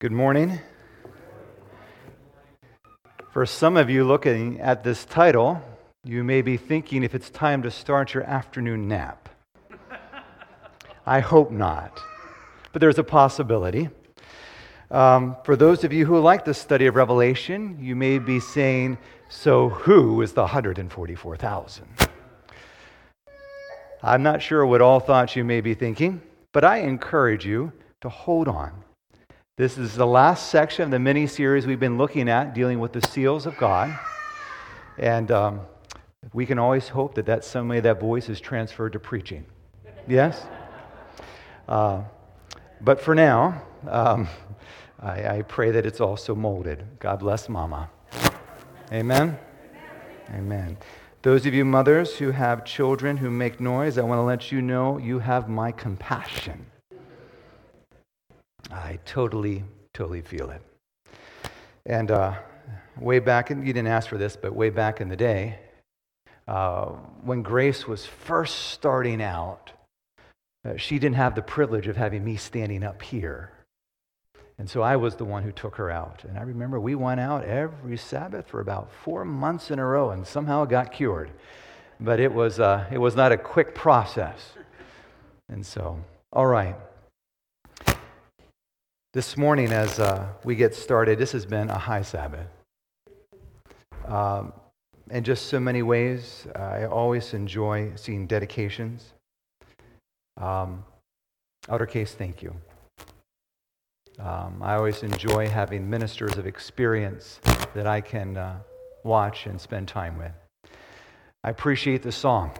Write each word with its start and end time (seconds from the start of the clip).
Good 0.00 0.12
morning. 0.12 0.58
For 3.32 3.44
some 3.44 3.76
of 3.76 3.90
you 3.90 4.02
looking 4.02 4.58
at 4.58 4.82
this 4.82 5.04
title, 5.04 5.60
you 6.04 6.24
may 6.24 6.40
be 6.40 6.56
thinking 6.56 7.02
if 7.02 7.14
it's 7.14 7.28
time 7.28 7.62
to 7.64 7.70
start 7.70 8.14
your 8.14 8.22
afternoon 8.22 8.88
nap. 8.88 9.28
I 11.04 11.20
hope 11.20 11.50
not, 11.50 12.00
but 12.72 12.80
there's 12.80 12.98
a 12.98 13.04
possibility. 13.04 13.90
Um, 14.90 15.36
for 15.44 15.54
those 15.54 15.84
of 15.84 15.92
you 15.92 16.06
who 16.06 16.18
like 16.18 16.46
the 16.46 16.54
study 16.54 16.86
of 16.86 16.96
Revelation, 16.96 17.76
you 17.78 17.94
may 17.94 18.18
be 18.18 18.40
saying, 18.40 18.96
So 19.28 19.68
who 19.68 20.22
is 20.22 20.32
the 20.32 20.44
144,000? 20.44 21.86
I'm 24.02 24.22
not 24.22 24.40
sure 24.40 24.64
what 24.64 24.80
all 24.80 25.00
thoughts 25.00 25.36
you 25.36 25.44
may 25.44 25.60
be 25.60 25.74
thinking, 25.74 26.22
but 26.52 26.64
I 26.64 26.78
encourage 26.78 27.44
you 27.44 27.74
to 28.00 28.08
hold 28.08 28.48
on. 28.48 28.72
This 29.60 29.76
is 29.76 29.94
the 29.94 30.06
last 30.06 30.48
section 30.48 30.84
of 30.84 30.90
the 30.90 30.98
mini 30.98 31.26
series 31.26 31.66
we've 31.66 31.78
been 31.78 31.98
looking 31.98 32.30
at, 32.30 32.54
dealing 32.54 32.80
with 32.80 32.94
the 32.94 33.02
seals 33.02 33.44
of 33.44 33.58
God. 33.58 33.94
And 34.96 35.30
um, 35.30 35.60
we 36.32 36.46
can 36.46 36.58
always 36.58 36.88
hope 36.88 37.14
that 37.16 37.26
that 37.26 37.44
some 37.44 37.68
way 37.68 37.80
that 37.80 38.00
voice 38.00 38.30
is 38.30 38.40
transferred 38.40 38.94
to 38.94 38.98
preaching. 38.98 39.44
Yes? 40.08 40.46
Uh, 41.68 42.04
but 42.80 43.02
for 43.02 43.14
now, 43.14 43.62
um, 43.86 44.28
I, 44.98 45.40
I 45.40 45.42
pray 45.42 45.70
that 45.72 45.84
it's 45.84 46.00
also 46.00 46.34
molded. 46.34 46.82
God 46.98 47.18
bless 47.18 47.46
Mama. 47.46 47.90
Amen? 48.90 49.38
Amen. 50.30 50.78
Those 51.20 51.44
of 51.44 51.52
you 51.52 51.66
mothers 51.66 52.16
who 52.16 52.30
have 52.30 52.64
children 52.64 53.18
who 53.18 53.30
make 53.30 53.60
noise, 53.60 53.98
I 53.98 54.04
want 54.04 54.20
to 54.20 54.22
let 54.22 54.50
you 54.50 54.62
know 54.62 54.96
you 54.96 55.18
have 55.18 55.50
my 55.50 55.70
compassion. 55.70 56.69
I 58.70 58.98
totally, 59.04 59.64
totally 59.92 60.20
feel 60.20 60.50
it. 60.50 60.62
And 61.86 62.10
uh, 62.10 62.34
way 63.00 63.18
back, 63.18 63.50
and 63.50 63.66
you 63.66 63.72
didn't 63.72 63.88
ask 63.88 64.08
for 64.08 64.18
this, 64.18 64.36
but 64.36 64.54
way 64.54 64.70
back 64.70 65.00
in 65.00 65.08
the 65.08 65.16
day, 65.16 65.58
uh, 66.46 66.86
when 67.22 67.42
Grace 67.42 67.86
was 67.86 68.06
first 68.06 68.70
starting 68.70 69.22
out, 69.22 69.72
uh, 70.64 70.76
she 70.76 70.98
didn't 70.98 71.16
have 71.16 71.34
the 71.34 71.42
privilege 71.42 71.86
of 71.86 71.96
having 71.96 72.24
me 72.24 72.36
standing 72.36 72.84
up 72.84 73.02
here. 73.02 73.52
And 74.58 74.68
so 74.68 74.82
I 74.82 74.96
was 74.96 75.16
the 75.16 75.24
one 75.24 75.42
who 75.42 75.52
took 75.52 75.76
her 75.76 75.90
out. 75.90 76.22
And 76.28 76.38
I 76.38 76.42
remember 76.42 76.78
we 76.78 76.94
went 76.94 77.18
out 77.18 77.44
every 77.44 77.96
Sabbath 77.96 78.46
for 78.46 78.60
about 78.60 78.92
four 78.92 79.24
months 79.24 79.70
in 79.70 79.78
a 79.78 79.86
row 79.86 80.10
and 80.10 80.26
somehow 80.26 80.66
got 80.66 80.92
cured. 80.92 81.30
But 81.98 82.20
it 82.20 82.32
was, 82.32 82.60
uh, 82.60 82.84
it 82.92 82.98
was 82.98 83.16
not 83.16 83.32
a 83.32 83.38
quick 83.38 83.74
process. 83.74 84.52
And 85.48 85.64
so, 85.64 85.98
all 86.32 86.46
right. 86.46 86.76
This 89.12 89.36
morning, 89.36 89.72
as 89.72 89.98
uh, 89.98 90.28
we 90.44 90.54
get 90.54 90.72
started, 90.72 91.18
this 91.18 91.32
has 91.32 91.44
been 91.44 91.68
a 91.68 91.76
high 91.76 92.02
Sabbath. 92.02 92.46
Um, 94.06 94.52
in 95.10 95.24
just 95.24 95.46
so 95.46 95.58
many 95.58 95.82
ways, 95.82 96.46
I 96.54 96.84
always 96.84 97.34
enjoy 97.34 97.90
seeing 97.96 98.28
dedications. 98.28 99.12
Um, 100.36 100.84
outer 101.68 101.86
case, 101.86 102.14
thank 102.14 102.40
you. 102.40 102.54
Um, 104.20 104.62
I 104.62 104.74
always 104.74 105.02
enjoy 105.02 105.48
having 105.48 105.90
ministers 105.90 106.36
of 106.36 106.46
experience 106.46 107.40
that 107.74 107.88
I 107.88 108.00
can 108.00 108.36
uh, 108.36 108.60
watch 109.02 109.46
and 109.46 109.60
spend 109.60 109.88
time 109.88 110.18
with. 110.18 110.70
I 111.42 111.50
appreciate 111.50 112.04
the 112.04 112.12
song. 112.12 112.52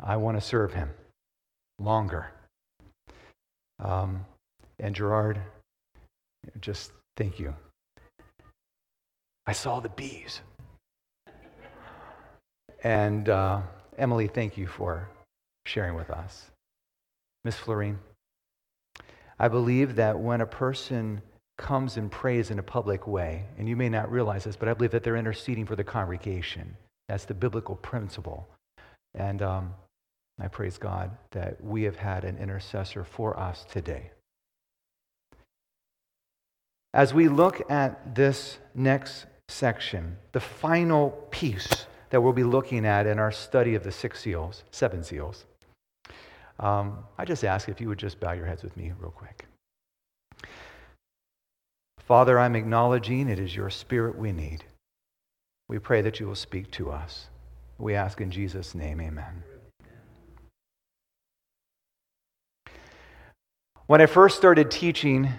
I 0.00 0.16
want 0.16 0.36
to 0.36 0.40
serve 0.40 0.74
him 0.74 0.90
longer. 1.78 2.32
Um, 3.78 4.26
and 4.78 4.94
Gerard, 4.94 5.40
just 6.60 6.92
thank 7.16 7.38
you. 7.38 7.54
I 9.46 9.52
saw 9.52 9.80
the 9.80 9.88
bees. 9.88 10.40
And 12.82 13.28
uh, 13.28 13.62
Emily, 13.96 14.28
thank 14.28 14.56
you 14.56 14.66
for 14.66 15.08
sharing 15.66 15.94
with 15.94 16.10
us. 16.10 16.50
Miss 17.44 17.56
Florine, 17.56 17.98
I 19.38 19.48
believe 19.48 19.96
that 19.96 20.18
when 20.18 20.40
a 20.40 20.46
person 20.46 21.22
comes 21.56 21.96
and 21.96 22.10
prays 22.10 22.50
in 22.50 22.58
a 22.58 22.62
public 22.62 23.06
way, 23.06 23.44
and 23.58 23.68
you 23.68 23.74
may 23.74 23.88
not 23.88 24.10
realize 24.10 24.44
this, 24.44 24.56
but 24.56 24.68
I 24.68 24.74
believe 24.74 24.92
that 24.92 25.02
they're 25.02 25.16
interceding 25.16 25.66
for 25.66 25.76
the 25.76 25.84
congregation. 25.84 26.76
That's 27.08 27.24
the 27.24 27.34
biblical 27.34 27.76
principle. 27.76 28.46
And 29.14 29.42
um, 29.42 29.74
I 30.40 30.48
praise 30.48 30.78
God 30.78 31.10
that 31.32 31.62
we 31.62 31.82
have 31.82 31.96
had 31.96 32.24
an 32.24 32.38
intercessor 32.38 33.02
for 33.02 33.38
us 33.38 33.64
today. 33.70 34.10
As 36.94 37.12
we 37.12 37.28
look 37.28 37.70
at 37.70 38.14
this 38.14 38.58
next 38.74 39.26
section, 39.48 40.16
the 40.32 40.40
final 40.40 41.10
piece 41.30 41.86
that 42.10 42.22
we'll 42.22 42.32
be 42.32 42.44
looking 42.44 42.86
at 42.86 43.06
in 43.06 43.18
our 43.18 43.32
study 43.32 43.74
of 43.74 43.84
the 43.84 43.92
six 43.92 44.20
seals, 44.20 44.64
seven 44.70 45.04
seals, 45.04 45.44
um, 46.60 47.04
I 47.18 47.24
just 47.24 47.44
ask 47.44 47.68
if 47.68 47.80
you 47.80 47.88
would 47.88 47.98
just 47.98 48.18
bow 48.18 48.32
your 48.32 48.46
heads 48.46 48.62
with 48.62 48.76
me 48.76 48.92
real 48.98 49.10
quick. 49.10 49.46
Father, 51.98 52.38
I'm 52.38 52.56
acknowledging 52.56 53.28
it 53.28 53.38
is 53.38 53.54
your 53.54 53.68
spirit 53.68 54.16
we 54.18 54.32
need. 54.32 54.64
We 55.68 55.78
pray 55.78 56.00
that 56.00 56.18
you 56.18 56.26
will 56.26 56.34
speak 56.34 56.70
to 56.72 56.90
us. 56.90 57.28
We 57.76 57.94
ask 57.94 58.20
in 58.20 58.30
Jesus' 58.30 58.74
name, 58.74 59.00
amen. 59.00 59.44
When 63.86 64.00
I 64.00 64.06
first 64.06 64.36
started 64.36 64.70
teaching 64.70 65.34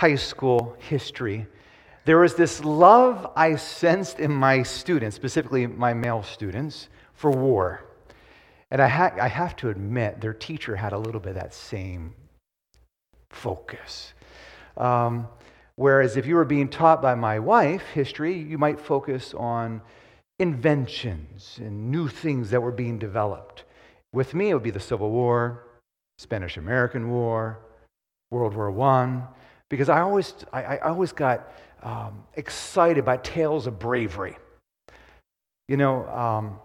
high 0.00 0.14
school 0.14 0.74
history, 0.78 1.46
there 2.06 2.16
was 2.16 2.34
this 2.34 2.64
love 2.64 3.30
I 3.36 3.56
sensed 3.56 4.18
in 4.18 4.32
my 4.32 4.62
students, 4.62 5.14
specifically 5.14 5.66
my 5.66 5.92
male 5.92 6.22
students, 6.22 6.88
for 7.12 7.30
war. 7.30 7.84
And 8.70 8.80
I, 8.80 8.88
ha- 8.88 9.16
I 9.20 9.28
have 9.28 9.56
to 9.56 9.68
admit, 9.68 10.22
their 10.22 10.32
teacher 10.32 10.74
had 10.74 10.94
a 10.94 10.98
little 10.98 11.20
bit 11.20 11.30
of 11.30 11.34
that 11.34 11.52
same 11.52 12.14
focus. 13.28 14.14
Um, 14.78 15.28
whereas 15.76 16.16
if 16.16 16.24
you 16.24 16.34
were 16.36 16.46
being 16.46 16.70
taught 16.70 17.02
by 17.02 17.14
my 17.14 17.38
wife 17.38 17.82
history, 17.92 18.38
you 18.38 18.56
might 18.56 18.80
focus 18.80 19.34
on 19.34 19.82
inventions 20.38 21.58
and 21.60 21.90
new 21.90 22.08
things 22.08 22.48
that 22.52 22.62
were 22.62 22.72
being 22.72 22.98
developed. 22.98 23.64
With 24.14 24.32
me, 24.32 24.48
it 24.48 24.54
would 24.54 24.62
be 24.62 24.70
the 24.70 24.80
Civil 24.80 25.10
War, 25.10 25.66
Spanish 26.16 26.56
American 26.56 27.10
War, 27.10 27.58
World 28.30 28.54
War 28.54 28.70
I, 28.80 29.39
because 29.70 29.88
I 29.88 30.00
always, 30.00 30.34
I, 30.52 30.62
I 30.62 30.88
always 30.88 31.12
got 31.12 31.50
um, 31.82 32.24
excited 32.34 33.04
by 33.04 33.16
tales 33.16 33.66
of 33.66 33.78
bravery. 33.78 34.36
You 35.68 35.78
know, 35.78 36.06
um, 36.08 36.58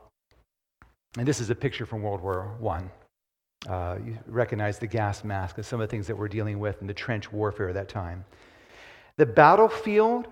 and 1.18 1.26
this 1.26 1.40
is 1.40 1.50
a 1.50 1.56
picture 1.56 1.86
from 1.86 2.02
World 2.02 2.22
War 2.22 2.52
I. 2.68 3.72
Uh, 3.72 3.98
you 4.06 4.18
recognize 4.28 4.78
the 4.78 4.88
gas 4.88 5.24
mask 5.24 5.58
and 5.58 5.66
some 5.66 5.80
of 5.80 5.88
the 5.88 5.92
things 5.92 6.08
that 6.08 6.18
we're 6.18 6.28
dealing 6.28 6.60
with 6.60 6.82
in 6.82 6.88
the 6.88 6.94
trench 6.94 7.32
warfare 7.32 7.70
at 7.70 7.76
that 7.76 7.90
time. 7.90 8.26
The 9.18 9.26
battlefield 9.26 10.28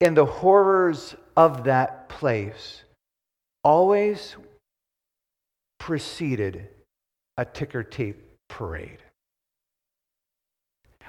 and 0.00 0.16
the 0.16 0.26
horrors 0.26 1.14
of 1.36 1.64
that 1.64 2.08
place 2.08 2.82
always 3.62 4.36
preceded 5.78 6.68
a 7.36 7.44
ticker 7.44 7.82
tape 7.82 8.22
parade. 8.48 8.98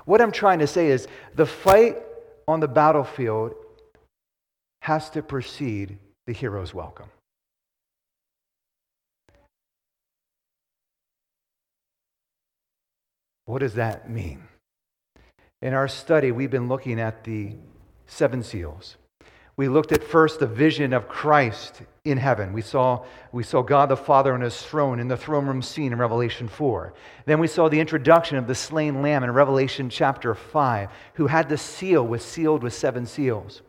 What 0.06 0.22
I'm 0.22 0.32
trying 0.32 0.60
to 0.60 0.68
say 0.68 0.88
is 0.88 1.08
the 1.36 1.46
fight 1.46 1.98
on 2.48 2.60
the 2.60 2.68
battlefield 2.68 3.54
has 4.82 5.10
to 5.12 5.22
precede 5.22 5.98
the 6.26 6.34
hero's 6.34 6.74
welcome. 6.74 7.10
What 13.46 13.60
does 13.60 13.76
that 13.76 14.10
mean? 14.10 14.44
In 15.62 15.74
our 15.74 15.88
study, 15.88 16.32
we've 16.32 16.50
been 16.50 16.68
looking 16.68 17.00
at 17.00 17.24
the 17.24 17.56
seven 18.08 18.44
seals. 18.44 18.96
We 19.62 19.68
looked 19.68 19.92
at 19.92 20.04
first 20.04 20.40
the 20.40 20.48
vision 20.48 20.92
of 20.92 21.08
Christ 21.08 21.84
in 22.04 22.18
heaven. 22.18 22.52
We 22.52 22.64
saw, 22.64 23.06
we 23.32 23.44
saw 23.44 23.62
God 23.62 23.90
the 23.90 23.96
Father 23.96 24.34
on 24.34 24.42
his 24.42 24.60
throne 24.60 25.00
in 25.00 25.08
the 25.08 25.16
throne 25.16 25.46
room 25.46 25.62
scene 25.62 25.94
in 25.94 26.00
Revelation 26.00 26.48
4. 26.48 26.96
Then 27.28 27.40
we 27.40 27.46
saw 27.46 27.70
the 27.70 27.80
introduction 27.80 28.38
of 28.38 28.48
the 28.48 28.56
slain 28.56 29.04
lamb 29.04 29.24
in 29.24 29.30
Revelation 29.30 29.88
chapter 29.88 30.34
5, 30.34 30.90
who 31.14 31.28
had 31.28 31.48
the 31.48 31.60
seal 31.60 32.08
was 32.08 32.26
sealed 32.26 32.64
with 32.64 32.74
seven 32.74 33.06
seals. 33.06 33.62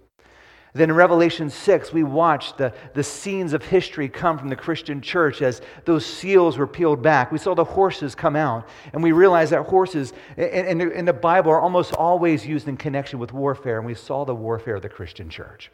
Then 0.73 0.89
in 0.89 0.97
Revelation 0.97 1.50
6, 1.50 1.93
we 1.93 2.05
watched 2.05 2.56
the, 2.56 2.73
the 2.94 3.05
scenes 3.05 3.53
of 3.53 3.62
history 3.62 4.09
come 4.09 4.39
from 4.39 4.49
the 4.49 4.56
Christian 4.56 5.03
church 5.03 5.43
as 5.43 5.61
those 5.85 6.06
seals 6.06 6.56
were 6.56 6.67
peeled 6.67 7.03
back. 7.03 7.31
We 7.31 7.37
saw 7.37 7.55
the 7.55 7.65
horses 7.65 8.15
come 8.15 8.35
out, 8.35 8.67
and 8.94 9.03
we 9.03 9.12
realized 9.12 9.53
that 9.53 9.67
horses 9.67 10.15
in, 10.39 10.81
in, 10.81 10.93
in 10.93 11.05
the 11.05 11.12
Bible 11.12 11.50
are 11.50 11.61
almost 11.61 11.93
always 11.93 12.47
used 12.47 12.67
in 12.67 12.79
connection 12.79 13.19
with 13.19 13.35
warfare, 13.35 13.77
and 13.77 13.87
we 13.87 13.93
saw 13.93 14.25
the 14.25 14.35
warfare 14.35 14.77
of 14.77 14.83
the 14.83 14.89
Christian 14.89 15.29
church. 15.29 15.71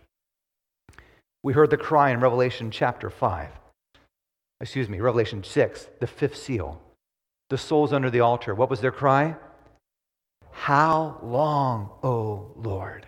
We 1.48 1.54
heard 1.54 1.70
the 1.70 1.78
cry 1.78 2.10
in 2.10 2.20
Revelation 2.20 2.70
chapter 2.70 3.08
5. 3.08 3.48
Excuse 4.60 4.86
me, 4.90 5.00
Revelation 5.00 5.42
6, 5.42 5.88
the 5.98 6.06
fifth 6.06 6.36
seal. 6.36 6.78
The 7.48 7.56
souls 7.56 7.94
under 7.94 8.10
the 8.10 8.20
altar. 8.20 8.54
What 8.54 8.68
was 8.68 8.82
their 8.82 8.92
cry? 8.92 9.34
How 10.50 11.18
long, 11.22 11.88
O 12.02 12.52
Lord? 12.54 13.06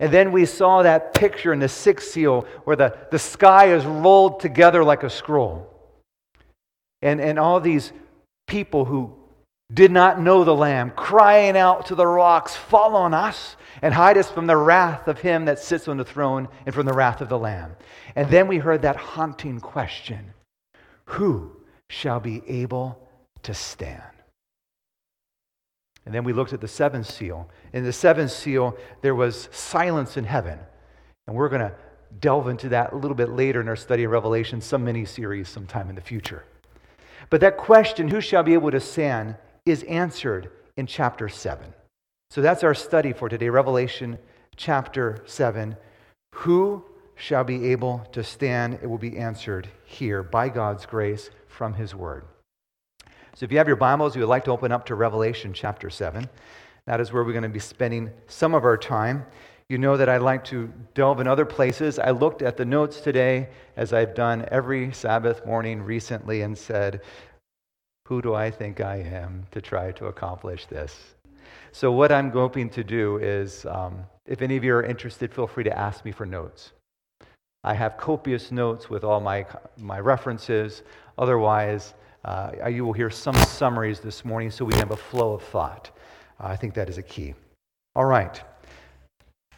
And 0.00 0.12
then 0.12 0.32
we 0.32 0.44
saw 0.44 0.82
that 0.82 1.14
picture 1.14 1.54
in 1.54 1.60
the 1.60 1.68
sixth 1.70 2.10
seal 2.10 2.42
where 2.64 2.76
the, 2.76 2.94
the 3.10 3.18
sky 3.18 3.72
is 3.72 3.86
rolled 3.86 4.40
together 4.40 4.84
like 4.84 5.02
a 5.02 5.08
scroll. 5.08 5.74
And, 7.00 7.22
and 7.22 7.38
all 7.38 7.58
these 7.58 7.90
people 8.46 8.84
who 8.84 9.16
did 9.72 9.90
not 9.90 10.20
know 10.20 10.44
the 10.44 10.54
Lamb, 10.54 10.90
crying 10.90 11.56
out 11.56 11.86
to 11.86 11.94
the 11.94 12.06
rocks, 12.06 12.54
Fall 12.54 12.96
on 12.96 13.14
us 13.14 13.56
and 13.80 13.94
hide 13.94 14.18
us 14.18 14.30
from 14.30 14.46
the 14.46 14.56
wrath 14.56 15.08
of 15.08 15.20
him 15.20 15.46
that 15.46 15.58
sits 15.58 15.88
on 15.88 15.96
the 15.96 16.04
throne 16.04 16.48
and 16.66 16.74
from 16.74 16.86
the 16.86 16.92
wrath 16.92 17.20
of 17.20 17.28
the 17.28 17.38
Lamb. 17.38 17.74
And 18.14 18.30
then 18.30 18.48
we 18.48 18.58
heard 18.58 18.82
that 18.82 18.96
haunting 18.96 19.60
question 19.60 20.34
Who 21.06 21.56
shall 21.88 22.20
be 22.20 22.42
able 22.46 23.08
to 23.42 23.54
stand? 23.54 24.02
And 26.04 26.14
then 26.14 26.24
we 26.24 26.32
looked 26.32 26.52
at 26.52 26.60
the 26.60 26.68
seventh 26.68 27.06
seal. 27.06 27.48
In 27.72 27.84
the 27.84 27.92
seventh 27.92 28.32
seal, 28.32 28.76
there 29.02 29.14
was 29.14 29.48
silence 29.52 30.16
in 30.16 30.24
heaven. 30.24 30.58
And 31.26 31.36
we're 31.36 31.48
going 31.48 31.60
to 31.60 31.74
delve 32.20 32.48
into 32.48 32.68
that 32.70 32.92
a 32.92 32.96
little 32.96 33.14
bit 33.14 33.30
later 33.30 33.60
in 33.60 33.68
our 33.68 33.76
study 33.76 34.04
of 34.04 34.10
Revelation, 34.10 34.60
some 34.60 34.84
mini 34.84 35.04
series 35.04 35.48
sometime 35.48 35.88
in 35.88 35.94
the 35.94 36.00
future. 36.00 36.44
But 37.30 37.40
that 37.40 37.56
question, 37.56 38.08
who 38.08 38.20
shall 38.20 38.42
be 38.42 38.54
able 38.54 38.72
to 38.72 38.80
stand, 38.80 39.36
is 39.64 39.82
answered 39.84 40.50
in 40.76 40.86
chapter 40.86 41.28
7. 41.28 41.72
So 42.30 42.40
that's 42.40 42.64
our 42.64 42.74
study 42.74 43.12
for 43.12 43.28
today, 43.28 43.48
Revelation 43.48 44.18
chapter 44.56 45.22
7. 45.26 45.76
Who 46.34 46.84
shall 47.14 47.44
be 47.44 47.70
able 47.70 48.06
to 48.12 48.24
stand? 48.24 48.78
It 48.82 48.86
will 48.86 48.98
be 48.98 49.18
answered 49.18 49.68
here 49.84 50.22
by 50.22 50.48
God's 50.48 50.86
grace 50.86 51.30
from 51.46 51.74
his 51.74 51.94
word. 51.94 52.24
So 53.34 53.44
if 53.44 53.52
you 53.52 53.58
have 53.58 53.66
your 53.66 53.76
Bibles, 53.76 54.16
you 54.16 54.22
would 54.22 54.28
like 54.28 54.44
to 54.44 54.50
open 54.50 54.72
up 54.72 54.86
to 54.86 54.94
Revelation 54.94 55.52
chapter 55.52 55.90
7. 55.90 56.28
That 56.86 57.00
is 57.00 57.12
where 57.12 57.22
we're 57.22 57.32
going 57.32 57.42
to 57.44 57.48
be 57.48 57.60
spending 57.60 58.10
some 58.26 58.54
of 58.54 58.64
our 58.64 58.76
time. 58.76 59.24
You 59.68 59.78
know 59.78 59.96
that 59.96 60.08
I 60.08 60.16
like 60.16 60.44
to 60.46 60.72
delve 60.94 61.20
in 61.20 61.28
other 61.28 61.46
places. 61.46 61.98
I 61.98 62.10
looked 62.10 62.42
at 62.42 62.56
the 62.56 62.64
notes 62.64 63.00
today, 63.00 63.48
as 63.76 63.92
I've 63.92 64.14
done 64.14 64.44
every 64.50 64.92
Sabbath 64.92 65.46
morning 65.46 65.82
recently, 65.82 66.42
and 66.42 66.58
said, 66.58 67.00
who 68.06 68.20
do 68.22 68.34
I 68.34 68.50
think 68.50 68.80
I 68.80 68.96
am 68.96 69.46
to 69.52 69.60
try 69.60 69.92
to 69.92 70.06
accomplish 70.06 70.66
this? 70.66 71.14
So, 71.72 71.90
what 71.92 72.12
I'm 72.12 72.30
hoping 72.30 72.68
to 72.70 72.84
do 72.84 73.18
is, 73.18 73.64
um, 73.66 74.04
if 74.26 74.42
any 74.42 74.56
of 74.56 74.64
you 74.64 74.74
are 74.74 74.82
interested, 74.82 75.32
feel 75.32 75.46
free 75.46 75.64
to 75.64 75.78
ask 75.78 76.04
me 76.04 76.12
for 76.12 76.26
notes. 76.26 76.72
I 77.64 77.74
have 77.74 77.96
copious 77.96 78.50
notes 78.50 78.90
with 78.90 79.04
all 79.04 79.20
my, 79.20 79.46
my 79.78 80.00
references. 80.00 80.82
Otherwise, 81.16 81.94
uh, 82.24 82.68
you 82.68 82.84
will 82.84 82.92
hear 82.92 83.10
some 83.10 83.34
summaries 83.34 84.00
this 84.00 84.24
morning 84.24 84.50
so 84.50 84.64
we 84.64 84.74
have 84.76 84.90
a 84.90 84.96
flow 84.96 85.34
of 85.34 85.42
thought. 85.42 85.90
Uh, 86.40 86.48
I 86.48 86.56
think 86.56 86.74
that 86.74 86.88
is 86.88 86.98
a 86.98 87.02
key. 87.02 87.34
All 87.94 88.04
right. 88.04 88.42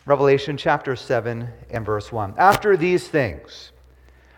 Revelation 0.06 0.56
chapter 0.56 0.96
7 0.96 1.48
and 1.70 1.86
verse 1.86 2.12
1. 2.12 2.34
After 2.36 2.76
these 2.76 3.08
things, 3.08 3.72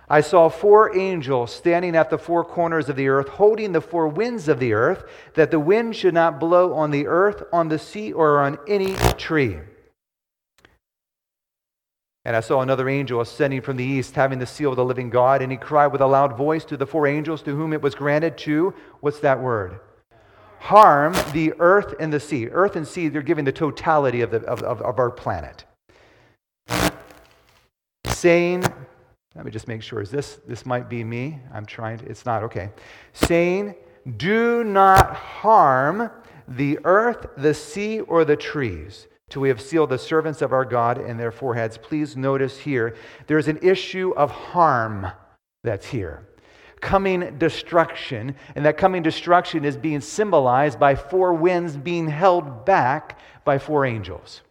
I 0.09 0.21
saw 0.21 0.49
four 0.49 0.97
angels 0.97 1.53
standing 1.53 1.97
at 1.97 2.11
the 2.11 2.19
four 2.19 2.45
corners 2.45 2.89
of 2.89 2.97
the 2.97 3.09
earth, 3.09 3.29
holding 3.29 3.73
the 3.73 3.81
four 3.81 4.07
winds 4.07 4.47
of 4.47 4.61
the 4.61 4.73
earth, 4.73 5.05
that 5.35 5.51
the 5.51 5.59
wind 5.59 5.97
should 5.97 6.15
not 6.15 6.39
blow 6.39 6.75
on 6.75 6.93
the 6.93 7.09
earth, 7.09 7.43
on 7.53 7.69
the 7.69 7.79
sea, 7.79 8.13
or 8.13 8.41
on 8.41 8.59
any 8.69 8.95
tree. 9.19 9.59
And 12.25 12.37
I 12.37 12.41
saw 12.41 12.61
another 12.61 12.89
angel 12.89 13.21
ascending 13.21 13.63
from 13.63 13.77
the 13.77 13.85
east, 13.85 14.15
having 14.15 14.39
the 14.39 14.47
seal 14.47 14.71
of 14.71 14.77
the 14.77 14.85
living 14.85 15.11
God, 15.11 15.43
and 15.43 15.51
he 15.51 15.59
cried 15.59 15.89
with 15.89 16.01
a 16.01 16.07
loud 16.07 16.37
voice 16.37 16.65
to 16.67 16.77
the 16.77 16.87
four 16.87 17.07
angels 17.07 17.43
to 17.43 17.55
whom 17.55 17.73
it 17.73 17.83
was 17.83 17.95
granted 17.95 18.37
to, 18.39 18.75
what's 19.01 19.21
that 19.21 19.41
word? 19.41 19.81
Harm 20.59 21.15
the 21.33 21.53
earth 21.59 21.95
and 22.01 22.13
the 22.13 22.19
sea. 22.19 22.49
Earth 22.49 22.75
and 22.75 22.87
sea, 22.87 23.09
they're 23.09 23.23
giving 23.23 23.45
the 23.45 23.53
totality 23.53 24.23
of, 24.23 24.31
the, 24.31 24.39
of, 24.43 24.63
of, 24.63 24.83
of 24.83 24.99
our 24.99 25.11
planet. 25.11 25.65
Saying, 28.07 28.65
let 29.37 29.45
me 29.45 29.51
just 29.51 29.69
make 29.69 29.83
sure. 29.83 30.01
Is 30.01 30.11
this 30.11 30.41
this 30.47 30.67
might 30.67 30.89
be 30.89 31.05
me? 31.05 31.39
I'm 31.53 31.67
trying 31.67 31.99
to, 31.99 32.07
it's 32.07 32.25
not 32.25 32.43
okay. 32.45 32.71
Saying, 33.13 33.75
"Do 34.17 34.65
not 34.65 35.15
harm 35.15 36.11
the 36.49 36.79
earth, 36.85 37.27
the 37.37 37.55
sea, 37.55 38.01
or 38.01 38.25
the 38.25 38.37
trees." 38.37 39.07
till 39.29 39.43
we 39.43 39.49
have 39.49 39.61
sealed 39.61 39.91
the 39.91 39.99
servants 39.99 40.41
of 40.41 40.53
our 40.53 40.65
God 40.65 40.99
in 41.05 41.17
their 41.17 41.33
foreheads. 41.33 41.77
Please 41.77 42.17
notice 42.17 42.59
here 42.59 42.95
there's 43.27 43.49
an 43.49 43.59
issue 43.63 44.13
of 44.17 44.31
harm 44.31 45.09
that's 45.65 45.87
here. 45.87 46.27
Coming 46.81 47.39
destruction, 47.39 48.37
and 48.55 48.65
that 48.65 48.77
coming 48.77 49.03
destruction 49.03 49.65
is 49.65 49.77
being 49.77 50.01
symbolized 50.01 50.79
by 50.79 50.95
four 50.95 51.35
winds 51.35 51.77
being 51.77 52.07
held 52.07 52.65
back 52.65 53.19
by 53.45 53.59
four 53.59 53.85
angels. 53.85 54.43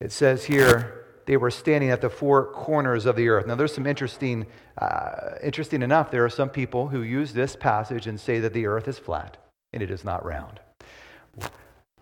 It 0.00 0.12
says 0.12 0.44
here, 0.44 0.97
they 1.28 1.36
were 1.36 1.50
standing 1.50 1.90
at 1.90 2.00
the 2.00 2.08
four 2.08 2.46
corners 2.52 3.04
of 3.04 3.14
the 3.14 3.28
earth. 3.28 3.46
Now, 3.46 3.54
there's 3.54 3.74
some 3.74 3.86
interesting, 3.86 4.46
uh, 4.78 5.32
interesting 5.42 5.82
enough, 5.82 6.10
there 6.10 6.24
are 6.24 6.30
some 6.30 6.48
people 6.48 6.88
who 6.88 7.02
use 7.02 7.34
this 7.34 7.54
passage 7.54 8.06
and 8.06 8.18
say 8.18 8.40
that 8.40 8.54
the 8.54 8.64
earth 8.64 8.88
is 8.88 8.98
flat 8.98 9.36
and 9.74 9.82
it 9.82 9.90
is 9.90 10.04
not 10.04 10.24
round. 10.24 10.58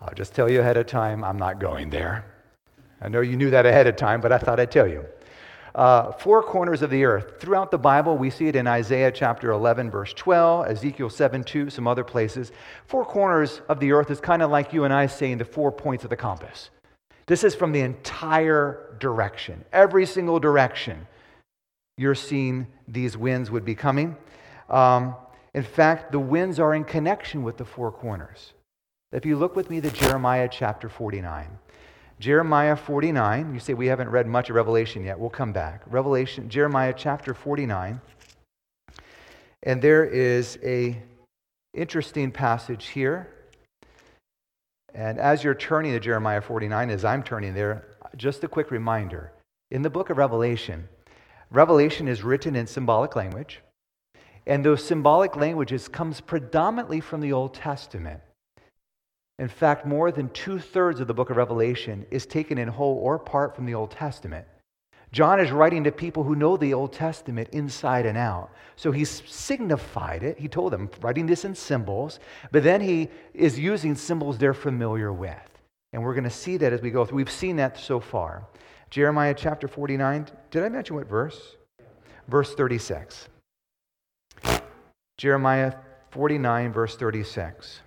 I'll 0.01 0.13
just 0.15 0.33
tell 0.33 0.49
you 0.49 0.61
ahead 0.61 0.77
of 0.77 0.87
time, 0.87 1.25
I'm 1.25 1.37
not 1.37 1.59
going 1.59 1.89
there. 1.89 2.23
I 3.01 3.09
know 3.09 3.19
you 3.19 3.35
knew 3.35 3.49
that 3.49 3.65
ahead 3.65 3.85
of 3.85 3.97
time, 3.97 4.21
but 4.21 4.31
I 4.31 4.37
thought 4.37 4.61
I'd 4.61 4.71
tell 4.71 4.87
you. 4.87 5.03
Uh, 5.75 6.13
four 6.13 6.41
corners 6.41 6.81
of 6.81 6.89
the 6.89 7.03
earth. 7.03 7.41
Throughout 7.41 7.69
the 7.69 7.77
Bible, 7.77 8.17
we 8.17 8.29
see 8.29 8.47
it 8.47 8.55
in 8.55 8.65
Isaiah 8.65 9.11
chapter 9.11 9.51
11, 9.51 9.91
verse 9.91 10.13
12, 10.13 10.67
Ezekiel 10.67 11.09
7, 11.09 11.43
2, 11.43 11.69
some 11.69 11.85
other 11.85 12.05
places. 12.05 12.53
Four 12.85 13.03
corners 13.03 13.59
of 13.67 13.81
the 13.81 13.91
earth 13.91 14.09
is 14.09 14.21
kind 14.21 14.41
of 14.41 14.49
like 14.51 14.71
you 14.71 14.85
and 14.85 14.93
I 14.93 15.07
saying 15.07 15.39
the 15.39 15.45
four 15.45 15.69
points 15.73 16.05
of 16.05 16.09
the 16.09 16.15
compass. 16.15 16.69
This 17.27 17.43
is 17.43 17.53
from 17.53 17.73
the 17.73 17.81
entire 17.81 18.95
direction, 18.99 19.63
every 19.73 20.05
single 20.05 20.39
direction. 20.39 21.07
You're 21.97 22.15
seeing 22.15 22.67
these 22.87 23.17
winds 23.17 23.51
would 23.51 23.65
be 23.65 23.75
coming. 23.75 24.15
Um, 24.69 25.15
in 25.53 25.63
fact, 25.63 26.11
the 26.11 26.19
winds 26.19 26.59
are 26.59 26.73
in 26.73 26.83
connection 26.85 27.43
with 27.43 27.57
the 27.57 27.65
four 27.65 27.91
corners. 27.91 28.53
If 29.11 29.25
you 29.25 29.37
look 29.37 29.55
with 29.55 29.69
me 29.69 29.81
to 29.81 29.89
Jeremiah 29.89 30.47
chapter 30.49 30.89
49. 30.89 31.47
Jeremiah 32.19 32.75
49, 32.75 33.53
you 33.53 33.59
say 33.59 33.73
we 33.73 33.87
haven't 33.87 34.09
read 34.09 34.25
much 34.25 34.49
of 34.49 34.55
Revelation 34.55 35.03
yet. 35.03 35.19
We'll 35.19 35.29
come 35.29 35.53
back. 35.53 35.83
Revelation, 35.85 36.49
Jeremiah 36.49 36.93
chapter 36.95 37.33
49. 37.33 38.01
And 39.63 39.81
there 39.81 40.05
is 40.05 40.57
a 40.63 41.01
interesting 41.73 42.31
passage 42.31 42.87
here 42.87 43.29
and 44.97 45.19
as 45.19 45.43
you're 45.43 45.53
turning 45.53 45.91
to 45.91 45.99
Jeremiah 45.99 46.41
49, 46.41 46.89
as 46.89 47.05
I'm 47.05 47.21
turning 47.21 47.53
there, 47.53 47.85
just 48.15 48.43
a 48.43 48.47
quick 48.47 48.71
reminder. 48.71 49.31
In 49.69 49.83
the 49.83 49.91
book 49.91 50.09
of 50.09 50.17
Revelation, 50.17 50.89
Revelation 51.51 52.07
is 52.07 52.23
written 52.23 52.55
in 52.55 52.65
symbolic 52.65 53.15
language, 53.15 53.61
and 54.47 54.65
those 54.65 54.83
symbolic 54.83 55.35
languages 55.35 55.87
comes 55.87 56.19
predominantly 56.19 56.99
from 56.99 57.21
the 57.21 57.31
Old 57.31 57.53
Testament. 57.53 58.21
In 59.37 59.49
fact, 59.49 59.85
more 59.85 60.11
than 60.11 60.29
two 60.29 60.57
thirds 60.57 60.99
of 60.99 61.05
the 61.05 61.13
book 61.13 61.29
of 61.29 61.37
Revelation 61.37 62.07
is 62.09 62.25
taken 62.25 62.57
in 62.57 62.67
whole 62.67 62.97
or 62.97 63.19
part 63.19 63.55
from 63.55 63.67
the 63.67 63.75
Old 63.75 63.91
Testament. 63.91 64.47
John 65.11 65.39
is 65.39 65.51
writing 65.51 65.85
to 65.85 65.91
people 65.91 66.23
who 66.23 66.35
know 66.35 66.57
the 66.57 66.73
Old 66.73 66.91
Testament 66.91 67.49
inside 67.53 68.05
and 68.05 68.17
out. 68.17 68.51
So 68.75 68.91
he's 68.91 69.23
signified 69.25 70.21
it. 70.21 70.37
He 70.37 70.47
told 70.47 70.73
them, 70.73 70.89
writing 71.01 71.25
this 71.25 71.45
in 71.45 71.55
symbols, 71.55 72.19
but 72.51 72.63
then 72.63 72.81
he 72.81 73.09
is 73.33 73.57
using 73.57 73.95
symbols 73.95 74.37
they're 74.37 74.53
familiar 74.53 75.13
with. 75.13 75.37
And 75.93 76.03
we're 76.03 76.13
going 76.13 76.25
to 76.25 76.29
see 76.29 76.57
that 76.57 76.73
as 76.73 76.81
we 76.81 76.91
go 76.91 77.05
through. 77.05 77.17
We've 77.17 77.31
seen 77.31 77.55
that 77.55 77.79
so 77.79 77.99
far. 77.99 78.43
Jeremiah 78.89 79.33
chapter 79.35 79.67
49. 79.67 80.27
Did 80.51 80.63
I 80.63 80.69
mention 80.69 80.95
what 80.95 81.07
verse? 81.07 81.55
Verse 82.27 82.53
36. 82.53 83.29
Jeremiah 85.17 85.73
49, 86.11 86.73
verse 86.73 86.95
36. 86.95 87.79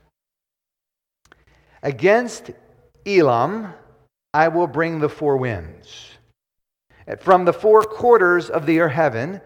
Against 1.82 2.50
Elam 3.06 3.72
I 4.32 4.48
will 4.48 4.66
bring 4.66 5.00
the 5.00 5.08
four 5.08 5.36
winds 5.36 6.09
from 7.18 7.44
the 7.44 7.52
four 7.52 7.82
quarters 7.82 8.50
of 8.50 8.66
the 8.66 8.80
earth, 8.80 8.92
heaven 8.92 9.40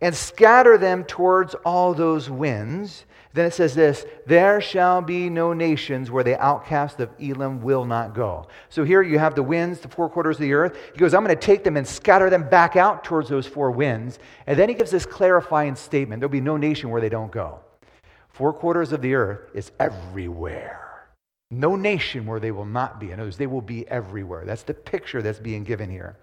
and 0.00 0.14
scatter 0.14 0.76
them 0.76 1.04
towards 1.04 1.54
all 1.64 1.94
those 1.94 2.28
winds. 2.28 3.04
Then 3.32 3.46
it 3.46 3.54
says 3.54 3.74
this 3.74 4.04
There 4.26 4.60
shall 4.60 5.02
be 5.02 5.28
no 5.28 5.52
nations 5.52 6.10
where 6.10 6.24
the 6.24 6.40
outcast 6.42 7.00
of 7.00 7.10
Elam 7.20 7.60
will 7.60 7.84
not 7.84 8.14
go. 8.14 8.46
So 8.68 8.84
here 8.84 9.02
you 9.02 9.18
have 9.18 9.34
the 9.34 9.42
winds, 9.42 9.80
the 9.80 9.88
four 9.88 10.08
quarters 10.08 10.36
of 10.36 10.42
the 10.42 10.52
earth. 10.52 10.76
He 10.92 10.98
goes, 10.98 11.14
I'm 11.14 11.24
going 11.24 11.36
to 11.36 11.40
take 11.40 11.64
them 11.64 11.76
and 11.76 11.86
scatter 11.86 12.30
them 12.30 12.48
back 12.48 12.76
out 12.76 13.04
towards 13.04 13.28
those 13.28 13.46
four 13.46 13.70
winds. 13.70 14.18
And 14.46 14.58
then 14.58 14.68
he 14.68 14.74
gives 14.74 14.90
this 14.90 15.06
clarifying 15.06 15.76
statement 15.76 16.20
there'll 16.20 16.30
be 16.30 16.40
no 16.40 16.56
nation 16.56 16.90
where 16.90 17.00
they 17.00 17.08
don't 17.08 17.32
go. 17.32 17.60
Four 18.28 18.52
quarters 18.52 18.92
of 18.92 19.00
the 19.00 19.14
earth 19.14 19.50
is 19.54 19.72
everywhere. 19.80 20.82
No 21.50 21.76
nation 21.76 22.26
where 22.26 22.40
they 22.40 22.50
will 22.50 22.66
not 22.66 22.98
be. 22.98 23.06
In 23.06 23.14
other 23.14 23.24
words, 23.24 23.36
they 23.36 23.46
will 23.46 23.62
be 23.62 23.88
everywhere. 23.88 24.44
That's 24.44 24.64
the 24.64 24.74
picture 24.74 25.22
that's 25.22 25.38
being 25.38 25.62
given 25.62 25.88
here. 25.88 26.16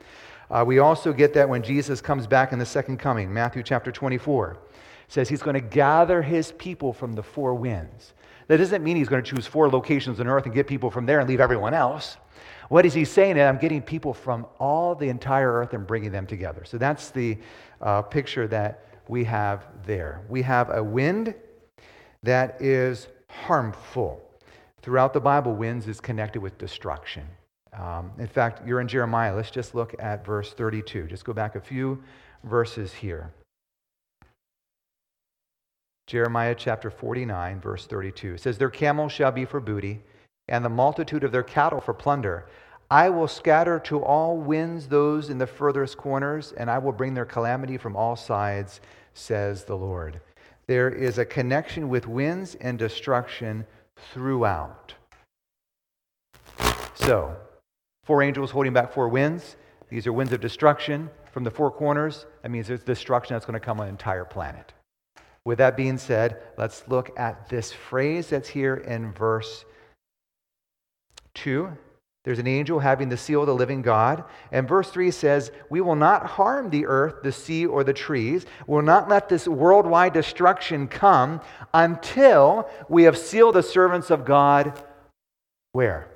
Uh, 0.50 0.64
we 0.66 0.80
also 0.80 1.14
get 1.14 1.34
that 1.34 1.48
when 1.48 1.64
Jesus 1.64 2.02
comes 2.02 2.28
back 2.28 2.52
in 2.52 2.60
the 2.60 2.66
second 2.66 2.98
coming, 2.98 3.34
Matthew 3.34 3.64
chapter 3.64 3.92
24 3.92 4.58
says 5.08 5.30
he's 5.30 5.42
going 5.42 5.54
to 5.54 5.62
gather 5.62 6.22
his 6.22 6.52
people 6.54 6.94
from 6.94 7.14
the 7.14 7.24
four 7.24 7.54
winds. 7.54 8.14
That 8.48 8.58
doesn't 8.58 8.84
mean 8.84 8.98
he's 8.98 9.08
going 9.08 9.24
to 9.24 9.36
choose 9.36 9.48
four 9.48 9.70
locations 9.70 10.20
on 10.20 10.28
earth 10.28 10.46
and 10.46 10.54
get 10.54 10.68
people 10.68 10.92
from 10.92 11.06
there 11.06 11.20
and 11.20 11.30
leave 11.30 11.40
everyone 11.40 11.74
else. 11.74 12.18
What 12.70 12.86
is 12.86 12.94
he 12.94 13.06
saying? 13.06 13.40
I'm 13.40 13.58
getting 13.58 13.82
people 13.82 14.14
from 14.14 14.46
all 14.60 14.96
the 14.96 15.10
entire 15.10 15.52
earth 15.52 15.74
and 15.74 15.86
bringing 15.86 16.12
them 16.12 16.26
together. 16.26 16.64
So 16.66 16.78
that's 16.78 17.12
the 17.12 17.38
uh, 17.82 18.02
picture 18.02 18.48
that 18.48 18.86
we 19.08 19.24
have 19.26 19.68
there. 19.86 20.22
We 20.30 20.42
have 20.42 20.70
a 20.70 20.84
wind 20.84 21.36
that 22.24 22.62
is 22.62 23.08
harmful. 23.30 24.22
Throughout 24.82 25.14
the 25.14 25.20
Bible, 25.20 25.54
winds 25.54 25.88
is 25.88 26.02
connected 26.02 26.42
with 26.42 26.58
destruction. 26.58 27.28
Um, 27.78 28.12
in 28.20 28.28
fact, 28.28 28.66
you're 28.68 28.82
in 28.82 28.88
Jeremiah. 28.88 29.36
Let's 29.36 29.52
just 29.52 29.76
look 29.76 29.96
at 30.00 30.26
verse 30.26 30.54
32. 30.54 31.08
Just 31.08 31.26
go 31.26 31.34
back 31.34 31.56
a 31.56 31.62
few 31.62 32.04
verses 32.44 32.94
here. 32.94 33.32
Jeremiah 36.06 36.56
chapter 36.56 36.90
49, 36.92 37.62
verse 37.62 37.88
32. 37.88 38.34
It 38.34 38.42
says, 38.42 38.58
Their 38.58 38.70
camels 38.70 39.12
shall 39.12 39.32
be 39.32 39.46
for 39.46 39.60
booty, 39.60 40.02
and 40.48 40.64
the 40.64 40.70
multitude 40.70 41.24
of 41.24 41.32
their 41.32 41.44
cattle 41.44 41.80
for 41.80 41.94
plunder. 41.94 42.46
I 42.92 43.10
will 43.10 43.28
scatter 43.28 43.80
to 43.86 44.04
all 44.04 44.38
winds 44.38 44.88
those 44.88 45.30
in 45.30 45.38
the 45.38 45.48
furthest 45.48 45.98
corners, 45.98 46.52
and 46.58 46.70
I 46.70 46.78
will 46.78 46.92
bring 46.92 47.14
their 47.14 47.26
calamity 47.26 47.78
from 47.78 47.96
all 47.96 48.16
sides, 48.16 48.82
says 49.14 49.64
the 49.64 49.78
Lord. 49.78 50.20
There 50.68 50.90
is 50.90 51.18
a 51.18 51.26
connection 51.26 51.90
with 51.90 52.08
winds 52.08 52.56
and 52.56 52.78
destruction 52.78 53.66
throughout. 54.14 54.94
So, 56.96 57.36
four 58.04 58.22
angels 58.22 58.52
holding 58.52 58.74
back 58.74 58.94
four 58.94 59.10
winds. 59.10 59.56
These 59.90 60.08
are 60.08 60.14
winds 60.14 60.34
of 60.34 60.42
destruction 60.42 61.10
from 61.32 61.44
the 61.44 61.52
four 61.52 61.72
corners. 61.72 62.26
That 62.42 62.52
means 62.52 62.68
there's 62.68 62.84
destruction 62.84 63.36
that's 63.36 63.46
going 63.46 63.60
to 63.60 63.66
come 63.66 63.80
on 63.80 63.88
an 63.88 63.92
entire 63.92 64.26
planet. 64.26 64.74
With 65.46 65.58
that 65.58 65.76
being 65.76 65.98
said, 65.98 66.42
let's 66.58 66.88
look 66.88 67.18
at 67.20 67.50
this 67.50 67.74
phrase 67.74 68.30
that's 68.30 68.50
here 68.50 68.76
in 68.76 69.12
verse 69.12 69.66
2. 71.36 71.70
There's 72.24 72.40
an 72.40 72.48
angel 72.48 72.80
having 72.80 73.10
the 73.10 73.18
seal 73.18 73.42
of 73.42 73.48
the 73.48 73.56
living 73.56 73.82
God. 73.82 74.24
And 74.54 74.68
verse 74.68 74.90
3 74.90 75.12
says, 75.12 75.52
We 75.70 75.82
will 75.82 75.96
not 75.96 76.26
harm 76.26 76.70
the 76.70 76.86
earth, 76.86 77.16
the 77.22 77.34
sea, 77.34 77.66
or 77.66 77.84
the 77.84 77.92
trees. 77.92 78.46
We 78.66 78.76
will 78.76 78.82
not 78.82 79.10
let 79.10 79.28
this 79.28 79.46
worldwide 79.46 80.14
destruction 80.14 80.88
come 80.88 81.42
until 81.74 82.70
we 82.88 83.04
have 83.04 83.18
sealed 83.18 83.56
the 83.56 83.64
servants 83.64 84.10
of 84.10 84.24
God 84.24 84.82
where? 85.74 86.08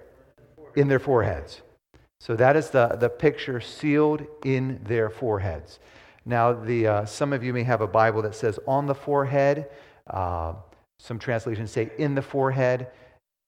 In 0.76 0.88
their 0.88 1.00
foreheads. 1.00 1.62
So 2.20 2.36
that 2.36 2.56
is 2.56 2.70
the, 2.70 2.88
the 3.00 3.10
picture 3.10 3.62
sealed 3.62 4.26
in 4.44 4.82
their 4.84 5.10
foreheads. 5.10 5.80
Now, 6.26 6.52
the, 6.52 6.88
uh, 6.88 7.06
some 7.06 7.32
of 7.32 7.44
you 7.44 7.54
may 7.54 7.64
have 7.64 7.82
a 7.82 7.88
Bible 7.88 8.22
that 8.24 8.36
says 8.36 8.60
on 8.68 8.86
the 8.86 8.96
forehead. 8.96 9.70
Uh, 10.08 10.56
some 11.00 11.20
translations 11.20 11.72
say 11.72 11.92
in 11.98 12.16
the 12.16 12.22
forehead. 12.22 12.88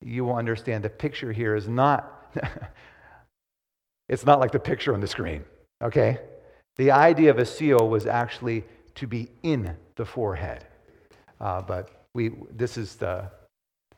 You 0.01 0.23
will 0.25 0.35
understand 0.35 0.83
the 0.83 0.89
picture 0.89 1.33
here 1.33 1.55
is 1.55 1.67
not, 1.67 2.33
it's 4.09 4.25
not 4.25 4.39
like 4.39 4.51
the 4.51 4.59
picture 4.59 4.93
on 4.93 5.01
the 5.01 5.07
screen, 5.07 5.43
okay? 5.83 6.19
The 6.77 6.91
idea 6.91 7.31
of 7.31 7.39
a 7.39 7.45
seal 7.45 7.89
was 7.89 8.05
actually 8.05 8.63
to 8.95 9.07
be 9.07 9.29
in 9.43 9.75
the 9.95 10.05
forehead. 10.05 10.65
Uh, 11.41 11.61
but 11.61 12.07
we, 12.13 12.31
this 12.51 12.77
is 12.77 12.95
the, 12.95 13.29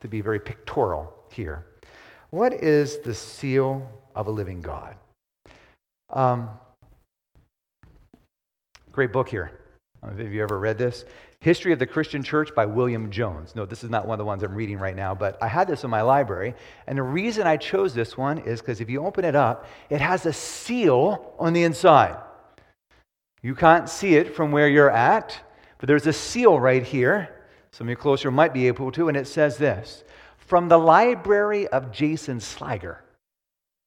to 0.00 0.08
be 0.08 0.20
very 0.20 0.40
pictorial 0.40 1.12
here. 1.30 1.66
What 2.30 2.52
is 2.52 2.98
the 2.98 3.14
seal 3.14 3.88
of 4.14 4.26
a 4.26 4.30
living 4.30 4.60
God? 4.60 4.96
Um, 6.10 6.50
Great 8.92 9.10
book 9.10 9.26
here. 9.26 9.50
Have 10.04 10.32
you 10.32 10.42
ever 10.42 10.58
read 10.58 10.76
this? 10.76 11.06
History 11.40 11.72
of 11.72 11.78
the 11.78 11.86
Christian 11.86 12.22
Church 12.22 12.54
by 12.54 12.66
William 12.66 13.10
Jones. 13.10 13.56
No, 13.56 13.64
this 13.64 13.82
is 13.82 13.88
not 13.88 14.06
one 14.06 14.14
of 14.14 14.18
the 14.18 14.24
ones 14.26 14.42
I'm 14.42 14.54
reading 14.54 14.78
right 14.78 14.94
now, 14.94 15.14
but 15.14 15.38
I 15.42 15.48
had 15.48 15.66
this 15.66 15.82
in 15.82 15.88
my 15.88 16.02
library. 16.02 16.54
And 16.86 16.98
the 16.98 17.02
reason 17.02 17.46
I 17.46 17.56
chose 17.56 17.94
this 17.94 18.18
one 18.18 18.38
is 18.38 18.60
because 18.60 18.82
if 18.82 18.90
you 18.90 19.06
open 19.06 19.24
it 19.24 19.34
up, 19.34 19.66
it 19.88 20.02
has 20.02 20.26
a 20.26 20.32
seal 20.32 21.34
on 21.38 21.54
the 21.54 21.62
inside. 21.62 22.16
You 23.42 23.54
can't 23.54 23.88
see 23.88 24.16
it 24.16 24.36
from 24.36 24.52
where 24.52 24.68
you're 24.68 24.90
at, 24.90 25.40
but 25.78 25.86
there's 25.86 26.06
a 26.06 26.12
seal 26.12 26.60
right 26.60 26.82
here. 26.82 27.46
Some 27.70 27.86
of 27.86 27.90
you 27.90 27.96
closer 27.96 28.30
might 28.30 28.52
be 28.52 28.66
able 28.66 28.92
to, 28.92 29.08
and 29.08 29.16
it 29.16 29.26
says 29.26 29.56
this 29.56 30.04
From 30.36 30.68
the 30.68 30.78
library 30.78 31.66
of 31.68 31.92
Jason 31.92 32.40
Slager 32.40 32.98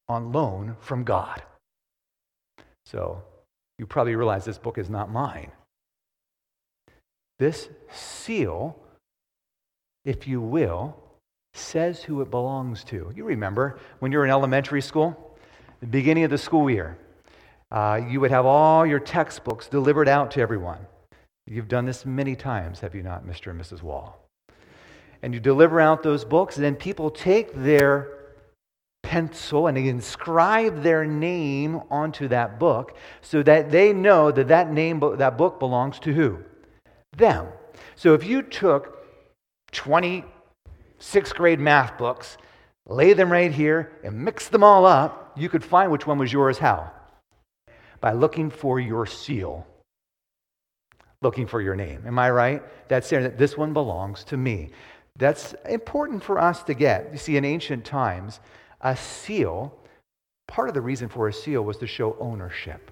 on 0.07 0.31
loan 0.31 0.75
from 0.79 1.03
God. 1.03 1.41
So 2.85 3.23
you 3.77 3.85
probably 3.85 4.15
realize 4.15 4.45
this 4.45 4.57
book 4.57 4.77
is 4.77 4.89
not 4.89 5.11
mine. 5.11 5.51
This 7.39 7.69
seal, 7.91 8.77
if 10.05 10.27
you 10.27 10.39
will, 10.39 10.95
says 11.53 12.03
who 12.03 12.21
it 12.21 12.29
belongs 12.29 12.83
to. 12.85 13.11
You 13.15 13.25
remember 13.25 13.79
when 13.99 14.11
you 14.11 14.17
were 14.17 14.25
in 14.25 14.31
elementary 14.31 14.81
school, 14.81 15.37
the 15.81 15.87
beginning 15.87 16.23
of 16.23 16.31
the 16.31 16.37
school 16.37 16.69
year, 16.69 16.97
uh, 17.71 17.99
you 18.07 18.19
would 18.21 18.31
have 18.31 18.45
all 18.45 18.85
your 18.85 18.99
textbooks 18.99 19.67
delivered 19.67 20.07
out 20.07 20.31
to 20.31 20.41
everyone. 20.41 20.79
You've 21.47 21.67
done 21.67 21.85
this 21.85 22.05
many 22.05 22.35
times, 22.35 22.79
have 22.79 22.95
you 22.95 23.03
not, 23.03 23.25
Mr. 23.25 23.51
and 23.51 23.59
Mrs. 23.59 23.81
Wall? 23.81 24.19
And 25.21 25.33
you 25.33 25.39
deliver 25.39 25.81
out 25.81 26.03
those 26.03 26.23
books, 26.23 26.55
and 26.55 26.65
then 26.65 26.75
people 26.75 27.09
take 27.09 27.53
their 27.53 28.14
pencil 29.05 29.67
and 29.67 29.77
inscribe 29.77 30.81
their 30.81 31.05
name 31.05 31.79
onto 31.91 32.27
that 32.27 32.59
book 32.59 32.97
so 33.21 33.43
that 33.43 33.69
they 33.69 33.93
know 33.93 34.31
that 34.31 34.47
that 34.47 34.71
name 34.71 34.99
that 35.17 35.37
book 35.37 35.59
belongs 35.59 35.99
to 35.99 36.11
who? 36.11 36.39
Them. 37.15 37.47
So 37.95 38.15
if 38.15 38.25
you 38.25 38.41
took 38.41 39.05
20 39.71 40.25
sixth 40.97 41.35
grade 41.35 41.59
math 41.59 41.97
books 41.97 42.37
lay 42.87 43.13
them 43.13 43.31
right 43.31 43.51
here 43.51 43.91
and 44.03 44.17
mix 44.17 44.47
them 44.47 44.63
all 44.63 44.85
up 44.85 45.33
you 45.35 45.49
could 45.49 45.63
find 45.63 45.91
which 45.91 46.07
one 46.07 46.17
was 46.17 46.33
yours 46.33 46.57
how? 46.57 46.91
By 48.01 48.13
looking 48.13 48.49
for 48.49 48.79
your 48.79 49.05
seal. 49.05 49.67
Looking 51.21 51.47
for 51.47 51.61
your 51.61 51.75
name. 51.75 52.03
Am 52.05 52.17
i 52.19 52.29
right? 52.29 52.63
That's 52.87 53.07
saying 53.07 53.23
that 53.23 53.37
this 53.37 53.57
one 53.57 53.73
belongs 53.73 54.23
to 54.25 54.37
me. 54.37 54.69
That's 55.17 55.55
important 55.67 56.23
for 56.23 56.39
us 56.39 56.63
to 56.63 56.73
get. 56.73 57.09
You 57.11 57.17
see 57.17 57.37
in 57.37 57.45
ancient 57.45 57.85
times 57.85 58.39
a 58.85 58.95
seal, 58.95 59.75
part 60.47 60.69
of 60.69 60.75
the 60.75 60.81
reason 60.81 61.09
for 61.09 61.27
a 61.27 61.33
seal 61.33 61.63
was 61.63 61.77
to 61.77 61.87
show 61.87 62.15
ownership. 62.19 62.91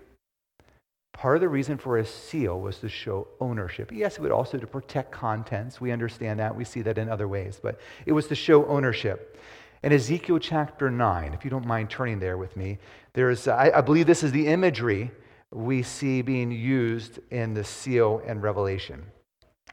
Part 1.13 1.37
of 1.37 1.41
the 1.41 1.47
reason 1.47 1.77
for 1.77 1.99
a 1.99 2.05
seal 2.05 2.59
was 2.59 2.79
to 2.79 2.89
show 2.89 3.27
ownership. 3.39 3.91
Yes, 3.93 4.15
it 4.17 4.21
would 4.21 4.31
also 4.31 4.57
to 4.57 4.65
protect 4.65 5.11
contents. 5.11 5.79
We 5.79 5.91
understand 5.91 6.39
that. 6.39 6.55
We 6.55 6.65
see 6.65 6.81
that 6.81 6.97
in 6.97 7.07
other 7.07 7.27
ways, 7.27 7.59
but 7.61 7.79
it 8.07 8.11
was 8.11 8.25
to 8.27 8.35
show 8.35 8.65
ownership. 8.65 9.39
In 9.83 9.93
Ezekiel 9.93 10.39
chapter 10.39 10.89
9, 10.89 11.33
if 11.35 11.45
you 11.45 11.51
don't 11.51 11.67
mind 11.67 11.91
turning 11.91 12.17
there 12.17 12.37
with 12.37 12.57
me, 12.57 12.79
there's, 13.13 13.47
I, 13.47 13.71
I 13.75 13.81
believe 13.81 14.07
this 14.07 14.23
is 14.23 14.31
the 14.31 14.47
imagery 14.47 15.11
we 15.51 15.83
see 15.83 16.23
being 16.23 16.51
used 16.51 17.19
in 17.29 17.53
the 17.53 17.63
seal 17.63 18.19
and 18.25 18.41
Revelation. 18.41 19.05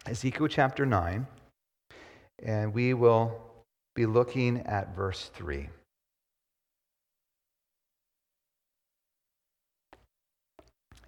Ezekiel 0.05 0.49
chapter 0.49 0.85
9, 0.85 1.27
and 2.43 2.75
we 2.75 2.93
will 2.93 3.41
be 3.95 4.05
looking 4.05 4.59
at 4.67 4.95
verse 4.95 5.31
3. 5.33 5.71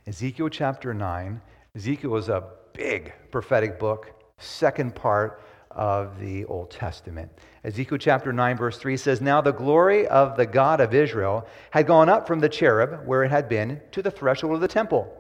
Ezekiel 0.04 0.48
chapter 0.48 0.92
9. 0.92 1.40
Ezekiel 1.76 2.16
is 2.16 2.28
a 2.28 2.42
big 2.72 3.12
prophetic 3.30 3.78
book, 3.78 4.10
second 4.36 4.96
part 4.96 5.40
of 5.70 6.18
the 6.18 6.44
Old 6.46 6.72
Testament. 6.72 7.30
Ezekiel 7.62 7.98
chapter 7.98 8.32
9, 8.32 8.56
verse 8.56 8.78
3 8.78 8.96
says, 8.96 9.20
Now 9.20 9.40
the 9.40 9.52
glory 9.52 10.08
of 10.08 10.36
the 10.36 10.44
God 10.44 10.80
of 10.80 10.92
Israel 10.92 11.46
had 11.70 11.86
gone 11.86 12.08
up 12.08 12.26
from 12.26 12.40
the 12.40 12.48
cherub, 12.48 13.06
where 13.06 13.22
it 13.22 13.30
had 13.30 13.48
been, 13.48 13.80
to 13.92 14.02
the 14.02 14.10
threshold 14.10 14.54
of 14.54 14.60
the 14.60 14.66
temple. 14.66 15.16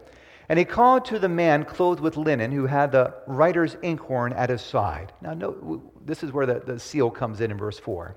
And 0.48 0.58
he 0.58 0.64
called 0.64 1.04
to 1.06 1.20
the 1.20 1.28
man 1.28 1.64
clothed 1.64 2.00
with 2.00 2.16
linen 2.16 2.50
who 2.50 2.66
had 2.66 2.90
the 2.90 3.14
writer's 3.28 3.76
inkhorn 3.82 4.32
at 4.32 4.50
his 4.50 4.62
side. 4.62 5.12
Now, 5.20 5.34
note, 5.34 6.04
this 6.04 6.24
is 6.24 6.32
where 6.32 6.44
the, 6.44 6.58
the 6.58 6.80
seal 6.80 7.08
comes 7.08 7.40
in 7.40 7.52
in 7.52 7.56
verse 7.56 7.78
4. 7.78 8.16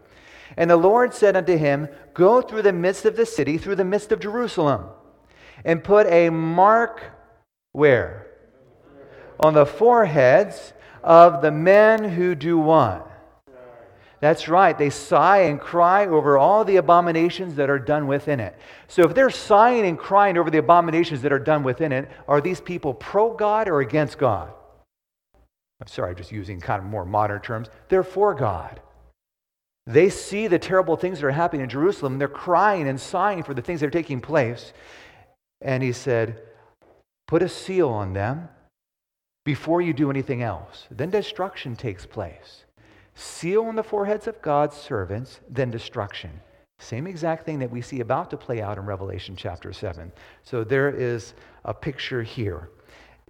And 0.57 0.71
the 0.71 0.77
Lord 0.77 1.13
said 1.13 1.35
unto 1.35 1.57
him, 1.57 1.89
Go 2.15 2.41
through 2.41 2.63
the 2.63 2.73
midst 2.73 3.05
of 3.05 3.15
the 3.15 3.25
city, 3.27 3.59
through 3.59 3.75
the 3.75 3.85
midst 3.85 4.11
of 4.11 4.19
Jerusalem 4.19 4.87
and 5.65 5.83
put 5.83 6.07
a 6.07 6.29
mark 6.29 7.03
where? 7.73 8.27
On 9.41 9.53
the 9.53 9.65
foreheads 9.65 10.71
of 11.03 11.41
the 11.41 11.51
men 11.51 12.03
who 12.03 12.35
do 12.35 12.57
what? 12.57 13.11
That's 14.21 14.47
right. 14.47 14.77
They 14.77 14.89
sigh 14.89 15.41
and 15.41 15.59
cry 15.59 16.07
over 16.07 16.37
all 16.37 16.63
the 16.63 16.77
abominations 16.77 17.55
that 17.55 17.69
are 17.69 17.77
done 17.77 18.07
within 18.07 18.39
it. 18.39 18.57
So 18.87 19.03
if 19.03 19.13
they're 19.13 19.29
sighing 19.29 19.85
and 19.85 19.99
crying 19.99 20.37
over 20.37 20.49
the 20.49 20.57
abominations 20.59 21.21
that 21.23 21.33
are 21.33 21.39
done 21.39 21.63
within 21.63 21.91
it, 21.91 22.09
are 22.27 22.39
these 22.39 22.61
people 22.61 22.93
pro 22.93 23.33
God 23.33 23.67
or 23.67 23.81
against 23.81 24.17
God? 24.17 24.53
I'm 25.81 25.87
sorry, 25.87 26.15
just 26.15 26.31
using 26.31 26.61
kind 26.61 26.81
of 26.81 26.87
more 26.87 27.05
modern 27.05 27.41
terms. 27.41 27.67
They're 27.89 28.03
for 28.03 28.33
God. 28.33 28.79
They 29.85 30.09
see 30.09 30.47
the 30.47 30.57
terrible 30.57 30.95
things 30.95 31.19
that 31.19 31.27
are 31.27 31.31
happening 31.31 31.63
in 31.63 31.69
Jerusalem. 31.69 32.17
They're 32.17 32.27
crying 32.27 32.87
and 32.87 32.99
sighing 32.99 33.43
for 33.43 33.53
the 33.53 33.61
things 33.61 33.81
that 33.81 33.87
are 33.87 33.91
taking 33.91 34.21
place. 34.21 34.73
And 35.65 35.81
he 35.81 35.91
said, 35.91 36.43
Put 37.27 37.41
a 37.41 37.49
seal 37.49 37.89
on 37.89 38.13
them 38.13 38.49
before 39.43 39.81
you 39.81 39.93
do 39.93 40.11
anything 40.11 40.43
else. 40.43 40.87
Then 40.91 41.09
destruction 41.09 41.75
takes 41.75 42.05
place. 42.05 42.65
seal 43.15 43.65
on 43.65 43.75
the 43.75 43.83
foreheads 43.83 44.27
of 44.27 44.41
God's 44.41 44.77
servants, 44.77 45.39
then 45.49 45.71
destruction. 45.71 46.39
Same 46.79 47.07
exact 47.07 47.45
thing 47.45 47.59
that 47.59 47.71
we 47.71 47.81
see 47.81 48.01
about 48.01 48.29
to 48.29 48.37
play 48.37 48.61
out 48.61 48.77
in 48.77 48.85
Revelation 48.85 49.35
chapter 49.35 49.73
7. 49.73 50.11
So 50.43 50.63
there 50.63 50.89
is 50.89 51.33
a 51.63 51.73
picture 51.73 52.21
here. 52.21 52.69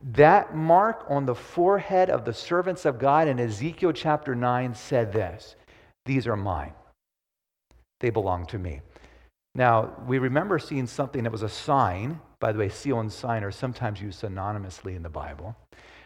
That 0.03 0.55
mark 0.55 1.05
on 1.07 1.25
the 1.25 1.35
forehead 1.35 2.09
of 2.09 2.25
the 2.25 2.33
servants 2.33 2.85
of 2.85 2.99
God 2.99 3.29
in 3.29 3.39
Ezekiel 3.39 3.93
chapter 3.93 4.35
9 4.35 4.75
said 4.75 5.13
this 5.13 5.55
These 6.05 6.27
are 6.27 6.35
mine, 6.35 6.73
they 8.01 8.09
belong 8.09 8.45
to 8.47 8.59
me. 8.59 8.81
Now, 9.55 9.93
we 10.05 10.19
remember 10.19 10.59
seeing 10.59 10.85
something 10.85 11.23
that 11.23 11.31
was 11.31 11.41
a 11.41 11.49
sign. 11.49 12.19
By 12.39 12.51
the 12.51 12.59
way, 12.59 12.69
seal 12.69 12.99
and 12.99 13.11
sign 13.11 13.43
are 13.43 13.51
sometimes 13.51 14.01
used 14.01 14.21
synonymously 14.21 14.95
in 14.95 15.03
the 15.03 15.09
Bible. 15.09 15.55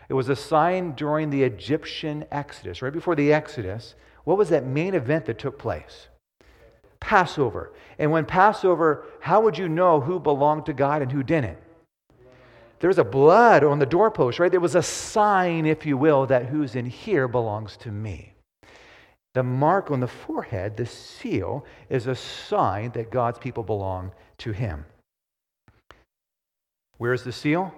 It 0.08 0.14
was 0.14 0.30
a 0.30 0.36
sign 0.36 0.94
during 0.94 1.30
the 1.30 1.44
Egyptian 1.44 2.26
Exodus, 2.32 2.82
right 2.82 2.94
before 2.94 3.16
the 3.16 3.32
Exodus. 3.32 3.96
What 4.24 4.38
was 4.38 4.50
that 4.50 4.66
main 4.66 4.96
event 4.96 5.26
that 5.26 5.40
took 5.40 5.60
place? 5.60 6.08
Passover. 7.00 7.72
And 7.98 8.12
when 8.12 8.26
Passover, 8.26 9.06
how 9.22 9.42
would 9.42 9.58
you 9.58 9.70
know 9.70 10.02
who 10.02 10.20
belonged 10.20 10.66
to 10.66 10.74
God 10.74 11.02
and 11.02 11.12
who 11.12 11.24
didn't? 11.24 11.58
There 12.80 12.88
was 12.88 12.98
a 12.98 13.04
blood 13.04 13.64
on 13.64 13.80
the 13.80 13.86
doorpost, 13.86 14.40
right? 14.40 14.52
There 14.52 14.60
was 14.60 14.76
a 14.76 14.84
sign, 14.84 15.66
if 15.66 15.86
you 15.86 15.98
will, 15.98 16.26
that 16.28 16.46
who's 16.46 16.76
in 16.76 16.86
here 16.86 17.28
belongs 17.28 17.78
to 17.78 17.92
me. 17.92 18.34
The 19.34 19.44
mark 19.44 19.92
on 19.92 20.00
the 20.00 20.08
forehead, 20.08 20.78
the 20.78 20.86
seal, 20.86 21.66
is 21.90 22.08
a 22.08 22.16
sign 22.16 22.92
that 22.92 23.12
God's 23.12 23.38
people 23.38 23.64
belong 23.64 24.12
to 24.40 24.52
him. 24.52 24.86
Where's 27.00 27.24
the 27.24 27.32
seal? 27.32 27.74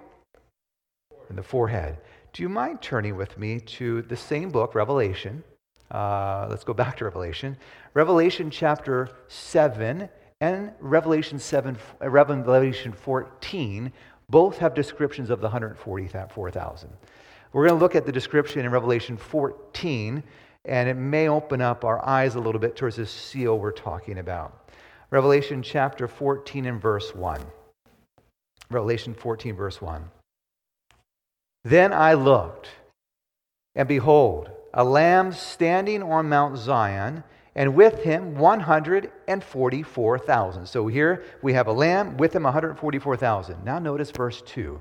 In 1.30 1.36
the 1.36 1.44
forehead. 1.44 1.98
Do 2.32 2.42
you 2.42 2.48
mind 2.48 2.82
turning 2.82 3.14
with 3.14 3.38
me 3.38 3.60
to 3.60 4.02
the 4.02 4.16
same 4.16 4.50
book, 4.50 4.74
Revelation? 4.74 5.44
Uh, 5.92 6.48
let's 6.50 6.64
go 6.64 6.74
back 6.74 6.96
to 6.96 7.04
Revelation. 7.04 7.56
Revelation 7.94 8.50
chapter 8.50 9.10
7 9.28 10.08
and 10.40 10.72
Revelation 10.80 11.38
7, 11.38 11.78
uh, 12.02 12.10
Revelation 12.10 12.90
14 12.92 13.92
both 14.28 14.58
have 14.58 14.74
descriptions 14.74 15.30
of 15.30 15.38
the 15.38 15.46
144,000. 15.46 16.90
We're 17.52 17.68
going 17.68 17.78
to 17.78 17.80
look 17.80 17.94
at 17.94 18.04
the 18.04 18.10
description 18.10 18.64
in 18.64 18.72
Revelation 18.72 19.16
14, 19.16 20.24
and 20.64 20.88
it 20.88 20.94
may 20.94 21.28
open 21.28 21.60
up 21.60 21.84
our 21.84 22.04
eyes 22.04 22.34
a 22.34 22.40
little 22.40 22.60
bit 22.60 22.74
towards 22.74 22.96
this 22.96 23.12
seal 23.12 23.56
we're 23.56 23.70
talking 23.70 24.18
about. 24.18 24.72
Revelation 25.10 25.62
chapter 25.62 26.08
14 26.08 26.66
and 26.66 26.82
verse 26.82 27.14
1. 27.14 27.40
Revelation 28.72 29.14
14, 29.14 29.54
verse 29.54 29.80
1. 29.80 30.10
Then 31.64 31.92
I 31.92 32.14
looked, 32.14 32.68
and 33.74 33.86
behold, 33.86 34.50
a 34.74 34.84
lamb 34.84 35.32
standing 35.32 36.02
on 36.02 36.28
Mount 36.28 36.58
Zion, 36.58 37.22
and 37.54 37.74
with 37.74 38.02
him 38.02 38.36
144,000. 38.36 40.66
So 40.66 40.86
here 40.86 41.22
we 41.42 41.52
have 41.52 41.66
a 41.66 41.72
lamb, 41.72 42.16
with 42.16 42.34
him 42.34 42.44
144,000. 42.44 43.62
Now 43.64 43.78
notice 43.78 44.10
verse 44.10 44.40
2. 44.42 44.80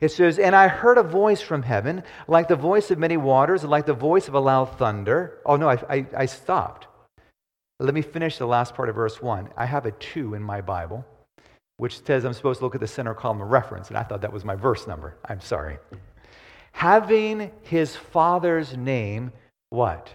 It 0.00 0.10
says, 0.10 0.38
And 0.38 0.56
I 0.56 0.68
heard 0.68 0.98
a 0.98 1.02
voice 1.02 1.40
from 1.40 1.62
heaven, 1.62 2.02
like 2.26 2.48
the 2.48 2.56
voice 2.56 2.90
of 2.90 2.98
many 2.98 3.16
waters, 3.16 3.64
like 3.64 3.86
the 3.86 3.94
voice 3.94 4.28
of 4.28 4.34
a 4.34 4.40
loud 4.40 4.76
thunder. 4.78 5.38
Oh, 5.46 5.56
no, 5.56 5.68
I, 5.68 5.78
I, 5.88 6.06
I 6.16 6.26
stopped. 6.26 6.88
Let 7.78 7.94
me 7.94 8.02
finish 8.02 8.38
the 8.38 8.46
last 8.46 8.74
part 8.74 8.88
of 8.88 8.96
verse 8.96 9.22
1. 9.22 9.50
I 9.56 9.66
have 9.66 9.86
a 9.86 9.92
2 9.92 10.34
in 10.34 10.42
my 10.42 10.60
Bible, 10.60 11.06
which 11.80 12.04
says 12.04 12.24
I'm 12.24 12.32
supposed 12.32 12.60
to 12.60 12.64
look 12.64 12.74
at 12.74 12.80
the 12.80 12.86
center 12.86 13.14
column 13.14 13.40
of 13.40 13.50
reference, 13.50 13.88
and 13.88 13.96
I 13.96 14.02
thought 14.02 14.20
that 14.20 14.32
was 14.32 14.44
my 14.44 14.54
verse 14.54 14.86
number. 14.86 15.16
I'm 15.24 15.40
sorry 15.40 15.78
having 16.72 17.50
his 17.62 17.96
father's 17.96 18.76
name, 18.76 19.32
what? 19.70 20.08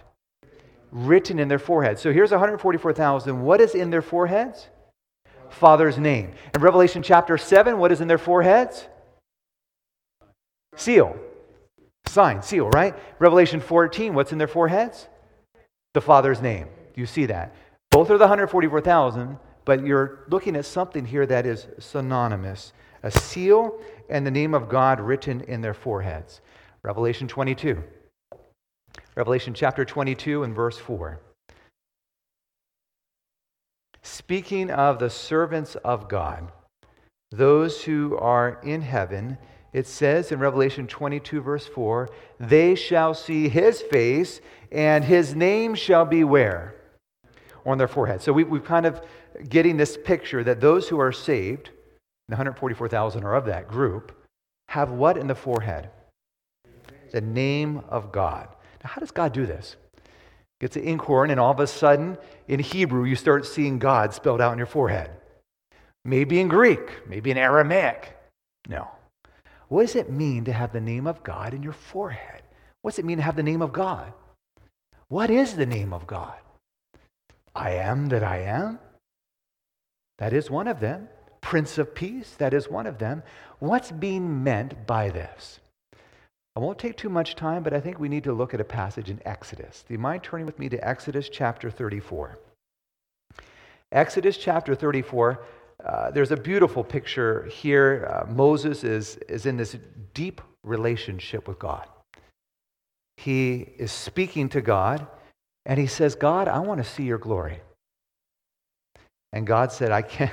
Written 0.90 1.38
in 1.38 1.48
their 1.48 1.58
foreheads. 1.58 2.00
So 2.00 2.12
here's 2.12 2.30
144,000. 2.30 3.42
What 3.42 3.60
is 3.60 3.74
in 3.74 3.90
their 3.90 4.02
foreheads? 4.02 4.66
Father's 5.48 5.98
name. 5.98 6.32
In 6.54 6.60
Revelation 6.60 7.02
chapter 7.02 7.38
7, 7.38 7.78
what 7.78 7.92
is 7.92 8.00
in 8.00 8.08
their 8.08 8.18
foreheads? 8.18 8.86
Seal. 10.74 11.16
Sign, 12.06 12.42
seal, 12.42 12.68
right? 12.70 12.94
Revelation 13.18 13.60
14, 13.60 14.14
what's 14.14 14.32
in 14.32 14.38
their 14.38 14.48
foreheads? 14.48 15.08
The 15.94 16.00
Father's 16.00 16.40
name. 16.40 16.66
Do 16.94 17.00
you 17.00 17.06
see 17.06 17.26
that? 17.26 17.54
Both 17.90 18.10
are 18.10 18.18
the 18.18 18.24
144,000, 18.24 19.38
but 19.66 19.84
you're 19.84 20.20
looking 20.28 20.56
at 20.56 20.64
something 20.64 21.04
here 21.04 21.26
that 21.26 21.44
is 21.44 21.66
synonymous 21.78 22.72
a 23.02 23.10
seal 23.10 23.78
and 24.08 24.26
the 24.26 24.30
name 24.30 24.54
of 24.54 24.68
God 24.68 25.00
written 25.00 25.42
in 25.42 25.60
their 25.60 25.74
foreheads. 25.74 26.40
Revelation 26.82 27.28
22. 27.28 27.82
Revelation 29.14 29.54
chapter 29.54 29.84
22 29.84 30.42
and 30.42 30.54
verse 30.54 30.78
4. 30.78 31.20
Speaking 34.02 34.70
of 34.70 34.98
the 34.98 35.10
servants 35.10 35.74
of 35.76 36.08
God, 36.08 36.50
those 37.30 37.82
who 37.82 38.16
are 38.16 38.60
in 38.62 38.82
heaven, 38.82 39.36
it 39.72 39.86
says 39.86 40.32
in 40.32 40.38
Revelation 40.38 40.86
22, 40.86 41.40
verse 41.40 41.66
4, 41.66 42.08
they 42.38 42.74
shall 42.74 43.14
see 43.14 43.48
his 43.48 43.82
face, 43.82 44.40
and 44.70 45.04
his 45.04 45.34
name 45.34 45.74
shall 45.74 46.04
be 46.04 46.24
where? 46.24 46.75
On 47.66 47.76
their 47.76 47.88
forehead. 47.88 48.22
So 48.22 48.32
we, 48.32 48.44
we're 48.44 48.60
kind 48.60 48.86
of 48.86 49.02
getting 49.48 49.76
this 49.76 49.98
picture 50.04 50.44
that 50.44 50.60
those 50.60 50.88
who 50.88 51.00
are 51.00 51.12
saved, 51.12 51.70
the 52.28 52.36
144,000 52.36 53.24
are 53.24 53.34
of 53.34 53.44
that 53.46 53.66
group, 53.66 54.12
have 54.68 54.92
what 54.92 55.16
in 55.16 55.26
the 55.26 55.34
forehead? 55.34 55.90
the 57.16 57.20
name 57.20 57.82
of 57.88 58.12
God. 58.12 58.48
Now, 58.84 58.90
how 58.90 59.00
does 59.00 59.10
God 59.10 59.32
do 59.32 59.46
this? 59.46 59.76
Gets 60.60 60.74
the 60.74 60.82
inkhorn, 60.82 61.30
and 61.30 61.40
all 61.40 61.50
of 61.50 61.60
a 61.60 61.66
sudden, 61.66 62.18
in 62.48 62.60
Hebrew, 62.60 63.04
you 63.04 63.16
start 63.16 63.46
seeing 63.46 63.78
God 63.78 64.14
spelled 64.14 64.40
out 64.40 64.52
on 64.52 64.58
your 64.58 64.66
forehead. 64.66 65.10
Maybe 66.04 66.40
in 66.40 66.48
Greek, 66.48 67.08
maybe 67.08 67.30
in 67.30 67.38
Aramaic. 67.38 68.16
No. 68.68 68.88
What 69.68 69.82
does 69.82 69.96
it 69.96 70.10
mean 70.10 70.44
to 70.44 70.52
have 70.52 70.72
the 70.72 70.80
name 70.80 71.06
of 71.06 71.22
God 71.24 71.52
in 71.52 71.62
your 71.62 71.72
forehead? 71.72 72.42
What 72.82 72.92
does 72.92 72.98
it 72.98 73.04
mean 73.04 73.16
to 73.16 73.24
have 73.24 73.36
the 73.36 73.42
name 73.42 73.62
of 73.62 73.72
God? 73.72 74.12
What 75.08 75.30
is 75.30 75.56
the 75.56 75.66
name 75.66 75.92
of 75.92 76.06
God? 76.06 76.36
I 77.56 77.72
am 77.72 78.08
that 78.10 78.22
I 78.22 78.38
am. 78.42 78.78
That 80.18 80.32
is 80.32 80.50
one 80.50 80.68
of 80.68 80.80
them. 80.80 81.08
Prince 81.40 81.78
of 81.78 81.94
Peace, 81.94 82.34
that 82.38 82.52
is 82.52 82.68
one 82.68 82.86
of 82.86 82.98
them. 82.98 83.22
What's 83.60 83.90
being 83.90 84.44
meant 84.44 84.86
by 84.86 85.10
this? 85.10 85.60
I 86.54 86.60
won't 86.60 86.78
take 86.78 86.96
too 86.96 87.08
much 87.08 87.34
time, 87.34 87.62
but 87.62 87.72
I 87.72 87.80
think 87.80 87.98
we 87.98 88.08
need 88.08 88.24
to 88.24 88.32
look 88.32 88.52
at 88.52 88.60
a 88.60 88.64
passage 88.64 89.10
in 89.10 89.20
Exodus. 89.24 89.84
Do 89.86 89.94
you 89.94 89.98
mind 89.98 90.22
turning 90.22 90.46
with 90.46 90.58
me 90.58 90.68
to 90.70 90.88
Exodus 90.88 91.28
chapter 91.28 91.70
34? 91.70 92.38
Exodus 93.92 94.36
chapter 94.36 94.74
34, 94.74 95.44
uh, 95.84 96.10
there's 96.10 96.32
a 96.32 96.36
beautiful 96.36 96.82
picture 96.82 97.44
here. 97.44 98.10
Uh, 98.10 98.30
Moses 98.30 98.84
is, 98.84 99.16
is 99.28 99.46
in 99.46 99.56
this 99.56 99.76
deep 100.14 100.40
relationship 100.64 101.46
with 101.46 101.58
God. 101.58 101.86
He 103.18 103.68
is 103.78 103.92
speaking 103.92 104.48
to 104.50 104.60
God, 104.60 105.06
and 105.66 105.78
he 105.78 105.86
says, 105.86 106.14
God, 106.14 106.48
I 106.48 106.60
want 106.60 106.82
to 106.82 106.88
see 106.88 107.02
your 107.02 107.18
glory. 107.18 107.60
And 109.32 109.46
God 109.46 109.70
said, 109.72 109.92
I 109.92 110.00
can't, 110.00 110.32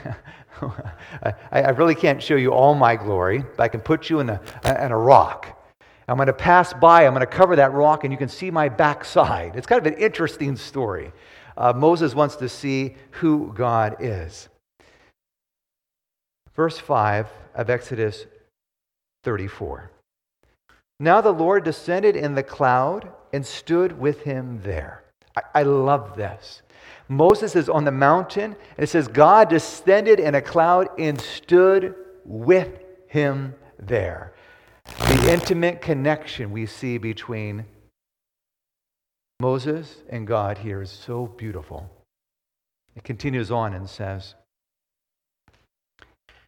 I, 0.61 1.33
I 1.51 1.69
really 1.71 1.95
can't 1.95 2.23
show 2.23 2.35
you 2.35 2.53
all 2.53 2.75
my 2.75 2.95
glory, 2.95 3.43
but 3.57 3.63
I 3.63 3.67
can 3.67 3.81
put 3.81 4.09
you 4.09 4.21
in 4.21 4.29
a, 4.29 4.39
in 4.63 4.91
a 4.91 4.97
rock 4.97 5.59
I'm 6.07 6.17
going 6.17 6.27
to 6.27 6.33
pass 6.33 6.73
by, 6.73 7.05
I'm 7.05 7.13
going 7.13 7.25
to 7.25 7.27
cover 7.27 7.55
that 7.55 7.73
rock, 7.73 8.03
and 8.03 8.11
you 8.11 8.17
can 8.17 8.29
see 8.29 8.51
my 8.51 8.69
backside. 8.69 9.55
It's 9.55 9.67
kind 9.67 9.85
of 9.85 9.91
an 9.91 9.99
interesting 9.99 10.55
story. 10.57 11.13
Uh, 11.55 11.73
Moses 11.73 12.13
wants 12.13 12.35
to 12.37 12.49
see 12.49 12.95
who 13.11 13.53
God 13.53 13.97
is. 13.99 14.49
Verse 16.55 16.77
5 16.77 17.27
of 17.55 17.69
Exodus 17.69 18.25
34. 19.23 19.91
Now 20.99 21.21
the 21.21 21.31
Lord 21.31 21.63
descended 21.63 22.15
in 22.15 22.35
the 22.35 22.43
cloud 22.43 23.09
and 23.31 23.45
stood 23.45 23.99
with 23.99 24.23
him 24.23 24.61
there. 24.63 25.02
I, 25.35 25.41
I 25.55 25.63
love 25.63 26.15
this. 26.15 26.61
Moses 27.09 27.55
is 27.55 27.69
on 27.69 27.83
the 27.83 27.91
mountain, 27.91 28.55
and 28.77 28.83
it 28.83 28.87
says, 28.87 29.07
God 29.07 29.49
descended 29.49 30.19
in 30.19 30.35
a 30.35 30.41
cloud 30.41 30.87
and 30.97 31.19
stood 31.19 31.95
with 32.25 32.69
him 33.07 33.53
there. 33.79 34.33
The 34.85 35.31
intimate 35.31 35.81
connection 35.81 36.51
we 36.51 36.65
see 36.65 36.97
between 36.97 37.65
Moses 39.39 39.97
and 40.09 40.25
God 40.25 40.57
here 40.57 40.81
is 40.81 40.91
so 40.91 41.27
beautiful. 41.27 41.89
It 42.95 43.03
continues 43.03 43.51
on 43.51 43.73
and 43.73 43.89
says, 43.89 44.35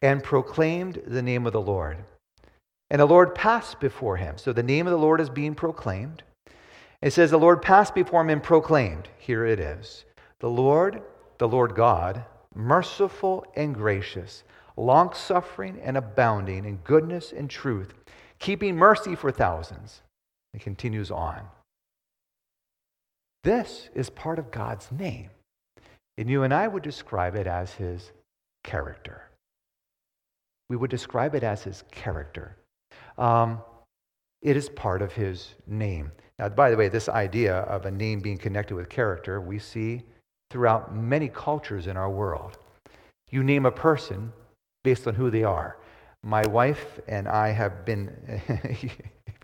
and 0.02 0.22
proclaimed 0.22 1.02
the 1.06 1.22
name 1.22 1.46
of 1.46 1.52
the 1.52 1.60
Lord. 1.60 1.98
And 2.90 3.00
the 3.00 3.06
Lord 3.06 3.34
passed 3.34 3.80
before 3.80 4.16
him. 4.16 4.38
So 4.38 4.52
the 4.52 4.62
name 4.62 4.86
of 4.86 4.92
the 4.92 4.98
Lord 4.98 5.20
is 5.20 5.30
being 5.30 5.54
proclaimed. 5.54 6.22
It 7.02 7.12
says, 7.12 7.30
The 7.30 7.38
Lord 7.38 7.62
passed 7.62 7.94
before 7.94 8.22
him 8.22 8.30
and 8.30 8.42
proclaimed. 8.42 9.08
Here 9.18 9.46
it 9.46 9.60
is. 9.60 10.04
The 10.40 10.50
Lord, 10.50 11.02
the 11.38 11.48
Lord 11.48 11.74
God, 11.74 12.24
merciful 12.54 13.44
and 13.54 13.74
gracious, 13.74 14.44
long 14.76 15.12
suffering 15.14 15.78
and 15.82 15.96
abounding 15.96 16.64
in 16.64 16.76
goodness 16.78 17.32
and 17.32 17.48
truth 17.48 17.94
keeping 18.38 18.76
mercy 18.76 19.14
for 19.14 19.30
thousands. 19.30 20.02
It 20.54 20.60
continues 20.60 21.10
on. 21.10 21.40
This 23.44 23.88
is 23.94 24.10
part 24.10 24.38
of 24.38 24.50
God's 24.50 24.90
name. 24.90 25.30
And 26.18 26.28
you 26.28 26.42
and 26.42 26.52
I 26.52 26.66
would 26.66 26.82
describe 26.82 27.36
it 27.36 27.46
as 27.46 27.72
his 27.72 28.10
character. 28.64 29.28
We 30.68 30.76
would 30.76 30.90
describe 30.90 31.34
it 31.34 31.44
as 31.44 31.62
his 31.62 31.84
character. 31.90 32.56
Um, 33.18 33.60
it 34.42 34.56
is 34.56 34.68
part 34.68 35.02
of 35.02 35.12
his 35.12 35.54
name. 35.66 36.10
Now, 36.38 36.48
by 36.50 36.70
the 36.70 36.76
way, 36.76 36.88
this 36.88 37.08
idea 37.08 37.58
of 37.60 37.86
a 37.86 37.90
name 37.90 38.20
being 38.20 38.38
connected 38.38 38.74
with 38.74 38.88
character, 38.88 39.40
we 39.40 39.58
see 39.58 40.02
throughout 40.50 40.94
many 40.94 41.28
cultures 41.28 41.86
in 41.86 41.96
our 41.96 42.10
world. 42.10 42.58
You 43.30 43.42
name 43.42 43.66
a 43.66 43.70
person 43.70 44.32
based 44.84 45.06
on 45.06 45.14
who 45.14 45.30
they 45.30 45.44
are. 45.44 45.78
My 46.22 46.46
wife 46.46 47.00
and 47.08 47.26
I 47.26 47.48
have 47.48 47.84
been, 47.84 48.10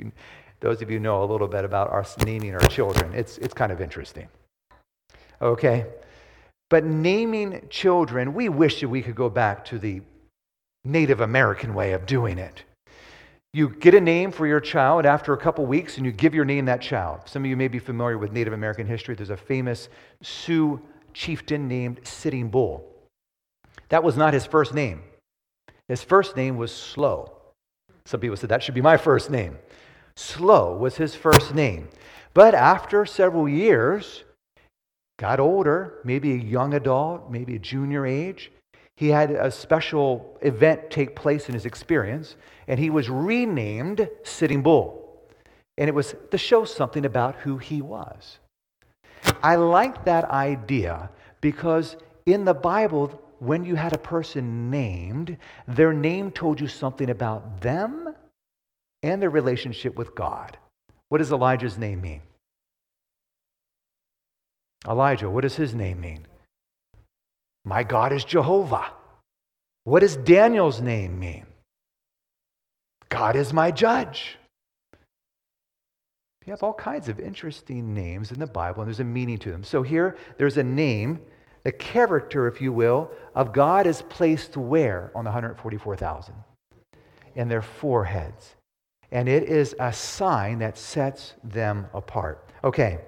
those 0.61 0.83
of 0.83 0.90
you 0.90 1.00
know 1.00 1.24
a 1.24 1.26
little 1.26 1.48
bit 1.48 1.64
about 1.64 1.92
us 1.92 2.16
naming 2.18 2.55
our 2.55 2.68
children. 2.68 3.14
It's, 3.14 3.38
it's 3.38 3.55
kind 3.55 3.72
of 3.72 3.81
interesting. 3.81 4.28
Okay? 5.40 5.87
But 6.70 6.85
naming 6.85 7.66
children, 7.70 8.35
we 8.35 8.48
wish 8.48 8.81
that 8.81 8.88
we 8.88 9.02
could 9.02 9.14
go 9.14 9.28
back 9.28 9.64
to 9.66 9.78
the 9.78 10.02
Native 10.85 11.20
American 11.20 11.74
way 11.74 11.92
of 11.92 12.07
doing 12.07 12.38
it. 12.38 12.64
You 13.55 13.69
get 13.69 13.95
a 13.95 14.01
name 14.01 14.33
for 14.33 14.47
your 14.47 14.61
child 14.61 15.05
after 15.05 15.35
a 15.35 15.37
couple 15.37 15.67
weeks 15.67 15.99
and 15.99 16.07
you 16.07 16.12
give 16.12 16.35
your 16.35 16.47
name 16.47 16.65
that 16.65 16.81
child. 16.81 17.21
Some 17.27 17.45
of 17.45 17.51
you 17.51 17.57
may 17.57 17.69
be 17.69 17.79
familiar 17.79 18.17
with 18.17 18.33
Native 18.33 18.55
American 18.55 18.87
history. 18.87 19.15
There's 19.15 19.29
a 19.29 19.37
famous 19.37 19.91
Sioux 20.23 20.81
chieftain 21.12 21.69
named 21.69 22.01
Sitting 22.03 22.49
Bull. 22.49 22.88
That 23.91 24.03
was 24.03 24.17
not 24.17 24.33
his 24.33 24.47
first 24.47 24.73
name. 24.73 25.03
His 25.87 26.03
first 26.03 26.35
name 26.35 26.57
was 26.57 26.75
Slow. 26.75 27.31
Some 28.07 28.21
people 28.21 28.38
said 28.38 28.49
that 28.49 28.62
should 28.62 28.75
be 28.75 28.81
my 28.81 28.97
first 28.97 29.31
name. 29.31 29.59
Slow 30.17 30.75
was 30.75 30.97
his 30.97 31.15
first 31.15 31.55
name. 31.55 31.88
But 32.33 32.55
after 32.55 33.05
several 33.05 33.47
years, 33.47 34.25
got 35.19 35.41
older, 35.41 36.01
maybe 36.05 36.33
a 36.33 36.37
young 36.37 36.73
adult, 36.73 37.31
maybe 37.31 37.57
a 37.57 37.59
junior 37.59 38.07
age, 38.07 38.51
he 39.03 39.09
had 39.09 39.33
a 39.33 39.51
special 39.51 40.38
event 40.43 40.88
take 40.88 41.17
place 41.17 41.49
in 41.49 41.55
his 41.55 41.67
experience, 41.67 42.37
and 42.69 42.79
he 42.79 42.88
was 42.88 43.11
renamed 43.11 44.09
Sitting 44.23 44.62
Bull. 44.62 45.21
And 45.77 45.88
it 45.88 45.93
was 45.93 46.15
to 46.31 46.38
show 46.38 46.65
something 46.65 47.05
about 47.05 47.35
who 47.35 47.59
he 47.59 47.83
was. 47.83 48.38
I 49.43 49.57
like 49.57 50.05
that 50.05 50.27
idea 50.27 51.11
because 51.41 51.97
in 52.27 52.45
the 52.45 52.55
Bible, 52.55 53.21
when 53.41 53.65
you 53.65 53.75
had 53.75 53.93
a 53.93 53.99
person 53.99 54.71
named, 54.71 55.37
their 55.67 55.93
name 55.93 56.31
told 56.31 56.61
you 56.61 56.69
something 56.69 57.11
about 57.11 57.61
them 57.61 58.15
and 59.03 59.21
their 59.21 59.31
relationship 59.31 59.97
with 59.97 60.15
God. 60.15 60.57
What 61.09 61.19
does 61.19 61.33
Elijah's 61.33 61.77
name 61.77 62.03
mean? 62.03 62.23
Elijah, 64.88 65.29
what 65.29 65.41
does 65.41 65.57
his 65.57 65.75
name 65.75 66.01
mean? 66.01 66.25
My 67.64 67.83
God 67.83 68.12
is 68.12 68.25
Jehovah. 68.25 68.90
What 69.85 70.01
does 70.01 70.16
Daniel's 70.16 70.81
name 70.81 71.18
mean? 71.18 71.46
God 73.09 73.37
is 73.37 73.53
my 73.53 73.70
judge. 73.70 74.38
You 76.44 76.51
have 76.51 76.62
all 76.62 76.75
kinds 76.75 77.09
of 77.09 77.20
interesting 77.20 77.94
names 77.94 78.33
in 78.33 78.40
the 78.40 78.46
Bible, 78.46 78.83
and 78.83 78.88
there's 78.88 79.01
a 79.01 79.05
meaning 79.05 79.38
to 79.38 79.51
them. 79.53 79.62
So 79.62 79.83
here, 79.83 80.16
there's 80.38 80.57
a 80.57 80.64
name, 80.64 81.20
the 81.62 81.70
character, 81.70 82.48
if 82.48 82.61
you 82.61 82.72
will, 82.72 83.11
of 83.35 83.53
God 83.53 83.87
is 83.87 84.03
placed 84.03 84.57
where 84.57 85.12
on 85.14 85.25
the 85.25 85.31
144,000? 85.31 86.35
In 87.37 87.48
their 87.48 87.62
foreheads. 87.62 88.57
And 89.12 89.29
it 89.29 89.44
is 89.44 89.77
a 89.79 89.92
sign 89.92 90.59
that 90.61 90.77
sets 90.77 91.35
them 91.44 91.87
apart. 91.94 92.48
Okay. 92.64 92.98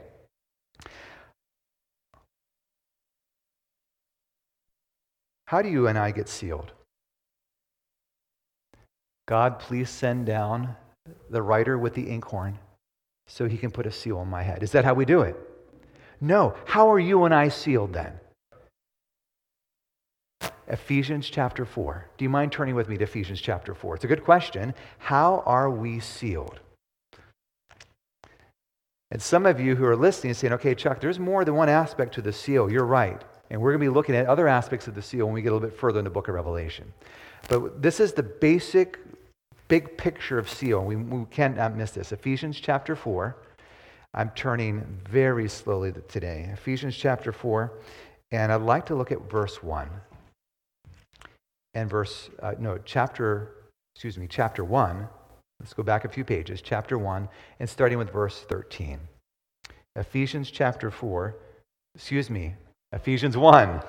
How 5.46 5.62
do 5.62 5.68
you 5.68 5.86
and 5.86 5.98
I 5.98 6.10
get 6.10 6.28
sealed? 6.28 6.72
God, 9.26 9.58
please 9.58 9.90
send 9.90 10.26
down 10.26 10.76
the 11.30 11.42
writer 11.42 11.78
with 11.78 11.94
the 11.94 12.04
inkhorn 12.10 12.58
so 13.26 13.46
he 13.46 13.56
can 13.56 13.70
put 13.70 13.86
a 13.86 13.92
seal 13.92 14.18
on 14.18 14.28
my 14.28 14.42
head. 14.42 14.62
Is 14.62 14.72
that 14.72 14.84
how 14.84 14.94
we 14.94 15.04
do 15.04 15.22
it? 15.22 15.36
No. 16.20 16.54
How 16.66 16.90
are 16.90 16.98
you 16.98 17.24
and 17.24 17.34
I 17.34 17.48
sealed 17.48 17.92
then? 17.92 18.12
Ephesians 20.66 21.28
chapter 21.28 21.64
4. 21.64 22.08
Do 22.16 22.24
you 22.24 22.30
mind 22.30 22.52
turning 22.52 22.74
with 22.74 22.88
me 22.88 22.96
to 22.96 23.04
Ephesians 23.04 23.40
chapter 23.40 23.74
4? 23.74 23.96
It's 23.96 24.04
a 24.04 24.08
good 24.08 24.24
question. 24.24 24.74
How 24.98 25.42
are 25.44 25.70
we 25.70 26.00
sealed? 26.00 26.60
And 29.10 29.20
some 29.20 29.46
of 29.46 29.60
you 29.60 29.76
who 29.76 29.84
are 29.84 29.96
listening 29.96 30.30
are 30.30 30.34
saying, 30.34 30.54
okay, 30.54 30.74
Chuck, 30.74 31.00
there's 31.00 31.18
more 31.18 31.44
than 31.44 31.54
one 31.54 31.68
aspect 31.68 32.14
to 32.14 32.22
the 32.22 32.32
seal. 32.32 32.70
You're 32.70 32.86
right. 32.86 33.22
And 33.50 33.60
we're 33.60 33.72
going 33.72 33.80
to 33.80 33.90
be 33.90 33.94
looking 33.94 34.16
at 34.16 34.26
other 34.26 34.48
aspects 34.48 34.88
of 34.88 34.94
the 34.94 35.02
seal 35.02 35.26
when 35.26 35.34
we 35.34 35.42
get 35.42 35.50
a 35.50 35.54
little 35.54 35.68
bit 35.68 35.78
further 35.78 35.98
in 35.98 36.04
the 36.04 36.10
book 36.10 36.28
of 36.28 36.34
Revelation. 36.34 36.92
But 37.48 37.82
this 37.82 38.00
is 38.00 38.12
the 38.12 38.22
basic 38.22 38.98
big 39.68 39.96
picture 39.96 40.38
of 40.38 40.48
seal. 40.48 40.84
We, 40.84 40.96
we 40.96 41.24
can't 41.26 41.56
miss 41.76 41.92
this. 41.92 42.12
Ephesians 42.12 42.58
chapter 42.60 42.96
4. 42.96 43.36
I'm 44.14 44.30
turning 44.30 44.84
very 45.08 45.48
slowly 45.48 45.92
today. 46.08 46.48
Ephesians 46.52 46.96
chapter 46.96 47.32
4. 47.32 47.72
And 48.30 48.52
I'd 48.52 48.62
like 48.62 48.86
to 48.86 48.94
look 48.94 49.12
at 49.12 49.30
verse 49.30 49.62
1. 49.62 49.88
And 51.74 51.90
verse, 51.90 52.30
uh, 52.42 52.54
no, 52.58 52.78
chapter, 52.84 53.50
excuse 53.94 54.16
me, 54.16 54.26
chapter 54.28 54.64
1. 54.64 55.08
Let's 55.60 55.72
go 55.72 55.82
back 55.82 56.04
a 56.04 56.08
few 56.08 56.24
pages. 56.24 56.62
Chapter 56.62 56.98
1, 56.98 57.28
and 57.60 57.68
starting 57.68 57.98
with 57.98 58.10
verse 58.10 58.44
13. 58.48 59.00
Ephesians 59.96 60.50
chapter 60.50 60.90
4, 60.90 61.36
excuse 61.94 62.28
me, 62.28 62.54
Ephesians 62.94 63.36
1, 63.36 63.82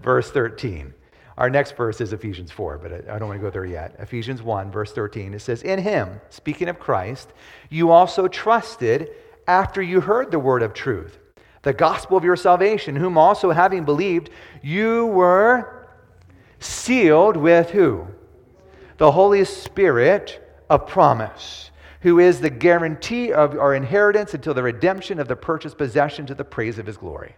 verse 0.00 0.30
13. 0.30 0.94
Our 1.36 1.50
next 1.50 1.76
verse 1.76 2.00
is 2.00 2.12
Ephesians 2.12 2.52
4, 2.52 2.78
but 2.78 2.92
I 3.10 3.18
don't 3.18 3.28
want 3.28 3.40
to 3.40 3.44
go 3.44 3.50
there 3.50 3.64
yet. 3.64 3.96
Ephesians 3.98 4.40
1, 4.40 4.70
verse 4.70 4.92
13, 4.92 5.34
it 5.34 5.40
says, 5.40 5.62
In 5.62 5.80
him, 5.80 6.20
speaking 6.30 6.68
of 6.68 6.78
Christ, 6.78 7.32
you 7.70 7.90
also 7.90 8.28
trusted 8.28 9.10
after 9.48 9.82
you 9.82 10.00
heard 10.00 10.30
the 10.30 10.38
word 10.38 10.62
of 10.62 10.72
truth, 10.72 11.18
the 11.62 11.72
gospel 11.72 12.16
of 12.16 12.22
your 12.22 12.36
salvation, 12.36 12.94
whom 12.94 13.18
also 13.18 13.50
having 13.50 13.84
believed, 13.84 14.30
you 14.62 15.06
were 15.06 15.88
sealed 16.60 17.36
with 17.36 17.70
who? 17.70 18.06
The 18.98 19.10
Holy 19.10 19.44
Spirit 19.44 20.40
of 20.70 20.86
promise, 20.86 21.72
who 22.02 22.20
is 22.20 22.40
the 22.40 22.50
guarantee 22.50 23.32
of 23.32 23.58
our 23.58 23.74
inheritance 23.74 24.34
until 24.34 24.54
the 24.54 24.62
redemption 24.62 25.18
of 25.18 25.26
the 25.26 25.34
purchased 25.34 25.78
possession 25.78 26.26
to 26.26 26.34
the 26.34 26.44
praise 26.44 26.78
of 26.78 26.86
his 26.86 26.96
glory. 26.96 27.34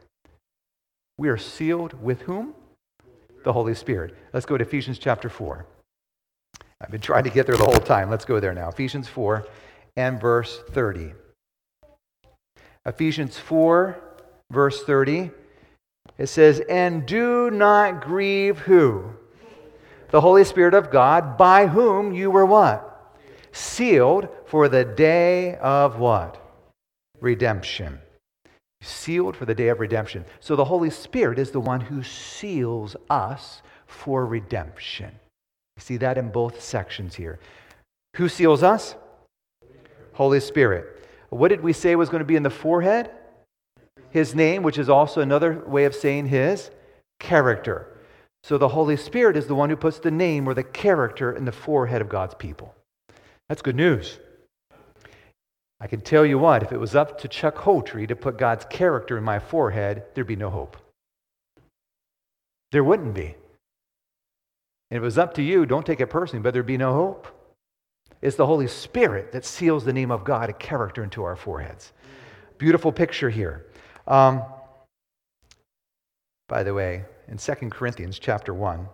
We 1.18 1.28
are 1.28 1.38
sealed 1.38 2.02
with 2.02 2.22
whom? 2.22 2.54
the 3.46 3.52
Holy 3.52 3.76
Spirit. 3.76 4.12
Let's 4.32 4.44
go 4.44 4.58
to 4.58 4.64
Ephesians 4.64 4.98
chapter 4.98 5.28
4. 5.28 5.64
I've 6.80 6.90
been 6.90 7.00
trying 7.00 7.22
to 7.24 7.30
get 7.30 7.46
there 7.46 7.56
the 7.56 7.64
whole 7.64 7.74
time. 7.74 8.10
Let's 8.10 8.24
go 8.24 8.40
there 8.40 8.52
now. 8.52 8.68
Ephesians 8.68 9.06
4 9.06 9.46
and 9.96 10.20
verse 10.20 10.60
30. 10.72 11.12
Ephesians 12.84 13.38
4, 13.38 14.02
verse 14.50 14.82
30. 14.82 15.30
It 16.18 16.26
says, 16.26 16.60
And 16.68 17.06
do 17.06 17.52
not 17.52 18.02
grieve 18.02 18.58
who? 18.58 19.10
The 20.10 20.20
Holy 20.20 20.42
Spirit 20.42 20.74
of 20.74 20.90
God, 20.90 21.38
by 21.38 21.68
whom 21.68 22.12
you 22.12 22.32
were 22.32 22.46
what? 22.46 23.14
Sealed 23.52 24.28
for 24.46 24.68
the 24.68 24.84
day 24.84 25.54
of 25.58 26.00
what? 26.00 26.36
Redemption 27.20 28.00
sealed 28.86 29.36
for 29.36 29.44
the 29.44 29.54
day 29.54 29.68
of 29.68 29.80
redemption. 29.80 30.24
So 30.40 30.56
the 30.56 30.64
Holy 30.64 30.90
Spirit 30.90 31.38
is 31.38 31.50
the 31.50 31.60
one 31.60 31.80
who 31.80 32.02
seals 32.02 32.96
us 33.10 33.62
for 33.86 34.24
redemption. 34.24 35.10
You 35.76 35.82
see 35.82 35.96
that 35.98 36.18
in 36.18 36.30
both 36.30 36.62
sections 36.62 37.14
here. 37.14 37.38
Who 38.16 38.28
seals 38.28 38.62
us? 38.62 38.94
Holy 40.14 40.40
Spirit. 40.40 41.04
What 41.28 41.48
did 41.48 41.60
we 41.60 41.72
say 41.72 41.96
was 41.96 42.08
going 42.08 42.20
to 42.20 42.24
be 42.24 42.36
in 42.36 42.42
the 42.42 42.50
forehead? 42.50 43.10
His 44.10 44.34
name, 44.34 44.62
which 44.62 44.78
is 44.78 44.88
also 44.88 45.20
another 45.20 45.62
way 45.66 45.84
of 45.84 45.94
saying 45.94 46.26
his 46.26 46.70
character. 47.20 47.88
So 48.42 48.56
the 48.56 48.68
Holy 48.68 48.96
Spirit 48.96 49.36
is 49.36 49.46
the 49.46 49.54
one 49.54 49.68
who 49.68 49.76
puts 49.76 49.98
the 49.98 50.10
name 50.10 50.48
or 50.48 50.54
the 50.54 50.62
character 50.62 51.32
in 51.32 51.44
the 51.44 51.52
forehead 51.52 52.00
of 52.00 52.08
God's 52.08 52.34
people. 52.34 52.74
That's 53.48 53.62
good 53.62 53.76
news. 53.76 54.18
I 55.80 55.86
can 55.86 56.00
tell 56.00 56.24
you 56.24 56.38
what, 56.38 56.62
if 56.62 56.72
it 56.72 56.78
was 56.78 56.94
up 56.94 57.18
to 57.20 57.28
Chuck 57.28 57.56
Holtree 57.56 58.08
to 58.08 58.16
put 58.16 58.38
God's 58.38 58.64
character 58.64 59.18
in 59.18 59.24
my 59.24 59.38
forehead, 59.38 60.04
there'd 60.14 60.26
be 60.26 60.36
no 60.36 60.50
hope. 60.50 60.76
There 62.72 62.84
wouldn't 62.84 63.14
be. 63.14 63.34
And 64.90 64.96
if 64.96 64.98
it 64.98 65.00
was 65.00 65.18
up 65.18 65.34
to 65.34 65.42
you, 65.42 65.66
don't 65.66 65.84
take 65.84 66.00
it 66.00 66.08
personally, 66.08 66.42
but 66.42 66.54
there'd 66.54 66.66
be 66.66 66.78
no 66.78 66.94
hope. 66.94 67.28
It's 68.22 68.36
the 68.36 68.46
Holy 68.46 68.66
Spirit 68.68 69.32
that 69.32 69.44
seals 69.44 69.84
the 69.84 69.92
name 69.92 70.10
of 70.10 70.24
God, 70.24 70.48
a 70.48 70.54
character, 70.54 71.04
into 71.04 71.22
our 71.24 71.36
foreheads. 71.36 71.92
Beautiful 72.56 72.92
picture 72.92 73.28
here. 73.28 73.66
Um, 74.06 74.42
by 76.48 76.62
the 76.62 76.72
way, 76.72 77.04
in 77.28 77.36
2 77.36 77.52
Corinthians 77.70 78.18
chapter 78.18 78.54
1, 78.54 78.88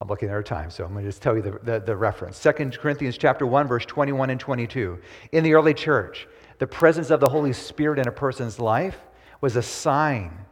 I'm 0.00 0.08
looking 0.08 0.28
at 0.30 0.34
our 0.34 0.42
time, 0.42 0.70
so 0.70 0.84
I'm 0.84 0.92
going 0.92 1.04
to 1.04 1.08
just 1.10 1.20
tell 1.20 1.36
you 1.36 1.42
the, 1.42 1.58
the, 1.62 1.80
the 1.80 1.96
reference. 1.96 2.42
2 2.42 2.52
Corinthians 2.52 3.18
chapter 3.18 3.46
1, 3.46 3.68
verse 3.68 3.84
21 3.84 4.30
and 4.30 4.40
22. 4.40 4.98
In 5.32 5.44
the 5.44 5.52
early 5.52 5.74
church, 5.74 6.26
the 6.58 6.66
presence 6.66 7.10
of 7.10 7.20
the 7.20 7.28
Holy 7.28 7.52
Spirit 7.52 7.98
in 7.98 8.08
a 8.08 8.12
person's 8.12 8.58
life 8.58 8.98
was 9.42 9.56
a 9.56 9.62
sign 9.62 10.46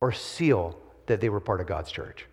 or 0.00 0.10
seal 0.12 0.78
that 1.06 1.20
they 1.20 1.28
were 1.28 1.40
part 1.40 1.60
of 1.60 1.66
God's 1.66 1.90
church. 1.92 2.26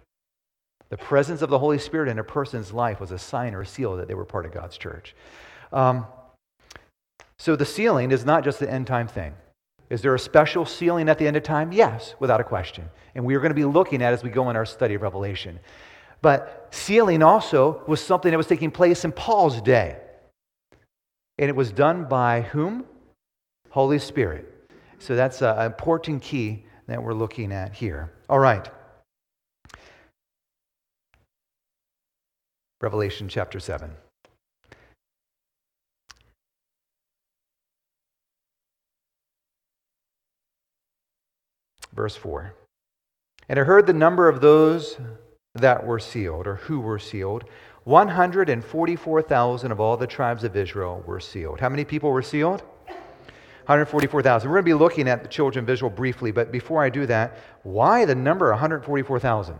The 0.89 0.97
presence 0.97 1.41
of 1.41 1.49
the 1.49 1.59
Holy 1.59 1.77
Spirit 1.77 2.09
in 2.09 2.19
a 2.19 2.23
person's 2.23 2.71
life 2.71 2.99
was 2.99 3.11
a 3.11 3.19
sign 3.19 3.53
or 3.53 3.65
seal 3.65 3.97
that 3.97 4.07
they 4.07 4.13
were 4.13 4.25
part 4.25 4.45
of 4.45 4.53
God's 4.53 4.77
church. 4.77 5.15
Um, 5.73 6.05
so 7.37 7.55
the 7.55 7.65
sealing 7.65 8.11
is 8.11 8.25
not 8.25 8.43
just 8.43 8.61
an 8.61 8.69
end 8.69 8.87
time 8.87 9.07
thing. 9.07 9.33
Is 9.89 10.01
there 10.01 10.15
a 10.15 10.19
special 10.19 10.65
sealing 10.65 11.09
at 11.09 11.17
the 11.17 11.27
end 11.27 11.35
of 11.35 11.43
time? 11.43 11.73
Yes, 11.73 12.15
without 12.19 12.39
a 12.39 12.45
question. 12.45 12.89
And 13.15 13.25
we 13.25 13.35
are 13.35 13.39
going 13.39 13.51
to 13.51 13.55
be 13.55 13.65
looking 13.65 14.01
at 14.01 14.13
as 14.13 14.23
we 14.23 14.29
go 14.29 14.49
in 14.49 14.55
our 14.55 14.65
study 14.65 14.93
of 14.93 15.01
Revelation. 15.01 15.59
But 16.21 16.67
sealing 16.71 17.23
also 17.23 17.83
was 17.87 18.01
something 18.01 18.31
that 18.31 18.37
was 18.37 18.47
taking 18.47 18.71
place 18.71 19.03
in 19.05 19.11
Paul's 19.11 19.61
day. 19.61 19.97
And 21.37 21.49
it 21.49 21.55
was 21.55 21.71
done 21.71 22.05
by 22.05 22.41
whom? 22.41 22.85
Holy 23.69 23.99
Spirit. 23.99 24.47
So 24.99 25.15
that's 25.15 25.41
an 25.41 25.65
important 25.65 26.21
key 26.21 26.65
that 26.87 27.01
we're 27.01 27.13
looking 27.13 27.51
at 27.51 27.73
here. 27.73 28.11
All 28.29 28.37
right. 28.37 28.69
Revelation 32.81 33.27
chapter 33.27 33.59
7. 33.59 33.91
Verse 41.93 42.15
4. 42.15 42.53
And 43.49 43.59
I 43.59 43.63
heard 43.63 43.87
the 43.87 43.93
number 43.93 44.29
of 44.29 44.41
those 44.41 44.97
that 45.55 45.85
were 45.85 45.99
sealed, 45.99 46.47
or 46.47 46.55
who 46.55 46.79
were 46.79 46.99
sealed. 46.99 47.43
144,000 47.83 49.71
of 49.71 49.79
all 49.79 49.97
the 49.97 50.07
tribes 50.07 50.43
of 50.43 50.55
Israel 50.55 51.03
were 51.05 51.19
sealed. 51.19 51.59
How 51.59 51.69
many 51.69 51.83
people 51.83 52.11
were 52.11 52.21
sealed? 52.21 52.63
144,000. 53.65 54.49
We're 54.49 54.55
going 54.55 54.65
to 54.65 54.69
be 54.69 54.73
looking 54.73 55.07
at 55.07 55.23
the 55.23 55.29
children 55.29 55.65
of 55.65 55.69
Israel 55.69 55.91
briefly, 55.91 56.31
but 56.31 56.51
before 56.51 56.83
I 56.83 56.89
do 56.89 57.05
that, 57.07 57.37
why 57.63 58.05
the 58.05 58.15
number 58.15 58.49
144,000? 58.49 59.55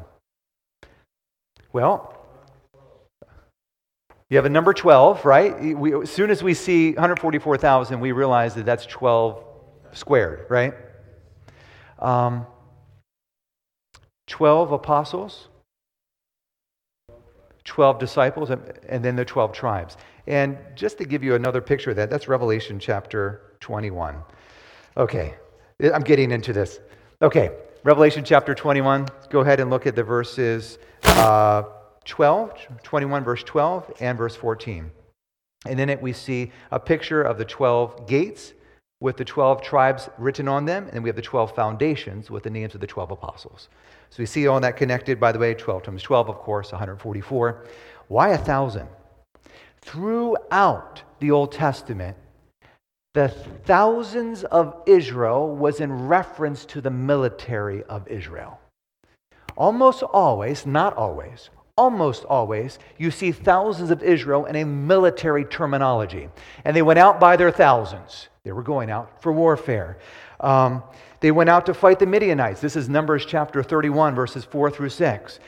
Well, 1.74 2.18
you 4.30 4.38
have 4.38 4.46
a 4.46 4.50
number 4.50 4.74
12, 4.74 5.26
right? 5.26 5.78
We, 5.78 5.94
as 6.02 6.10
soon 6.10 6.32
as 6.32 6.42
we 6.42 6.54
see 6.54 6.92
144,000, 6.92 8.00
we 8.00 8.12
realize 8.12 8.56
that 8.56 8.66
that's 8.66 8.86
12 8.86 9.44
squared, 9.92 10.46
right? 10.50 10.74
Um, 12.00 12.48
12 14.28 14.72
apostles, 14.72 15.50
12 17.66 18.00
disciples, 18.00 18.50
and 18.50 19.04
then 19.04 19.16
the 19.16 19.26
12 19.26 19.54
tribes. 19.54 19.98
And 20.28 20.58
just 20.76 20.98
to 21.00 21.06
give 21.06 21.24
you 21.24 21.36
another 21.36 21.62
picture 21.62 21.92
of 21.92 21.96
that, 21.98 22.10
that's 22.10 22.28
Revelation 22.28 22.80
chapter 22.80 23.42
21. 23.60 24.16
Okay, 24.98 25.36
I'm 25.94 26.02
getting 26.02 26.32
into 26.32 26.54
this. 26.54 26.80
Okay, 27.22 27.52
Revelation 27.84 28.24
chapter 28.24 28.54
21. 28.54 29.08
Go 29.30 29.40
ahead 29.40 29.60
and 29.60 29.70
look 29.70 29.88
at 29.88 29.96
the 29.96 30.04
verses 30.04 30.78
uh, 31.04 31.64
12, 32.06 32.54
21, 32.84 33.24
verse 33.24 33.44
12, 33.44 33.94
and 34.00 34.18
verse 34.18 34.36
14. 34.36 34.92
And 35.68 35.80
in 35.80 35.90
it, 35.90 36.02
we 36.02 36.14
see 36.14 36.52
a 36.72 36.80
picture 36.80 37.22
of 37.22 37.38
the 37.38 37.46
12 37.46 38.08
gates 38.08 38.54
with 39.00 39.18
the 39.18 39.26
12 39.26 39.62
tribes 39.62 40.10
written 40.18 40.48
on 40.48 40.66
them, 40.66 40.90
and 40.94 41.04
we 41.04 41.10
have 41.10 41.16
the 41.16 41.22
12 41.22 41.56
foundations 41.56 42.30
with 42.30 42.44
the 42.44 42.50
names 42.50 42.76
of 42.76 42.82
the 42.82 42.88
12 42.88 43.12
apostles. 43.12 43.70
So 44.12 44.18
we 44.20 44.26
see 44.26 44.46
all 44.46 44.60
that 44.60 44.76
connected, 44.76 45.22
by 45.22 45.32
the 45.32 45.40
way, 45.40 45.54
12 45.54 45.84
times 45.84 46.04
12, 46.04 46.30
of 46.30 46.36
course, 46.36 46.74
144. 46.74 47.66
Why 48.10 48.30
a 48.30 48.38
thousand? 48.38 48.90
Throughout 49.82 51.02
the 51.20 51.32
Old 51.32 51.54
Testament, 51.54 52.18
the 53.14 53.30
thousands 53.30 54.44
of 54.44 54.84
Israel 54.86 55.56
was 55.56 55.80
in 55.80 56.08
reference 56.08 56.66
to 56.66 56.82
the 56.82 56.92
military 56.92 57.84
of 57.84 58.06
Israel. 58.10 58.60
Almost 59.56 60.04
always, 60.04 60.66
not 60.66 60.96
always, 60.98 61.50
almost 61.78 62.26
always, 62.26 62.80
you 62.98 63.12
see 63.12 63.32
thousands 63.32 63.92
of 63.92 64.04
Israel 64.04 64.46
in 64.46 64.58
a 64.58 64.66
military 64.66 65.46
terminology. 65.46 66.28
And 66.66 66.76
they 66.76 66.82
went 66.82 67.00
out 67.00 67.20
by 67.20 67.38
their 67.38 67.52
thousands. 67.52 68.28
They 68.44 68.52
were 68.52 68.64
going 68.64 68.90
out 68.90 69.22
for 69.22 69.32
warfare. 69.32 70.00
Um, 70.42 70.84
they 71.22 71.32
went 71.32 71.50
out 71.50 71.66
to 71.68 71.74
fight 71.74 72.00
the 72.00 72.06
Midianites. 72.06 72.62
This 72.62 72.76
is 72.76 72.90
Numbers 72.90 73.26
chapter 73.26 73.64
31, 73.64 74.16
verses 74.16 74.44
4 74.44 74.72
through 74.72 74.90
6. 74.90 75.40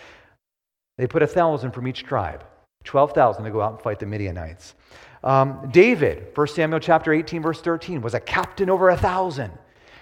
They 0.98 1.08
put 1.08 1.24
a 1.24 1.28
thousand 1.28 1.72
from 1.72 1.88
each 1.88 2.04
tribe, 2.04 2.44
12,000 2.84 3.44
to 3.44 3.52
go 3.52 3.62
out 3.62 3.74
and 3.74 3.82
fight 3.82 4.00
the 4.00 4.06
Midianites. 4.06 4.76
Um, 5.24 5.70
David, 5.72 6.28
1 6.36 6.48
Samuel 6.48 6.80
chapter 6.80 7.12
18, 7.12 7.42
verse 7.42 7.62
13, 7.62 8.02
was 8.02 8.14
a 8.14 8.20
captain 8.20 8.70
over 8.70 8.90
a 8.90 8.98
thousand. 8.98 9.52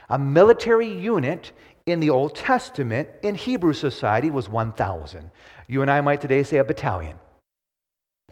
A 0.10 0.20
military 0.20 0.92
unit 0.92 1.54
in 1.86 2.02
the 2.02 2.10
Old 2.10 2.36
Testament 2.36 3.08
in 3.24 3.36
Hebrew 3.36 3.74
society 3.74 4.30
was 4.30 4.50
1,000. 4.50 5.32
You 5.68 5.82
and 5.82 5.90
I 5.90 6.02
might 6.02 6.20
today 6.20 6.44
say 6.44 6.58
a 6.58 6.64
battalion. 6.66 7.18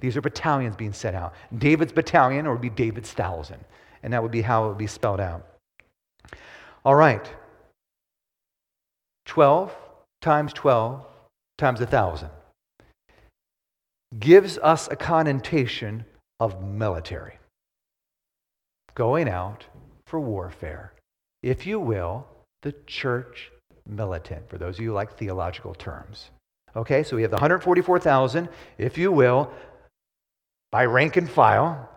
These 0.02 0.18
are 0.18 0.22
battalions 0.22 0.76
being 0.76 0.94
sent 0.94 1.16
out. 1.16 1.34
David's 1.58 1.94
battalion, 1.94 2.48
or 2.48 2.54
would 2.54 2.62
be 2.62 2.70
David's 2.70 3.14
thousand. 3.14 3.64
And 4.04 4.14
that 4.14 4.22
would 4.22 4.32
be 4.32 4.42
how 4.42 4.66
it 4.66 4.68
would 4.70 4.78
be 4.78 4.88
spelled 4.88 5.20
out. 5.20 5.46
All 6.90 6.96
right. 6.96 7.30
12 9.28 9.72
times 10.24 10.52
12 10.54 11.06
times 11.60 11.82
a 11.82 11.84
1,000 11.84 12.30
gives 14.18 14.58
us 14.58 14.88
a 14.90 14.96
connotation 14.96 16.04
of 16.40 16.64
military. 16.64 17.38
Going 18.96 19.30
out 19.30 19.68
for 20.08 20.20
warfare. 20.20 20.94
If 21.44 21.68
you 21.68 21.80
will, 21.80 22.26
the 22.64 22.74
church 22.88 23.52
militant, 23.88 24.50
for 24.50 24.58
those 24.58 24.78
of 24.78 24.82
you 24.82 24.90
who 24.90 24.96
like 24.96 25.16
theological 25.16 25.76
terms. 25.76 26.32
Okay, 26.76 27.04
so 27.04 27.16
we 27.16 27.22
have 27.22 27.30
the 27.30 27.36
144,000, 27.36 28.50
if 28.80 28.98
you 28.98 29.12
will, 29.12 29.52
by 30.72 30.86
rank 30.86 31.18
and 31.18 31.30
file, 31.30 31.88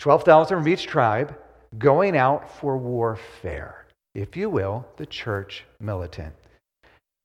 12,000 0.00 0.58
from 0.58 0.66
each 0.66 0.88
tribe, 0.88 1.38
going 1.76 2.16
out 2.16 2.50
for 2.58 2.76
warfare. 2.76 3.86
If 4.14 4.36
you 4.36 4.48
will, 4.48 4.86
the 4.96 5.06
church 5.06 5.64
militant. 5.80 6.34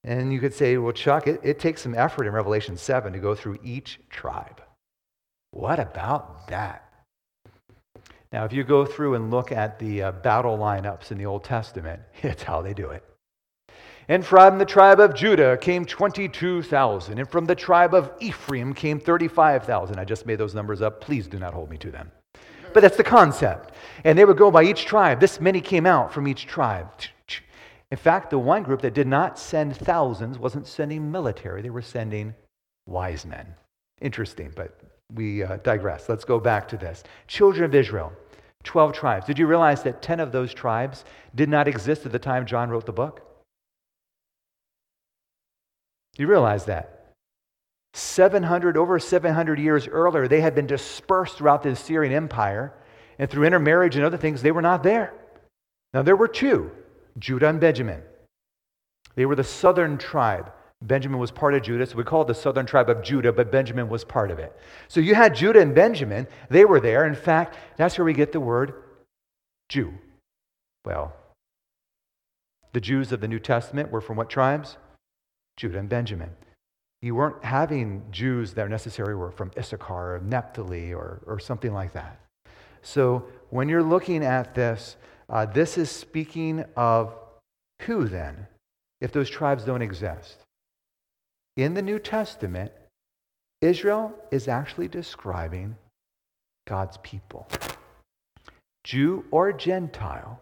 And 0.03 0.33
you 0.33 0.39
could 0.39 0.53
say, 0.53 0.77
well, 0.77 0.91
Chuck, 0.91 1.27
it, 1.27 1.39
it 1.43 1.59
takes 1.59 1.81
some 1.81 1.95
effort 1.95 2.27
in 2.27 2.33
Revelation 2.33 2.75
7 2.75 3.13
to 3.13 3.19
go 3.19 3.35
through 3.35 3.59
each 3.63 3.99
tribe. 4.09 4.61
What 5.51 5.79
about 5.79 6.47
that? 6.47 6.89
Now, 8.31 8.43
if 8.45 8.51
you 8.51 8.63
go 8.63 8.85
through 8.85 9.13
and 9.13 9.31
look 9.31 9.51
at 9.51 9.79
the 9.79 10.03
uh, 10.03 10.11
battle 10.11 10.57
lineups 10.57 11.11
in 11.11 11.17
the 11.17 11.25
Old 11.25 11.43
Testament, 11.43 12.01
it's 12.23 12.43
how 12.43 12.61
they 12.61 12.73
do 12.73 12.89
it. 12.89 13.03
And 14.09 14.25
from 14.25 14.57
the 14.57 14.65
tribe 14.65 14.99
of 14.99 15.15
Judah 15.15 15.57
came 15.57 15.85
22,000. 15.85 17.19
And 17.19 17.29
from 17.29 17.45
the 17.45 17.55
tribe 17.55 17.93
of 17.93 18.11
Ephraim 18.19 18.73
came 18.73 18.99
35,000. 18.99 19.97
I 19.97 20.03
just 20.03 20.25
made 20.25 20.37
those 20.37 20.53
numbers 20.53 20.81
up. 20.81 20.99
Please 20.99 21.27
do 21.27 21.39
not 21.39 21.53
hold 21.53 21.69
me 21.69 21.77
to 21.77 21.91
them. 21.91 22.11
But 22.73 22.81
that's 22.81 22.97
the 22.97 23.03
concept. 23.03 23.73
And 24.03 24.17
they 24.17 24.25
would 24.25 24.37
go 24.37 24.51
by 24.51 24.63
each 24.63 24.85
tribe. 24.85 25.19
This 25.19 25.39
many 25.39 25.61
came 25.61 25.85
out 25.85 26.13
from 26.13 26.27
each 26.27 26.45
tribe. 26.45 26.87
In 27.91 27.97
fact, 27.97 28.31
the 28.31 28.39
one 28.39 28.63
group 28.63 28.81
that 28.81 28.95
did 28.95 29.07
not 29.07 29.37
send 29.37 29.77
thousands 29.77 30.39
wasn't 30.39 30.65
sending 30.65 31.11
military, 31.11 31.61
they 31.61 31.69
were 31.69 31.81
sending 31.81 32.33
wise 32.87 33.25
men. 33.25 33.53
Interesting, 34.01 34.51
but 34.55 34.79
we 35.13 35.43
uh, 35.43 35.57
digress. 35.57 36.09
Let's 36.09 36.25
go 36.25 36.39
back 36.39 36.67
to 36.69 36.77
this. 36.77 37.03
Children 37.27 37.65
of 37.65 37.75
Israel, 37.75 38.11
12 38.63 38.93
tribes. 38.93 39.25
Did 39.27 39.37
you 39.37 39.45
realize 39.45 39.83
that 39.83 40.01
10 40.01 40.19
of 40.19 40.31
those 40.31 40.53
tribes 40.53 41.05
did 41.35 41.49
not 41.49 41.67
exist 41.67 42.05
at 42.05 42.11
the 42.11 42.19
time 42.19 42.45
John 42.45 42.69
wrote 42.69 42.85
the 42.85 42.91
book? 42.91 43.21
You 46.17 46.27
realize 46.27 46.65
that? 46.65 47.02
700, 47.93 48.75
over 48.75 48.97
700 48.97 49.59
years 49.59 49.87
earlier, 49.87 50.27
they 50.27 50.41
had 50.41 50.55
been 50.55 50.67
dispersed 50.67 51.37
throughout 51.37 51.63
the 51.63 51.69
Assyrian 51.69 52.13
Empire, 52.13 52.73
and 53.19 53.29
through 53.29 53.45
intermarriage 53.45 53.95
and 53.95 54.03
other 54.03 54.17
things, 54.17 54.41
they 54.41 54.51
were 54.51 54.61
not 54.61 54.81
there. 54.83 55.13
Now, 55.93 56.01
there 56.01 56.15
were 56.15 56.27
two 56.27 56.71
Judah 57.19 57.47
and 57.49 57.59
Benjamin. 57.59 58.01
They 59.15 59.27
were 59.27 59.35
the 59.35 59.43
southern 59.43 59.99
tribe. 59.99 60.51
Benjamin 60.81 61.19
was 61.19 61.31
part 61.31 61.53
of 61.53 61.61
Judah, 61.61 61.85
so 61.85 61.95
we 61.95 62.03
call 62.03 62.23
it 62.23 62.27
the 62.27 62.33
southern 62.33 62.65
tribe 62.65 62.89
of 62.89 63.03
Judah, 63.03 63.31
but 63.31 63.51
Benjamin 63.51 63.87
was 63.87 64.03
part 64.03 64.31
of 64.31 64.39
it. 64.39 64.57
So 64.87 64.99
you 64.99 65.15
had 65.15 65.35
Judah 65.35 65.61
and 65.61 65.73
Benjamin, 65.73 66.27
they 66.49 66.65
were 66.65 66.79
there. 66.79 67.05
In 67.05 67.15
fact, 67.15 67.55
that's 67.77 67.97
where 67.97 68.05
we 68.05 68.13
get 68.13 68.31
the 68.31 68.39
word 68.39 68.73
Jew. 69.69 69.93
Well, 70.83 71.13
the 72.73 72.81
Jews 72.81 73.11
of 73.11 73.21
the 73.21 73.27
New 73.27 73.39
Testament 73.39 73.91
were 73.91 74.01
from 74.01 74.17
what 74.17 74.29
tribes? 74.29 74.77
Judah 75.55 75.77
and 75.77 75.87
Benjamin. 75.87 76.31
You 77.03 77.15
weren't 77.15 77.43
having 77.43 78.01
Jews 78.11 78.53
that 78.53 78.69
necessarily 78.69 79.13
were 79.13 79.29
from 79.29 79.51
Issachar 79.57 80.15
or 80.15 80.21
Naphtali 80.23 80.93
or, 80.93 81.21
or 81.27 81.37
something 81.37 81.73
like 81.73 81.91
that. 81.91 82.17
So 82.81 83.25
when 83.49 83.67
you're 83.67 83.83
looking 83.83 84.23
at 84.23 84.55
this, 84.55 84.95
uh, 85.27 85.45
this 85.45 85.77
is 85.77 85.91
speaking 85.91 86.63
of 86.77 87.13
who 87.81 88.07
then, 88.07 88.47
if 89.01 89.11
those 89.11 89.29
tribes 89.29 89.65
don't 89.65 89.81
exist? 89.81 90.45
In 91.57 91.73
the 91.73 91.81
New 91.81 91.99
Testament, 91.99 92.71
Israel 93.61 94.15
is 94.31 94.47
actually 94.47 94.87
describing 94.87 95.75
God's 96.65 96.95
people. 97.03 97.49
Jew 98.85 99.25
or 99.29 99.51
Gentile, 99.51 100.39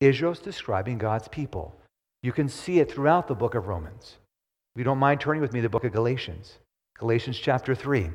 Israel's 0.00 0.38
describing 0.38 0.96
God's 0.96 1.26
people. 1.26 1.74
You 2.22 2.30
can 2.30 2.48
see 2.48 2.78
it 2.78 2.88
throughout 2.88 3.26
the 3.26 3.34
book 3.34 3.56
of 3.56 3.66
Romans. 3.66 4.18
If 4.74 4.80
you 4.80 4.84
don't 4.84 4.98
mind 4.98 5.20
turning 5.20 5.40
with 5.42 5.52
me 5.52 5.60
to 5.60 5.62
the 5.62 5.70
book 5.70 5.84
of 5.84 5.92
Galatians, 5.92 6.58
Galatians 6.98 7.38
chapter 7.38 7.74
3. 7.74 8.10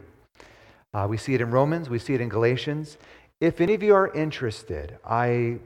Uh, 0.94 1.08
we 1.10 1.18
see 1.18 1.34
it 1.34 1.42
in 1.42 1.52
Romans, 1.52 1.90
we 1.90 2.00
see 2.00 2.14
it 2.14 2.22
in 2.22 2.30
Galatians. 2.30 2.98
If 3.42 3.60
any 3.60 3.74
of 3.74 3.82
you 3.82 3.96
are 3.96 4.14
interested, 4.14 4.98
I, 5.04 5.60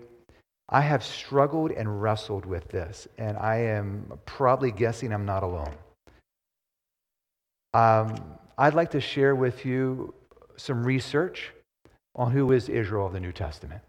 I 0.69 0.81
have 0.81 1.03
struggled 1.03 1.71
and 1.71 2.01
wrestled 2.01 2.45
with 2.45 2.69
this, 2.69 3.07
and 3.17 3.37
I 3.37 3.57
am 3.57 4.11
probably 4.25 4.71
guessing 4.71 5.11
I'm 5.11 5.25
not 5.25 5.43
alone. 5.43 5.73
Um, 7.73 8.15
I'd 8.57 8.73
like 8.73 8.91
to 8.91 9.01
share 9.01 9.35
with 9.35 9.65
you 9.65 10.13
some 10.55 10.83
research 10.83 11.51
on 12.15 12.31
who 12.31 12.51
is 12.51 12.69
Israel 12.69 13.05
of 13.05 13.13
the 13.13 13.19
New 13.19 13.33
Testament, 13.33 13.81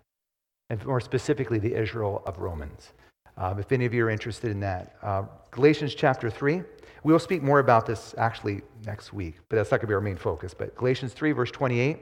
and 0.68 0.84
more 0.84 1.00
specifically, 1.00 1.58
the 1.58 1.74
Israel 1.74 2.22
of 2.26 2.38
Romans. 2.38 2.92
Um, 3.38 3.58
if 3.58 3.70
any 3.72 3.86
of 3.86 3.94
you 3.94 4.04
are 4.04 4.10
interested 4.10 4.50
in 4.50 4.60
that, 4.60 4.96
uh, 5.02 5.22
Galatians 5.52 5.94
chapter 5.94 6.28
3. 6.28 6.62
We'll 7.04 7.18
speak 7.18 7.42
more 7.42 7.58
about 7.58 7.86
this 7.86 8.14
actually 8.18 8.62
next 8.84 9.12
week, 9.12 9.36
but 9.48 9.56
that's 9.56 9.70
not 9.70 9.78
going 9.78 9.86
to 9.86 9.88
be 9.88 9.94
our 9.94 10.00
main 10.00 10.16
focus. 10.16 10.54
But 10.54 10.74
Galatians 10.76 11.12
3, 11.12 11.32
verse 11.32 11.50
28 11.50 11.98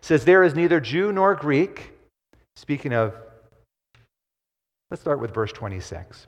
says, 0.00 0.24
There 0.24 0.42
is 0.42 0.54
neither 0.54 0.80
Jew 0.80 1.12
nor 1.12 1.34
Greek. 1.34 1.92
Speaking 2.54 2.92
of, 2.92 3.14
let's 4.90 5.00
start 5.00 5.20
with 5.20 5.34
verse 5.34 5.52
26. 5.52 6.26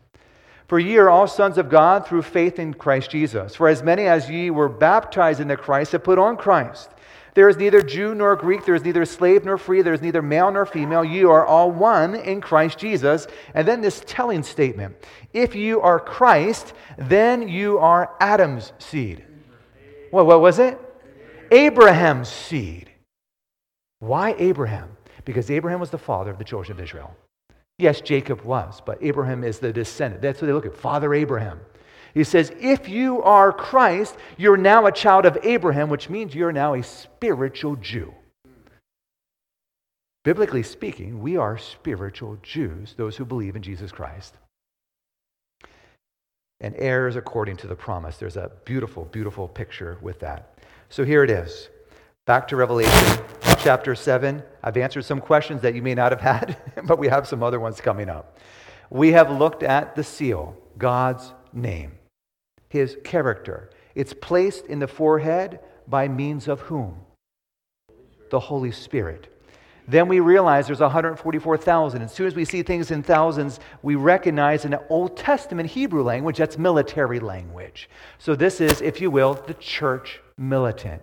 For 0.67 0.79
ye 0.79 0.99
are 0.99 1.09
all 1.09 1.27
sons 1.27 1.57
of 1.57 1.71
God 1.71 2.07
through 2.07 2.23
faith 2.23 2.59
in 2.59 2.75
Christ 2.75 3.11
Jesus. 3.11 3.55
For 3.55 3.69
as 3.69 3.83
many 3.83 4.05
as 4.05 4.29
ye 4.29 4.51
were 4.51 4.69
baptized 4.69 5.41
into 5.41 5.57
Christ 5.57 5.93
have 5.93 6.05
put 6.05 6.19
on 6.19 6.37
Christ. 6.37 6.91
There 7.39 7.49
is 7.49 7.57
neither 7.57 7.83
Jew 7.83 8.17
nor 8.17 8.35
Greek, 8.35 8.65
there 8.65 8.75
is 8.75 8.83
neither 8.83 9.05
slave 9.05 9.45
nor 9.45 9.59
free, 9.59 9.81
there 9.81 9.95
is 9.95 10.03
neither 10.03 10.21
male 10.21 10.51
nor 10.51 10.67
female. 10.67 11.05
You 11.05 11.31
are 11.31 11.47
all 11.47 11.71
one 11.71 12.17
in 12.17 12.41
Christ 12.41 12.81
Jesus. 12.81 13.29
And 13.55 13.69
then 13.69 13.81
this 13.81 14.03
telling 14.05 14.43
statement 14.43 14.97
if 15.33 15.55
you 15.55 15.81
are 15.81 16.01
Christ, 16.01 16.73
then 16.97 17.49
you 17.49 17.79
are 17.79 18.17
Adam's 18.19 18.73
seed. 18.81 19.25
Well, 20.11 20.27
what 20.27 20.41
was 20.41 20.59
it? 20.59 20.81
Abraham's 21.53 22.29
seed. 22.29 22.91
Why 24.01 24.35
Abraham? 24.37 24.97
Because 25.25 25.49
Abraham 25.49 25.79
was 25.79 25.91
the 25.91 25.97
father 25.97 26.33
of 26.33 26.39
the 26.39 26.45
children 26.45 26.77
of 26.77 26.83
Israel. 26.83 27.15
Yes, 27.79 28.01
Jacob 28.01 28.41
was, 28.41 28.83
but 28.85 28.99
Abraham 29.01 29.45
is 29.45 29.61
the 29.61 29.73
descendant. 29.73 30.23
That's 30.23 30.43
what 30.43 30.49
they 30.49 30.53
look 30.53 30.67
at 30.67 30.75
Father 30.75 31.15
Abraham. 31.15 31.61
He 32.15 32.25
says, 32.25 32.53
if 32.61 32.89
you 32.89 33.23
are 33.23 33.53
Christ, 33.53 34.17
you're 34.37 34.57
now 34.57 34.87
a 34.87 34.93
child 34.93 35.27
of 35.27 35.39
Abraham, 35.43 35.89
which 35.89 36.09
means 36.09 36.35
you're 36.35 36.53
now 36.53 36.75
a 36.75 36.83
spiritual 36.83 37.77
Jew. 37.77 38.15
Biblically 40.25 40.63
speaking, 40.63 41.21
we 41.21 41.37
are 41.37 41.57
spiritual 41.57 42.39
Jews, 42.43 42.95
those 42.97 43.17
who 43.17 43.25
believe 43.25 43.57
in 43.57 43.63
Jesus 43.63 43.93
Christ. 43.93 44.37
And 46.61 46.75
heirs 46.77 47.15
according 47.15 47.57
to 47.59 47.67
the 47.67 47.77
promise. 47.77 48.17
There's 48.17 48.37
a 48.37 48.51
beautiful, 48.65 49.05
beautiful 49.05 49.47
picture 49.47 49.97
with 50.03 50.21
that. 50.21 50.59
So 50.89 51.05
here 51.05 51.23
it 51.23 51.31
is. 51.31 51.69
Back 52.27 52.49
to 52.49 52.57
Revelation 52.57 53.25
chapter 53.61 53.95
7. 53.95 54.43
I've 54.63 54.77
answered 54.77 55.05
some 55.05 55.21
questions 55.21 55.63
that 55.63 55.75
you 55.75 55.83
may 55.83 55.95
not 55.95 56.13
have 56.13 56.21
had, 56.21 56.57
but 56.85 56.99
we 56.99 57.09
have 57.09 57.29
some 57.29 57.43
other 57.43 57.61
ones 57.61 57.81
coming 57.81 58.09
up. 58.09 58.39
We 58.91 59.13
have 59.13 59.31
looked 59.31 59.63
at 59.63 59.95
the 59.95 60.03
seal, 60.03 60.57
God's 60.77 61.33
name 61.53 61.98
his 62.69 62.97
character. 63.05 63.71
It's 63.95 64.13
placed 64.13 64.67
in 64.67 64.79
the 64.79 64.89
forehead 64.89 65.61
by 65.87 66.09
means 66.09 66.49
of 66.49 66.61
whom? 66.61 67.01
The 68.31 68.41
Holy 68.41 68.73
Spirit. 68.73 69.35
Then 69.89 70.07
we 70.07 70.21
realize 70.21 70.67
there's 70.67 70.81
144,000. 70.81 72.03
As 72.03 72.13
soon 72.13 72.27
as 72.27 72.35
we 72.35 72.45
see 72.45 72.63
things 72.63 72.91
in 72.91 73.03
thousands, 73.03 73.59
we 73.83 73.95
recognize 73.95 74.67
in 74.67 74.73
the 74.73 74.87
Old 74.89 75.17
Testament 75.17 75.71
Hebrew 75.71 76.03
language, 76.03 76.37
that's 76.37 76.59
military 76.59 77.21
language. 77.21 77.89
So 78.19 78.37
this 78.37 78.61
is, 78.61 78.83
if 78.83 79.01
you 79.01 79.11
will, 79.11 79.33
the 79.33 79.55
church 79.55 80.21
militant. 80.37 81.03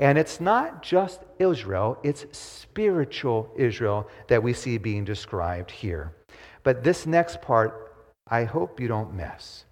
And 0.00 0.18
it's 0.18 0.40
not 0.40 0.82
just 0.82 1.20
Israel, 1.38 1.98
it's 2.02 2.26
spiritual 2.36 3.52
Israel 3.56 4.08
that 4.26 4.42
we 4.42 4.52
see 4.52 4.78
being 4.78 5.04
described 5.04 5.70
here. 5.70 6.12
But 6.64 6.82
this 6.82 7.06
next 7.06 7.40
part, 7.40 7.92
I 8.26 8.44
hope 8.44 8.80
you 8.80 8.88
don't 8.88 9.14
miss. 9.14 9.64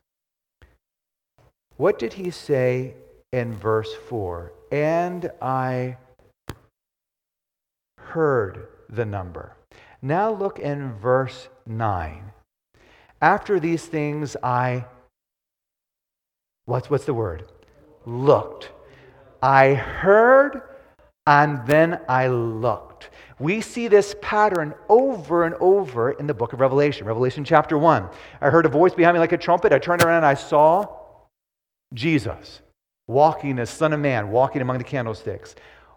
What 1.76 1.98
did 1.98 2.14
he 2.14 2.30
say 2.30 2.94
in 3.32 3.54
verse 3.54 3.92
4? 4.08 4.52
And 4.72 5.30
I 5.42 5.98
heard 7.98 8.68
the 8.88 9.04
number. 9.04 9.56
Now 10.00 10.30
look 10.30 10.58
in 10.58 10.94
verse 10.94 11.48
9. 11.66 12.32
After 13.20 13.60
these 13.60 13.84
things, 13.84 14.36
I, 14.42 14.86
what's, 16.64 16.88
what's 16.88 17.04
the 17.04 17.14
word? 17.14 17.50
Looked. 18.04 18.70
I 19.42 19.74
heard 19.74 20.62
and 21.26 21.66
then 21.66 22.00
I 22.08 22.28
looked. 22.28 23.10
We 23.38 23.60
see 23.60 23.88
this 23.88 24.14
pattern 24.22 24.74
over 24.88 25.44
and 25.44 25.54
over 25.56 26.12
in 26.12 26.26
the 26.26 26.34
book 26.34 26.52
of 26.52 26.60
Revelation. 26.60 27.06
Revelation 27.06 27.44
chapter 27.44 27.76
1. 27.76 28.08
I 28.40 28.48
heard 28.48 28.64
a 28.64 28.70
voice 28.70 28.94
behind 28.94 29.14
me 29.14 29.20
like 29.20 29.32
a 29.32 29.38
trumpet. 29.38 29.72
I 29.72 29.78
turned 29.78 30.02
around 30.02 30.18
and 30.18 30.26
I 30.26 30.34
saw 30.34 30.95
Jesus 31.94 32.62
walking 33.08 33.58
as 33.58 33.70
Son 33.70 33.92
of 33.92 34.00
Man, 34.00 34.30
walking 34.30 34.62
among 34.62 34.78
the 34.78 34.84
candlesticks. 34.84 35.54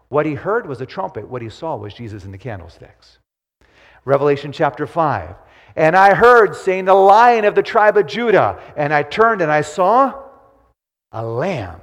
What 0.08 0.26
he 0.26 0.34
heard 0.34 0.66
was 0.66 0.80
a 0.80 0.86
trumpet. 0.86 1.28
What 1.28 1.42
he 1.42 1.48
saw 1.48 1.76
was 1.76 1.94
Jesus 1.94 2.24
in 2.24 2.32
the 2.32 2.38
candlesticks. 2.38 3.18
Revelation 4.04 4.52
chapter 4.52 4.86
5. 4.86 5.34
And 5.76 5.96
I 5.96 6.14
heard 6.14 6.56
saying, 6.56 6.84
The 6.84 6.94
lion 6.94 7.44
of 7.44 7.54
the 7.54 7.62
tribe 7.62 7.96
of 7.96 8.06
Judah. 8.06 8.60
And 8.76 8.92
I 8.92 9.02
turned 9.02 9.40
and 9.40 9.50
I 9.50 9.60
saw 9.60 10.14
a 11.12 11.24
lamb. 11.24 11.80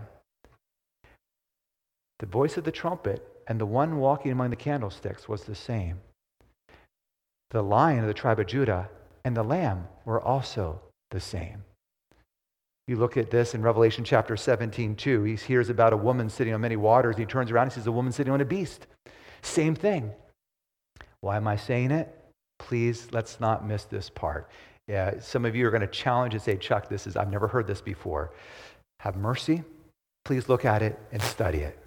The 2.19 2.25
voice 2.25 2.57
of 2.57 2.63
the 2.63 2.71
trumpet 2.71 3.25
and 3.47 3.59
the 3.59 3.65
one 3.65 3.97
walking 3.97 4.31
among 4.31 4.49
the 4.49 4.55
candlesticks 4.55 5.29
was 5.29 5.43
the 5.43 5.55
same. 5.55 5.99
The 7.51 7.61
lion 7.61 7.99
of 7.99 8.07
the 8.07 8.13
tribe 8.13 8.39
of 8.39 8.47
Judah 8.47 8.89
and 9.23 9.37
the 9.37 9.43
lamb 9.43 9.87
were 10.03 10.21
also 10.21 10.81
the 11.11 11.19
same. 11.19 11.63
You 12.87 12.95
look 12.95 13.17
at 13.17 13.29
this 13.29 13.53
in 13.53 13.61
Revelation 13.61 14.05
chapter 14.05 14.37
17, 14.37 14.95
too. 14.95 15.23
He 15.23 15.35
hears 15.35 15.69
about 15.69 15.91
a 15.91 15.97
woman 15.97 16.29
sitting 16.29 16.53
on 16.53 16.61
many 16.61 16.77
waters. 16.77 17.17
He 17.17 17.25
turns 17.25 17.51
around 17.51 17.63
and 17.63 17.73
sees 17.73 17.87
a 17.87 17.91
woman 17.91 18.13
sitting 18.13 18.31
on 18.31 18.39
a 18.39 18.45
beast. 18.45 18.87
Same 19.41 19.75
thing. 19.75 20.11
Why 21.19 21.35
am 21.35 21.49
I 21.49 21.57
saying 21.57 21.91
it? 21.91 22.17
Please, 22.59 23.09
let's 23.11 23.41
not 23.41 23.67
miss 23.67 23.83
this 23.83 24.09
part. 24.09 24.49
Yeah, 24.87 25.19
some 25.19 25.43
of 25.43 25.53
you 25.53 25.67
are 25.67 25.69
going 25.69 25.81
to 25.81 25.87
challenge 25.87 26.33
and 26.33 26.41
say, 26.41 26.55
Chuck, 26.55 26.87
this 26.87 27.05
is, 27.07 27.17
I've 27.17 27.29
never 27.29 27.49
heard 27.49 27.67
this 27.67 27.81
before. 27.81 28.31
Have 29.01 29.17
mercy. 29.17 29.63
Please 30.23 30.47
look 30.47 30.63
at 30.63 30.81
it 30.81 30.97
and 31.11 31.21
study 31.21 31.59
it. 31.59 31.77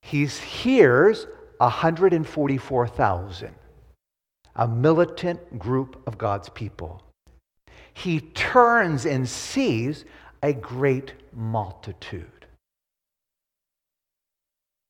He 0.00 0.24
hears 0.26 1.26
144,000, 1.58 3.54
a 4.56 4.68
militant 4.68 5.58
group 5.58 6.02
of 6.06 6.16
God's 6.16 6.48
people 6.48 7.03
he 7.94 8.20
turns 8.20 9.06
and 9.06 9.28
sees 9.28 10.04
a 10.42 10.52
great 10.52 11.14
multitude. 11.32 12.46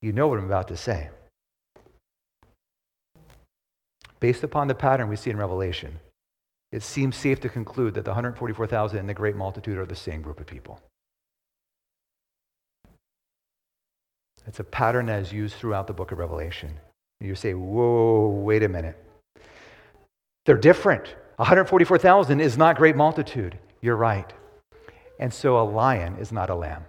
You 0.02 0.12
know 0.12 0.26
what 0.26 0.38
I'm 0.38 0.46
about 0.46 0.68
to 0.68 0.76
say. 0.76 1.10
Based 4.20 4.42
upon 4.42 4.68
the 4.68 4.74
pattern 4.74 5.08
we 5.08 5.16
see 5.16 5.30
in 5.30 5.36
Revelation, 5.36 6.00
it 6.72 6.82
seems 6.82 7.16
safe 7.16 7.40
to 7.40 7.48
conclude 7.48 7.94
that 7.94 8.04
the 8.04 8.10
144,000 8.10 8.98
and 8.98 9.08
the 9.08 9.14
great 9.14 9.36
multitude 9.36 9.78
are 9.78 9.86
the 9.86 9.94
same 9.94 10.22
group 10.22 10.40
of 10.40 10.46
people. 10.46 10.80
It's 14.46 14.60
a 14.60 14.64
pattern 14.64 15.06
that 15.06 15.22
is 15.22 15.32
used 15.32 15.54
throughout 15.54 15.86
the 15.86 15.92
book 15.92 16.10
of 16.12 16.18
Revelation. 16.18 16.78
You 17.20 17.34
say, 17.34 17.54
whoa, 17.54 18.28
wait 18.28 18.62
a 18.62 18.68
minute. 18.68 19.02
They're 20.44 20.56
different. 20.56 21.14
144,000 21.36 22.40
is 22.40 22.56
not 22.56 22.76
great 22.76 22.96
multitude. 22.96 23.58
You're 23.80 23.96
right. 23.96 24.32
And 25.18 25.32
so 25.32 25.60
a 25.60 25.64
lion 25.64 26.16
is 26.18 26.32
not 26.32 26.50
a 26.50 26.54
lamb. 26.54 26.84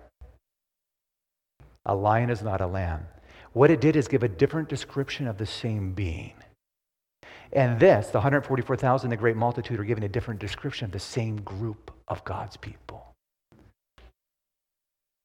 A 1.85 1.95
lion 1.95 2.29
is 2.29 2.41
not 2.41 2.61
a 2.61 2.67
lamb. 2.67 3.07
What 3.53 3.71
it 3.71 3.81
did 3.81 3.95
is 3.95 4.07
give 4.07 4.23
a 4.23 4.27
different 4.27 4.69
description 4.69 5.27
of 5.27 5.37
the 5.37 5.45
same 5.45 5.93
being. 5.93 6.33
And 7.53 7.79
this, 7.79 8.07
the 8.07 8.17
144,000, 8.17 9.09
the 9.09 9.17
great 9.17 9.35
multitude, 9.35 9.79
are 9.79 9.83
given 9.83 10.03
a 10.03 10.09
different 10.09 10.39
description 10.39 10.85
of 10.85 10.91
the 10.91 10.99
same 10.99 11.37
group 11.37 11.91
of 12.07 12.23
God's 12.23 12.57
people. 12.57 13.13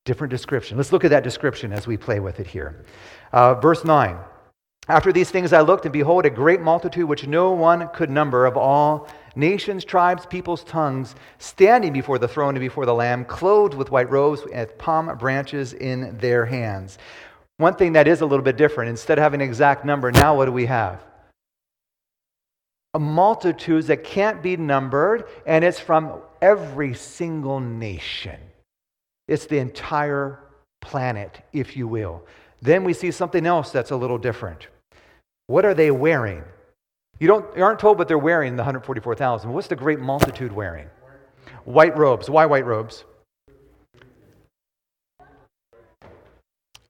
Different 0.04 0.30
description. 0.30 0.76
Let's 0.76 0.92
look 0.92 1.04
at 1.04 1.10
that 1.10 1.24
description 1.24 1.72
as 1.72 1.86
we 1.86 1.96
play 1.96 2.20
with 2.20 2.40
it 2.40 2.46
here. 2.46 2.84
Uh, 3.32 3.54
verse 3.54 3.84
9 3.84 4.16
after 4.90 5.12
these 5.12 5.30
things 5.30 5.52
I 5.52 5.60
looked, 5.60 5.84
and 5.84 5.92
behold, 5.92 6.26
a 6.26 6.30
great 6.30 6.60
multitude 6.60 7.08
which 7.08 7.26
no 7.26 7.52
one 7.52 7.88
could 7.88 8.10
number 8.10 8.46
of 8.46 8.56
all 8.56 9.08
nations, 9.36 9.84
tribes, 9.84 10.26
peoples, 10.26 10.64
tongues, 10.64 11.14
standing 11.38 11.92
before 11.92 12.18
the 12.18 12.28
throne 12.28 12.56
and 12.56 12.60
before 12.60 12.86
the 12.86 12.94
Lamb, 12.94 13.24
clothed 13.24 13.74
with 13.74 13.90
white 13.90 14.10
robes 14.10 14.42
and 14.52 14.68
palm 14.78 15.16
branches 15.18 15.72
in 15.72 16.16
their 16.18 16.44
hands. 16.44 16.98
One 17.58 17.74
thing 17.74 17.92
that 17.92 18.08
is 18.08 18.20
a 18.20 18.26
little 18.26 18.44
bit 18.44 18.56
different, 18.56 18.90
instead 18.90 19.18
of 19.18 19.22
having 19.22 19.40
an 19.40 19.48
exact 19.48 19.84
number, 19.84 20.10
now 20.10 20.36
what 20.36 20.46
do 20.46 20.52
we 20.52 20.66
have? 20.66 21.04
a 22.94 22.98
multitudes 22.98 23.86
that 23.86 24.02
can't 24.02 24.42
be 24.42 24.56
numbered, 24.56 25.24
and 25.46 25.64
it's 25.64 25.78
from 25.78 26.20
every 26.42 26.94
single 26.94 27.60
nation. 27.60 28.38
It's 29.28 29.46
the 29.46 29.58
entire 29.58 30.40
planet, 30.80 31.40
if 31.52 31.76
you 31.76 31.86
will. 31.86 32.24
Then 32.60 32.82
we 32.82 32.92
see 32.92 33.10
something 33.10 33.46
else 33.46 33.70
that's 33.70 33.92
a 33.92 33.96
little 33.96 34.18
different. 34.18 34.66
What 35.50 35.64
are 35.64 35.74
they 35.74 35.90
wearing? 35.90 36.44
You, 37.18 37.26
don't, 37.26 37.44
you 37.56 37.64
aren't 37.64 37.80
told 37.80 37.98
what 37.98 38.06
they're 38.06 38.16
wearing, 38.16 38.54
the 38.54 38.62
144,000. 38.62 39.52
What's 39.52 39.66
the 39.66 39.74
great 39.74 39.98
multitude 39.98 40.52
wearing? 40.52 40.88
White 41.64 41.98
robes. 41.98 42.30
Why 42.30 42.46
white 42.46 42.64
robes? 42.64 43.02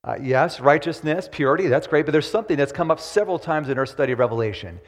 Uh, 0.04 0.18
yes, 0.20 0.60
righteousness, 0.60 1.26
purity, 1.32 1.68
that's 1.68 1.86
great, 1.86 2.04
but 2.04 2.12
there's 2.12 2.30
something 2.30 2.58
that's 2.58 2.70
come 2.70 2.90
up 2.90 3.00
several 3.00 3.38
times 3.38 3.70
in 3.70 3.78
our 3.78 3.86
study 3.86 4.12
of 4.12 4.18
Revelation 4.18 4.78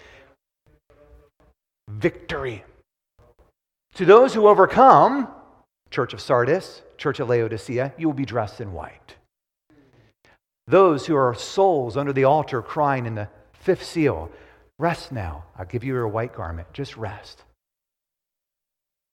victory. 1.89 2.65
To 3.95 4.05
those 4.05 4.35
who 4.35 4.49
overcome, 4.49 5.29
Church 5.91 6.13
of 6.13 6.21
Sardis, 6.21 6.83
Church 6.99 7.21
of 7.21 7.31
Laodicea, 7.31 7.95
you 7.97 8.07
will 8.07 8.15
be 8.15 8.27
dressed 8.27 8.61
in 8.61 8.75
white. 8.75 9.17
Those 10.67 11.07
who 11.07 11.17
are 11.17 11.33
souls 11.33 11.97
under 11.97 12.13
the 12.13 12.25
altar 12.25 12.61
crying 12.61 13.07
in 13.07 13.15
the 13.15 13.29
fifth 13.63 13.85
seal, 13.85 14.31
rest 14.79 15.13
now. 15.13 15.45
I'll 15.57 15.65
give 15.65 15.85
you 15.85 15.95
your 15.95 16.09
white 16.09 16.35
garment. 16.35 16.73
Just 16.73 16.97
rest. 16.97 17.45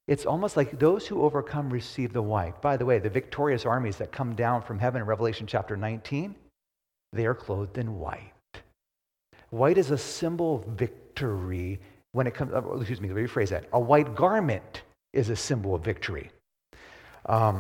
It's 0.08 0.26
almost 0.26 0.58
like 0.58 0.80
those 0.80 1.06
who 1.06 1.22
overcome 1.22 1.70
receive 1.70 2.14
the 2.14 2.22
white. 2.22 2.62
By 2.62 2.78
the 2.78 2.86
way, 2.86 2.98
the 2.98 3.12
victorious 3.12 3.66
armies 3.66 3.98
that 3.98 4.12
come 4.12 4.34
down 4.34 4.64
from 4.64 4.80
heaven 4.80 5.02
in 5.02 5.08
Revelation 5.08 5.46
chapter 5.46 5.78
19, 5.78 6.34
they 7.14 7.28
are 7.28 7.36
clothed 7.36 7.78
in 7.78 8.00
white. 8.00 8.34
White 9.52 9.78
is 9.78 9.92
a 9.92 9.98
symbol 9.98 10.56
of 10.56 10.66
victory 10.66 11.80
when 12.12 12.26
it 12.26 12.34
comes, 12.34 12.54
uh, 12.54 12.78
excuse 12.78 13.00
me, 13.02 13.10
let 13.10 13.18
me 13.18 13.28
rephrase 13.28 13.50
that. 13.50 13.66
A 13.72 13.80
white 13.80 14.16
garment 14.16 14.82
is 15.14 15.30
a 15.30 15.36
symbol 15.36 15.76
of 15.76 15.84
victory. 15.84 16.32
Um, 17.28 17.60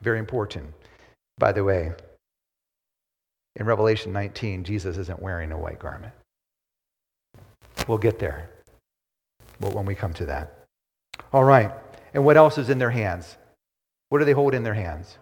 very 0.00 0.20
important. 0.20 0.72
By 1.38 1.50
the 1.50 1.64
way, 1.64 1.92
in 3.56 3.66
Revelation 3.66 4.12
19, 4.12 4.62
Jesus 4.62 4.96
isn't 4.96 5.20
wearing 5.20 5.50
a 5.50 5.58
white 5.58 5.80
garment. 5.80 6.12
We'll 7.90 7.98
get 7.98 8.20
there 8.20 8.48
But 9.58 9.74
when 9.74 9.84
we 9.84 9.96
come 9.96 10.12
to 10.12 10.26
that. 10.26 10.64
All 11.32 11.42
right. 11.42 11.72
And 12.14 12.24
what 12.24 12.36
else 12.36 12.56
is 12.56 12.70
in 12.70 12.78
their 12.78 12.92
hands? 12.92 13.36
What 14.10 14.20
do 14.20 14.24
they 14.24 14.30
hold 14.30 14.54
in 14.54 14.62
their 14.62 14.74
hands? 14.74 15.18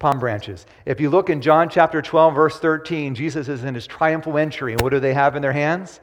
Palm 0.00 0.18
branches. 0.18 0.66
If 0.86 1.00
you 1.00 1.08
look 1.08 1.30
in 1.30 1.40
John 1.40 1.68
chapter 1.68 2.02
12, 2.02 2.34
verse 2.34 2.58
13, 2.58 3.14
Jesus 3.14 3.46
is 3.46 3.62
in 3.62 3.76
his 3.76 3.86
triumphal 3.86 4.38
entry. 4.38 4.72
And 4.72 4.82
what 4.82 4.90
do 4.90 4.98
they 4.98 5.14
have 5.14 5.36
in 5.36 5.42
their 5.42 5.52
hands? 5.52 6.00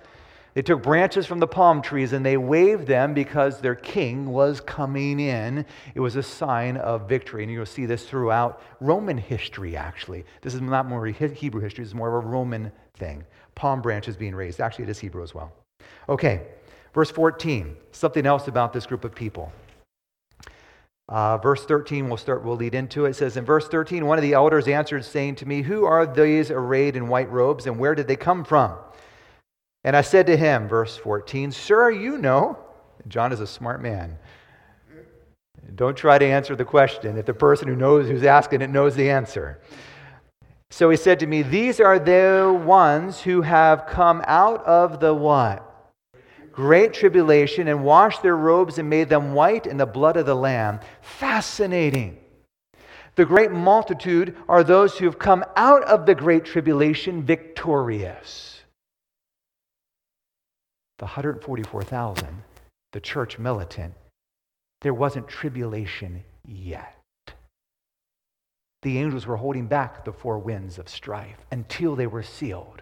They 0.53 0.61
took 0.61 0.81
branches 0.81 1.25
from 1.25 1.39
the 1.39 1.47
palm 1.47 1.81
trees 1.81 2.13
and 2.13 2.25
they 2.25 2.37
waved 2.37 2.87
them 2.87 3.13
because 3.13 3.59
their 3.59 3.75
king 3.75 4.27
was 4.27 4.61
coming 4.61 5.19
in. 5.19 5.65
It 5.93 5.99
was 5.99 6.15
a 6.15 6.23
sign 6.23 6.77
of 6.77 7.09
victory. 7.09 7.43
And 7.43 7.51
you'll 7.51 7.65
see 7.65 7.85
this 7.85 8.07
throughout 8.07 8.61
Roman 8.79 9.17
history, 9.17 9.75
actually. 9.75 10.23
This 10.41 10.53
is 10.53 10.61
not 10.61 10.85
more 10.85 11.05
Hebrew 11.05 11.59
history, 11.59 11.83
this 11.83 11.89
is 11.89 11.95
more 11.95 12.17
of 12.17 12.23
a 12.23 12.27
Roman 12.29 12.71
thing. 12.93 13.25
Palm 13.55 13.81
branches 13.81 14.15
being 14.15 14.35
raised. 14.35 14.61
Actually, 14.61 14.85
it 14.85 14.91
is 14.91 14.99
Hebrew 14.99 15.21
as 15.21 15.35
well. 15.35 15.51
Okay, 16.09 16.41
verse 16.93 17.11
14. 17.11 17.75
Something 17.91 18.25
else 18.25 18.47
about 18.47 18.73
this 18.73 18.85
group 18.85 19.05
of 19.05 19.15
people. 19.15 19.51
Uh, 21.07 21.37
verse 21.37 21.63
13, 21.65 22.07
we'll 22.07 22.17
start, 22.17 22.43
we'll 22.43 22.55
lead 22.55 22.73
into 22.73 23.05
it. 23.05 23.11
It 23.11 23.13
says, 23.15 23.37
In 23.37 23.45
verse 23.45 23.67
13, 23.67 24.05
one 24.07 24.17
of 24.17 24.23
the 24.23 24.33
elders 24.33 24.67
answered, 24.67 25.05
saying 25.05 25.35
to 25.35 25.45
me, 25.45 25.61
Who 25.61 25.85
are 25.85 26.05
these 26.05 26.49
arrayed 26.49 26.95
in 26.95 27.07
white 27.07 27.29
robes, 27.31 27.67
and 27.67 27.77
where 27.77 27.93
did 27.93 28.07
they 28.07 28.15
come 28.15 28.43
from? 28.43 28.75
And 29.83 29.95
I 29.95 30.01
said 30.01 30.25
to 30.27 30.35
him, 30.35 30.67
verse 30.67 30.97
14, 30.97 31.51
Sir, 31.51 31.91
you 31.91 32.17
know. 32.17 32.57
John 33.07 33.31
is 33.31 33.39
a 33.39 33.45
smart 33.45 33.83
man. 33.83 34.17
Don't 35.75 35.95
try 35.95 36.17
to 36.17 36.25
answer 36.25 36.55
the 36.55 36.65
question 36.65 37.17
if 37.17 37.25
the 37.27 37.33
person 37.33 37.67
who 37.67 37.75
knows 37.75 38.07
who's 38.07 38.23
asking 38.23 38.61
it 38.61 38.69
knows 38.69 38.95
the 38.95 39.09
answer. 39.09 39.59
So 40.71 40.89
he 40.89 40.97
said 40.97 41.19
to 41.19 41.27
me, 41.27 41.43
These 41.43 41.79
are 41.79 41.99
the 41.99 42.61
ones 42.65 43.21
who 43.21 43.41
have 43.41 43.85
come 43.85 44.23
out 44.25 44.63
of 44.65 44.99
the 44.99 45.13
what? 45.13 45.74
Great 46.55 46.93
tribulation 46.93 47.67
and 47.67 47.83
washed 47.83 48.23
their 48.23 48.37
robes 48.37 48.77
and 48.77 48.89
made 48.89 49.09
them 49.09 49.33
white 49.33 49.67
in 49.67 49.77
the 49.77 49.85
blood 49.85 50.17
of 50.17 50.25
the 50.25 50.35
Lamb. 50.35 50.79
Fascinating. 51.01 52.17
The 53.15 53.25
great 53.25 53.51
multitude 53.51 54.35
are 54.47 54.63
those 54.63 54.97
who 54.97 55.05
have 55.05 55.19
come 55.19 55.43
out 55.55 55.83
of 55.83 56.05
the 56.05 56.15
great 56.15 56.45
tribulation 56.45 57.23
victorious 57.23 58.55
the 60.97 61.05
144,000, 61.05 62.43
the 62.93 62.99
church 62.99 63.37
militant, 63.37 63.93
there 64.81 64.93
wasn't 64.93 65.27
tribulation 65.27 66.23
yet. 66.47 66.95
The 68.81 68.97
angels 68.99 69.25
were 69.25 69.37
holding 69.37 69.67
back 69.67 70.05
the 70.05 70.13
four 70.13 70.37
winds 70.37 70.77
of 70.77 70.87
strife 70.87 71.45
until 71.51 71.95
they 71.95 72.07
were 72.07 72.23
sealed. 72.23 72.81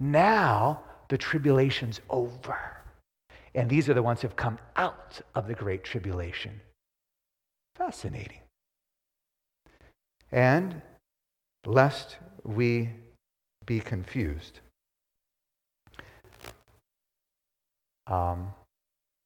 Now 0.00 0.82
the 1.08 1.18
tribulation's 1.18 2.00
over. 2.10 2.58
And 3.54 3.70
these 3.70 3.88
are 3.88 3.94
the 3.94 4.02
ones 4.02 4.20
who 4.20 4.28
have 4.28 4.36
come 4.36 4.58
out 4.76 5.20
of 5.34 5.48
the 5.48 5.54
great 5.54 5.82
tribulation. 5.82 6.60
Fascinating. 7.76 8.40
And 10.32 10.82
lest 11.64 12.18
we 12.44 12.90
be 13.64 13.80
confused, 13.80 14.60
Um, 18.06 18.52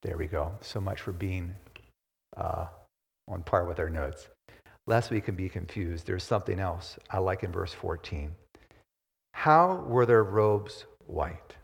there 0.02 0.16
we 0.16 0.26
go. 0.26 0.52
So 0.60 0.80
much 0.80 1.00
for 1.00 1.12
being 1.12 1.54
uh, 2.36 2.66
on 3.28 3.42
par 3.42 3.64
with 3.64 3.78
our 3.78 3.90
notes. 3.90 4.28
Lest 4.86 5.10
we 5.10 5.20
can 5.20 5.34
be 5.34 5.48
confused, 5.48 6.06
there's 6.06 6.24
something 6.24 6.58
else 6.58 6.98
I 7.10 7.18
like 7.18 7.42
in 7.42 7.52
verse 7.52 7.72
14. 7.72 8.34
How 9.34 9.84
were 9.86 10.06
their 10.06 10.24
robes 10.24 10.86
white? 11.06 11.56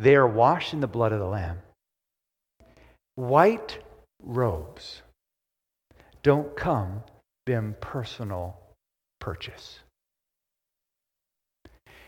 They 0.00 0.16
are 0.16 0.26
washed 0.26 0.72
in 0.72 0.80
the 0.80 0.86
blood 0.86 1.12
of 1.12 1.18
the 1.18 1.26
Lamb. 1.26 1.58
White 3.16 3.80
robes 4.22 5.02
don't 6.22 6.56
come 6.56 7.02
from 7.46 7.76
personal 7.82 8.56
purchase. 9.18 9.80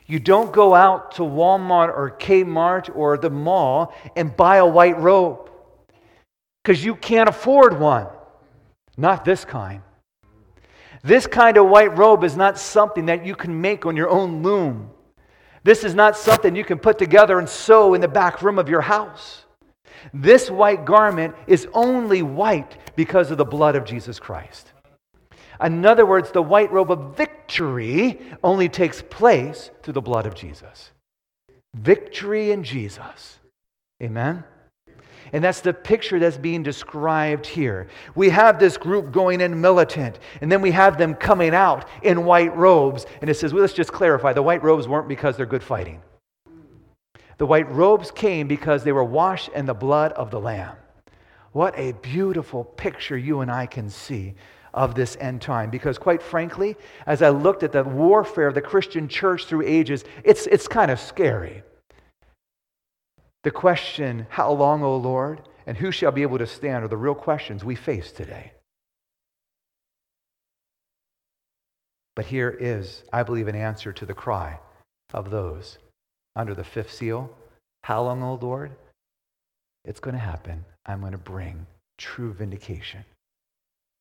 You 0.07 0.18
don't 0.18 0.55
go 0.55 0.74
out 0.74 1.12
to 1.16 1.22
Walmart 1.22 1.88
or 1.88 2.16
Kmart 2.18 2.90
or 2.97 3.18
the 3.18 3.28
mall 3.28 3.95
and 4.16 4.34
buy 4.34 4.57
a 4.57 4.66
white 4.66 4.99
robe 4.99 5.51
because 6.64 6.82
you 6.82 6.95
can't 6.95 7.28
afford 7.28 7.78
one. 7.78 8.07
Not 8.97 9.26
this 9.26 9.45
kind. 9.45 9.82
This 11.03 11.26
kind 11.26 11.59
of 11.59 11.68
white 11.68 11.99
robe 11.99 12.24
is 12.24 12.38
not 12.38 12.59
something 12.59 13.05
that 13.07 13.26
you 13.26 13.34
can 13.34 13.61
make 13.61 13.84
on 13.84 13.97
your 13.99 14.09
own 14.09 14.43
loom. 14.43 14.91
This 15.64 15.84
is 15.84 15.94
not 15.94 16.16
something 16.16 16.56
you 16.56 16.64
can 16.64 16.78
put 16.78 16.98
together 16.98 17.38
and 17.38 17.48
sew 17.48 17.94
in 17.94 18.00
the 18.00 18.08
back 18.08 18.42
room 18.42 18.58
of 18.58 18.68
your 18.68 18.80
house. 18.80 19.44
This 20.12 20.50
white 20.50 20.84
garment 20.84 21.34
is 21.46 21.68
only 21.72 22.22
white 22.22 22.76
because 22.96 23.30
of 23.30 23.38
the 23.38 23.44
blood 23.44 23.76
of 23.76 23.84
Jesus 23.84 24.18
Christ. 24.18 24.72
In 25.62 25.86
other 25.86 26.04
words, 26.04 26.32
the 26.32 26.42
white 26.42 26.72
robe 26.72 26.90
of 26.90 27.16
victory 27.16 28.20
only 28.42 28.68
takes 28.68 29.00
place 29.02 29.70
through 29.82 29.92
the 29.92 30.00
blood 30.00 30.26
of 30.26 30.34
Jesus. 30.34 30.90
Victory 31.74 32.50
in 32.50 32.64
Jesus. 32.64 33.38
Amen? 34.02 34.42
And 35.32 35.42
that's 35.42 35.60
the 35.60 35.72
picture 35.72 36.18
that's 36.18 36.36
being 36.36 36.62
described 36.62 37.46
here. 37.46 37.88
We 38.14 38.28
have 38.30 38.58
this 38.58 38.76
group 38.76 39.12
going 39.12 39.40
in 39.40 39.60
militant, 39.60 40.18
and 40.40 40.50
then 40.50 40.60
we 40.60 40.70
have 40.72 40.98
them 40.98 41.14
coming 41.14 41.54
out 41.54 41.88
in 42.02 42.24
white 42.24 42.56
robes. 42.56 43.06
And 43.20 43.30
it 43.30 43.34
says, 43.34 43.52
well, 43.52 43.62
let's 43.62 43.72
just 43.72 43.92
clarify 43.92 44.32
the 44.32 44.42
white 44.42 44.62
robes 44.62 44.88
weren't 44.88 45.08
because 45.08 45.36
they're 45.36 45.46
good 45.46 45.62
fighting. 45.62 46.00
The 47.38 47.46
white 47.46 47.70
robes 47.70 48.10
came 48.10 48.46
because 48.46 48.84
they 48.84 48.92
were 48.92 49.04
washed 49.04 49.48
in 49.48 49.66
the 49.66 49.74
blood 49.74 50.12
of 50.12 50.30
the 50.30 50.40
Lamb. 50.40 50.76
What 51.52 51.74
a 51.76 51.92
beautiful 51.92 52.64
picture 52.64 53.16
you 53.16 53.40
and 53.40 53.50
I 53.50 53.66
can 53.66 53.90
see 53.90 54.34
of 54.74 54.94
this 54.94 55.16
end 55.20 55.42
time. 55.42 55.70
Because, 55.70 55.98
quite 55.98 56.22
frankly, 56.22 56.76
as 57.06 57.20
I 57.22 57.30
looked 57.30 57.62
at 57.62 57.72
the 57.72 57.84
warfare 57.84 58.46
of 58.46 58.54
the 58.54 58.60
Christian 58.60 59.08
church 59.08 59.46
through 59.46 59.66
ages, 59.66 60.04
it's, 60.24 60.46
it's 60.46 60.68
kind 60.68 60.90
of 60.90 60.98
scary. 60.98 61.62
The 63.45 63.51
question, 63.51 64.26
How 64.30 64.53
long, 64.53 64.82
O 64.82 64.97
Lord, 64.97 65.43
and 65.66 65.76
who 65.76 65.90
shall 65.90 66.12
be 66.12 66.22
able 66.22 66.38
to 66.38 66.47
stand, 66.47 66.84
are 66.84 66.88
the 66.88 66.97
real 66.97 67.14
questions 67.14 67.64
we 67.64 67.74
face 67.74 68.12
today. 68.12 68.53
But 72.14 72.26
here 72.26 72.51
is, 72.51 73.05
I 73.12 73.22
believe, 73.22 73.49
an 73.49 73.55
answer 73.55 73.93
to 73.93 74.07
the 74.07 74.14
cry 74.14 74.61
of 75.14 75.30
those 75.30 75.78
under 76.36 76.55
the 76.55 76.64
fifth 76.64 76.93
seal. 76.93 77.30
How 77.84 78.03
long, 78.03 78.22
O 78.22 78.34
Lord? 78.34 78.72
It's 79.84 80.01
going 80.01 80.14
to 80.14 80.20
happen. 80.20 80.64
I'm 80.86 81.01
going 81.01 81.12
to 81.12 81.18
bring 81.18 81.66
true 81.99 82.32
vindication. 82.32 83.05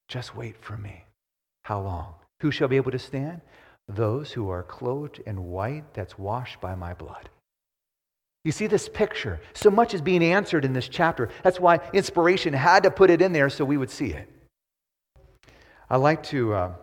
Just 0.08 0.36
wait 0.36 0.58
for 0.62 0.78
me. 0.78 1.06
How 1.64 1.82
long? 1.82 2.16
Who 2.42 2.52
shall 2.52 2.68
be 2.68 2.76
able 2.76 2.92
to 2.92 3.00
stand? 3.00 3.42
those 3.96 4.32
who 4.32 4.50
are 4.50 4.64
clothed 4.64 5.20
in 5.26 5.50
white 5.52 5.94
that's 5.94 6.18
washed 6.18 6.60
by 6.62 6.76
my 6.76 6.94
blood. 6.94 7.30
You 8.44 8.52
see 8.52 8.68
this 8.68 8.89
picture. 8.89 9.39
So 9.54 9.70
much 9.70 9.94
is 9.94 10.02
being 10.02 10.24
answered 10.24 10.66
in 10.66 10.74
this 10.74 10.88
chapter. 10.88 11.30
That's 11.44 11.60
why 11.60 11.80
inspiration 11.94 12.54
had 12.54 12.84
to 12.84 12.92
put 12.92 13.10
it 13.10 13.22
in 13.22 13.34
there 13.34 13.50
so 13.50 13.64
we 13.64 13.78
would 13.78 13.92
see 13.92 14.14
it. 14.14 14.28
I 15.89 15.98
like 15.98 16.24
to. 16.24 16.54
Uh, 16.54 16.74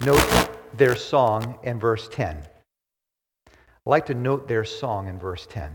note 0.00 0.76
their 0.76 0.96
song 0.96 1.58
in 1.62 1.78
verse 1.78 2.08
10. 2.08 2.38
I 3.46 3.50
like 3.84 4.06
to 4.06 4.14
note 4.14 4.48
their 4.48 4.64
song 4.64 5.08
in 5.08 5.18
verse 5.18 5.46
10. 5.46 5.72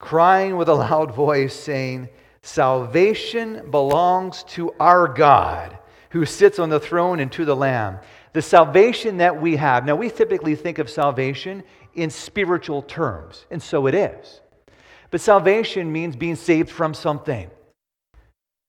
Crying 0.00 0.56
with 0.56 0.68
a 0.68 0.74
loud 0.74 1.14
voice, 1.14 1.54
saying, 1.54 2.08
Salvation 2.42 3.70
belongs 3.70 4.42
to 4.44 4.72
our 4.80 5.06
God 5.06 5.78
who 6.10 6.26
sits 6.26 6.58
on 6.58 6.68
the 6.68 6.80
throne 6.80 7.20
and 7.20 7.32
to 7.32 7.44
the 7.44 7.56
Lamb. 7.56 7.98
The 8.32 8.42
salvation 8.42 9.18
that 9.18 9.40
we 9.40 9.56
have, 9.56 9.84
now 9.84 9.96
we 9.96 10.08
typically 10.08 10.54
think 10.54 10.78
of 10.78 10.88
salvation 10.88 11.62
in 11.94 12.08
spiritual 12.08 12.82
terms, 12.82 13.44
and 13.50 13.62
so 13.62 13.86
it 13.86 13.94
is. 13.94 14.40
But 15.10 15.20
salvation 15.20 15.92
means 15.92 16.16
being 16.16 16.36
saved 16.36 16.70
from 16.70 16.94
something. 16.94 17.50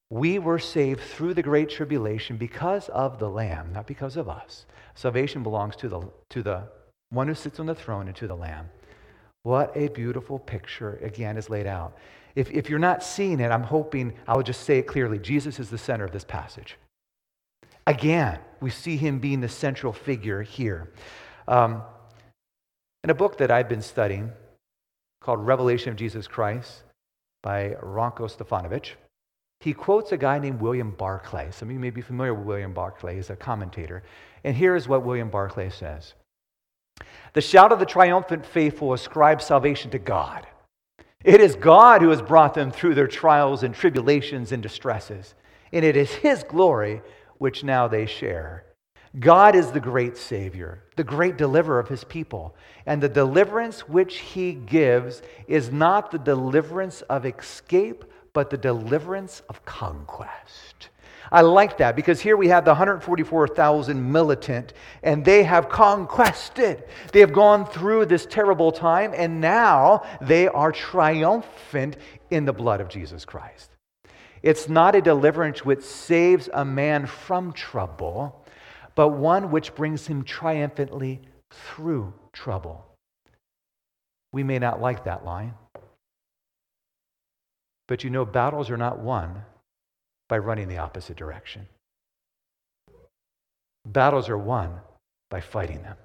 We 0.10 0.38
were 0.38 0.60
saved 0.60 1.00
through 1.00 1.34
the 1.34 1.42
great 1.42 1.70
tribulation 1.70 2.38
because 2.38 2.90
of 2.90 3.18
the 3.18 3.30
Lamb, 3.30 3.72
not 3.74 3.88
because 3.88 4.18
of 4.18 4.28
us. 4.28 4.66
Salvation 4.96 5.42
belongs 5.42 5.76
to 5.78 5.90
the, 5.90 6.02
to 6.30 6.44
the 6.44 6.64
one 7.10 7.28
who 7.28 7.34
sits 7.34 7.60
on 7.60 7.66
the 7.66 7.74
throne 7.76 8.08
and 8.08 8.16
to 8.18 8.28
the 8.28 8.36
Lamb. 8.36 8.70
What 9.44 9.76
a 9.76 9.88
beautiful 9.88 10.38
picture, 10.38 11.00
again, 11.02 11.38
is 11.38 11.50
laid 11.50 11.68
out. 11.68 11.98
If, 12.36 12.52
if 12.52 12.70
you're 12.70 12.80
not 12.80 13.04
seeing 13.04 13.40
it, 13.40 13.52
I'm 13.52 13.64
hoping 13.64 14.14
I'll 14.28 14.44
just 14.44 14.64
say 14.64 14.80
it 14.80 14.88
clearly. 14.88 15.20
Jesus 15.20 15.60
is 15.60 15.70
the 15.70 15.78
center 15.78 16.06
of 16.06 16.12
this 16.12 16.24
passage. 16.24 16.78
Again, 17.86 18.40
we 18.62 18.70
see 18.70 18.98
him 18.98 19.20
being 19.20 19.42
the 19.42 19.50
central 19.50 19.92
figure 19.92 20.42
here. 20.42 20.92
Um, 21.48 21.84
in 23.04 23.10
a 23.10 23.14
book 23.14 23.38
that 23.38 23.52
I've 23.52 23.68
been 23.68 23.82
studying 23.82 24.32
called 25.22 25.46
Revelation 25.46 25.90
of 25.90 25.98
Jesus 25.98 26.28
Christ 26.28 26.84
by 27.42 27.76
Ranko 27.82 28.30
Stefanovic, 28.30 28.92
he 29.60 29.74
quotes 29.74 30.12
a 30.12 30.18
guy 30.18 30.40
named 30.40 30.62
William 30.62 30.92
Barclay. 30.92 31.50
Some 31.52 31.70
of 31.70 31.74
you 31.74 31.80
may 31.80 31.90
be 31.90 32.02
familiar 32.02 32.34
with 32.34 32.46
William 32.46 32.74
Barclay. 32.74 33.16
He's 33.16 33.30
a 33.30 33.36
commentator. 33.36 34.04
And 34.44 34.56
here 34.56 34.76
is 34.76 34.88
what 34.88 35.04
William 35.04 35.30
Barclay 35.30 35.70
says 35.70 36.14
The 37.34 37.42
shout 37.42 37.72
of 37.72 37.80
the 37.80 37.86
triumphant 37.86 38.46
faithful 38.46 38.94
ascribes 38.94 39.46
salvation 39.46 39.92
to 39.92 40.00
God. 40.00 40.48
It 41.24 41.40
is 41.40 41.56
God 41.56 42.02
who 42.02 42.10
has 42.10 42.22
brought 42.22 42.54
them 42.54 42.72
through 42.72 42.96
their 42.96 43.08
trials 43.08 43.64
and 43.64 43.74
tribulations 43.74 44.52
and 44.52 44.62
distresses, 44.62 45.34
and 45.72 45.86
it 45.86 45.96
is 45.96 46.12
His 46.12 46.44
glory 46.44 47.02
which 47.38 47.64
now 47.64 47.88
they 47.88 48.06
share. 48.06 48.66
God 49.20 49.56
is 49.56 49.72
the 49.72 49.80
great 49.80 50.18
Savior, 50.18 50.84
the 50.96 51.04
great 51.04 51.38
deliverer 51.38 51.80
of 51.80 51.88
His 51.88 52.04
people, 52.04 52.56
and 52.86 53.02
the 53.02 53.10
deliverance 53.10 53.88
which 53.88 54.18
He 54.18 54.54
gives 54.54 55.22
is 55.48 55.72
not 55.72 56.10
the 56.10 56.18
deliverance 56.18 57.02
of 57.04 57.26
escape, 57.26 58.06
but 58.34 58.50
the 58.50 58.58
deliverance 58.58 59.44
of 59.50 59.64
conquest. 59.66 60.90
I 61.32 61.42
like 61.42 61.78
that 61.78 61.96
because 61.96 62.22
here 62.22 62.38
we 62.38 62.50
have 62.50 62.66
the 62.66 62.72
144,000 62.72 64.12
militant 64.12 64.74
and 65.02 65.24
they 65.26 65.44
have 65.44 65.70
conquested. 65.70 66.84
They 67.12 67.22
have 67.22 67.34
gone 67.34 67.66
through 67.66 68.06
this 68.06 68.26
terrible 68.28 68.72
time 68.72 69.14
and 69.16 69.42
now 69.42 70.04
they 70.22 70.48
are 70.48 70.72
triumphant 70.72 71.98
in 72.30 72.46
the 72.46 72.54
blood 72.54 72.82
of 72.82 72.90
Jesus 72.90 73.26
Christ. 73.26 73.73
It's 74.44 74.68
not 74.68 74.94
a 74.94 75.02
deliverance 75.02 75.64
which 75.64 75.82
saves 75.82 76.50
a 76.54 76.66
man 76.66 77.06
from 77.06 77.54
trouble, 77.54 78.46
but 78.94 79.10
one 79.10 79.50
which 79.52 79.74
brings 79.74 80.06
him 80.06 80.24
triumphantly 80.24 81.22
through 81.50 82.14
trouble. 82.34 82.86
We 84.34 84.44
may 84.44 84.60
not 84.60 84.82
like 84.82 85.06
that 85.06 85.24
line, 85.24 85.54
but 87.88 88.04
you 88.04 88.10
know, 88.10 88.26
battles 88.26 88.70
are 88.70 88.78
not 88.78 89.00
won 89.00 89.44
by 90.28 90.40
running 90.40 90.68
the 90.68 90.78
opposite 90.78 91.16
direction. 91.16 91.68
Battles 93.86 94.28
are 94.28 94.38
won 94.38 94.80
by 95.30 95.40
fighting 95.40 95.84
them. 95.84 95.98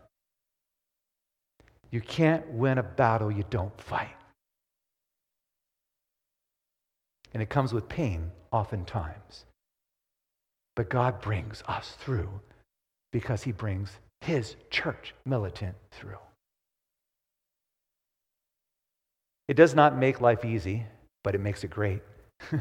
You 1.90 2.00
can't 2.00 2.46
win 2.52 2.78
a 2.78 2.82
battle 2.82 3.30
you 3.30 3.44
don't 3.48 3.80
fight. 3.80 4.17
And 7.32 7.42
it 7.42 7.50
comes 7.50 7.72
with 7.72 7.88
pain 7.88 8.30
oftentimes. 8.50 9.44
But 10.76 10.88
God 10.88 11.20
brings 11.20 11.62
us 11.66 11.96
through 11.98 12.40
because 13.12 13.42
he 13.42 13.52
brings 13.52 13.90
his 14.20 14.56
church 14.70 15.14
militant 15.24 15.76
through. 15.90 16.18
It 19.48 19.54
does 19.54 19.74
not 19.74 19.96
make 19.96 20.20
life 20.20 20.44
easy, 20.44 20.86
but 21.24 21.34
it 21.34 21.40
makes 21.40 21.64
it 21.64 21.70
great. 21.70 22.02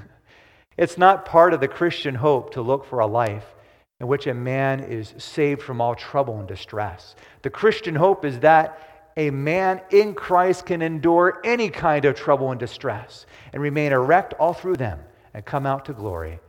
It's 0.77 0.97
not 0.97 1.25
part 1.25 1.53
of 1.53 1.59
the 1.59 1.67
Christian 1.67 2.13
hope 2.15 2.51
to 2.53 2.61
look 2.61 2.85
for 2.85 2.99
a 2.99 3.07
life 3.07 3.55
in 3.99 4.07
which 4.07 4.27
a 4.27 4.33
man 4.33 4.79
is 4.79 5.15
saved 5.17 5.61
from 5.61 5.81
all 5.81 5.95
trouble 5.95 6.37
and 6.37 6.47
distress. 6.47 7.15
The 7.41 7.49
Christian 7.49 7.95
hope 7.95 8.23
is 8.23 8.39
that 8.41 8.96
a 9.17 9.31
man 9.31 9.81
in 9.89 10.13
Christ 10.13 10.67
can 10.67 10.81
endure 10.81 11.41
any 11.43 11.69
kind 11.69 12.05
of 12.05 12.15
trouble 12.15 12.51
and 12.51 12.59
distress 12.59 13.25
and 13.51 13.61
remain 13.61 13.91
erect 13.91 14.33
all 14.35 14.53
through 14.53 14.77
them 14.77 14.99
and 15.33 15.43
come 15.43 15.65
out 15.65 15.85
to 15.85 15.93
glory 15.93 16.39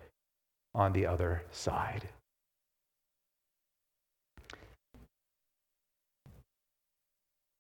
on 0.75 0.93
the 0.93 1.07
other 1.07 1.43
side. 1.51 2.09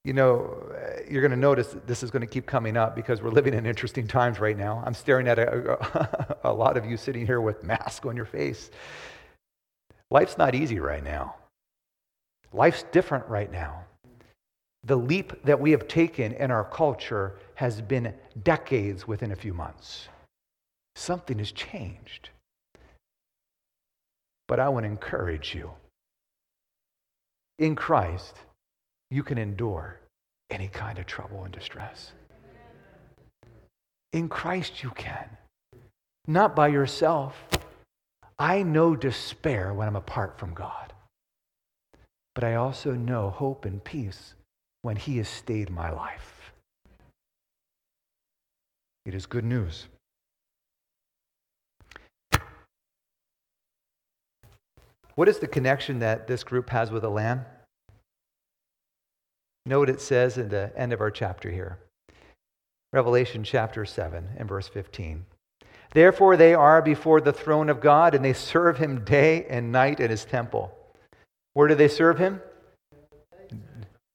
You 0.04 0.12
know, 0.12 0.62
uh, 0.72 1.00
you're 1.11 1.20
going 1.20 1.32
to 1.32 1.36
notice 1.36 1.76
this 1.86 2.02
is 2.02 2.11
going 2.11 2.20
to 2.20 2.26
keep 2.26 2.46
coming 2.46 2.76
up 2.76 2.94
because 2.94 3.20
we're 3.20 3.30
living 3.30 3.52
in 3.52 3.66
interesting 3.66 4.06
times 4.06 4.38
right 4.38 4.56
now. 4.56 4.82
I'm 4.86 4.94
staring 4.94 5.26
at 5.26 5.38
a, 5.38 5.72
a, 5.72 6.36
a 6.50 6.52
lot 6.52 6.76
of 6.76 6.86
you 6.86 6.96
sitting 6.96 7.26
here 7.26 7.40
with 7.40 7.64
masks 7.64 8.06
on 8.06 8.16
your 8.16 8.24
face. 8.24 8.70
Life's 10.11 10.38
not 10.38 10.54
easy 10.54 10.80
right 10.80 11.04
now. 11.04 11.34
Life's 12.52 12.84
different 12.90 13.26
right 13.28 13.50
now. 13.50 13.84
The 14.89 14.97
leap 14.97 15.45
that 15.45 15.61
we 15.61 15.70
have 15.72 15.86
taken 15.86 16.32
in 16.32 16.51
our 16.51 16.64
culture 16.64 17.34
has 17.57 17.80
been 17.82 18.14
decades 18.43 19.07
within 19.07 19.32
a 19.32 19.36
few 19.36 19.53
months. 19.53 20.09
Something 20.97 21.39
has 21.39 21.53
changed. 21.53 22.30
But 24.49 24.59
I 24.59 24.70
want 24.70 24.84
to 24.84 24.91
encourage 24.91 25.55
you 25.55 25.72
in 27.59 27.76
Christ, 27.76 28.34
you 29.11 29.22
can 29.22 29.36
endure 29.36 30.01
any 30.49 30.68
kind 30.68 30.99
of 30.99 31.05
trouble 31.05 31.45
and 31.45 31.53
distress. 31.53 32.12
In 34.14 34.30
Christ, 34.30 34.82
you 34.82 34.91
can. 34.91 35.28
Not 36.26 36.57
by 36.57 36.68
yourself. 36.68 37.36
I 38.39 38.62
know 38.62 38.97
despair 38.97 39.74
when 39.74 39.86
I'm 39.86 39.97
apart 39.97 40.39
from 40.39 40.55
God. 40.55 40.95
But 42.34 42.45
I 42.45 42.55
also 42.55 42.95
know 42.95 43.28
hope 43.28 43.66
and 43.66 43.84
peace 43.84 44.34
when 44.83 44.97
He 44.97 45.18
has 45.18 45.29
stayed 45.29 45.70
my 45.70 45.91
life. 45.91 46.53
It 49.05 49.14
is 49.14 49.26
good 49.26 49.45
news. 49.45 49.87
What 55.14 55.29
is 55.29 55.39
the 55.39 55.49
connection 55.49 55.99
that 55.99 56.29
this 56.29 56.45
group 56.45 56.70
has 56.70 56.91
with 56.91 57.03
the 57.03 57.11
Lamb? 57.11 57.45
Note 59.66 59.81
what 59.81 59.91
it 59.91 60.01
says 60.01 60.39
in 60.39 60.49
the 60.49 60.72
end 60.76 60.93
of 60.93 61.01
our 61.01 61.11
chapter 61.11 61.51
here. 61.51 61.79
Revelation 62.93 63.45
chapter 63.45 63.85
7 63.85 64.29
and 64.37 64.49
verse 64.49 64.68
15. 64.68 65.26
Therefore, 65.93 66.37
they 66.37 66.55
are 66.55 66.81
before 66.81 67.20
the 67.20 67.33
throne 67.33 67.68
of 67.68 67.81
God, 67.81 68.14
and 68.14 68.24
they 68.24 68.33
serve 68.33 68.79
him 68.79 69.05
day 69.05 69.45
and 69.47 69.72
night 69.72 70.01
in 70.01 70.11
his 70.11 70.24
temple. 70.24 70.72
Where 71.55 71.68
do 71.68 71.74
they 71.74 71.89
serve 71.89 72.18
him? 72.18 72.41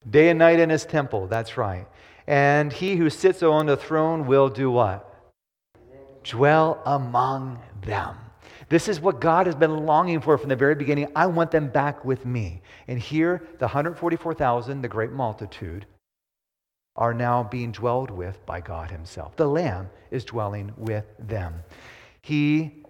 Day 0.10 0.30
and 0.30 0.40
night 0.40 0.60
in 0.60 0.70
his 0.70 0.86
temple. 0.86 1.28
That's 1.28 1.58
right. 1.58 1.88
And 2.28 2.72
he 2.72 2.96
who 2.96 3.10
sits 3.10 3.44
on 3.44 3.66
the 3.66 3.78
throne 3.78 4.26
will 4.26 4.50
do 4.50 4.72
what? 4.72 5.10
Dwell 6.24 6.82
among 6.86 7.60
them. 7.86 8.16
This 8.70 8.88
is 8.88 9.00
what 9.00 9.20
God 9.20 9.46
has 9.46 9.56
been 9.56 9.86
longing 9.86 10.22
for 10.22 10.38
from 10.38 10.50
the 10.50 10.56
very 10.56 10.76
beginning. 10.76 11.08
I 11.16 11.28
want 11.28 11.52
them 11.52 11.68
back 11.68 12.06
with 12.06 12.26
me. 12.26 12.62
And 12.88 12.98
here, 12.98 13.44
the 13.60 13.66
144,000, 13.66 14.82
the 14.82 14.88
great 14.88 15.12
multitude, 15.12 15.86
are 16.96 17.14
now 17.14 17.44
being 17.44 17.72
dwelled 17.72 18.12
with 18.12 18.44
by 18.46 18.62
God 18.62 18.92
Himself. 18.92 19.36
The 19.36 19.48
Lamb 19.48 19.90
is 20.12 20.26
dwelling 20.26 20.74
with 20.78 21.06
them. 21.20 21.64
He, 22.22 22.84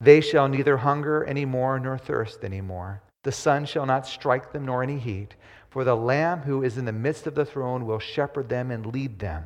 they 0.00 0.20
shall 0.20 0.48
neither 0.48 0.76
hunger 0.76 1.24
any 1.24 1.44
more 1.44 1.78
nor 1.80 1.98
thirst 1.98 2.44
any 2.44 2.60
more. 2.60 3.02
The 3.24 3.32
sun 3.32 3.66
shall 3.66 3.86
not 3.86 4.06
strike 4.06 4.52
them 4.52 4.66
nor 4.66 4.82
any 4.82 4.98
heat. 4.98 5.34
For 5.70 5.84
the 5.84 5.96
Lamb 5.96 6.40
who 6.40 6.62
is 6.62 6.78
in 6.78 6.84
the 6.84 6.92
midst 6.92 7.26
of 7.26 7.34
the 7.34 7.44
throne 7.44 7.86
will 7.86 7.98
shepherd 7.98 8.48
them 8.48 8.70
and 8.70 8.86
lead 8.86 9.18
them 9.18 9.44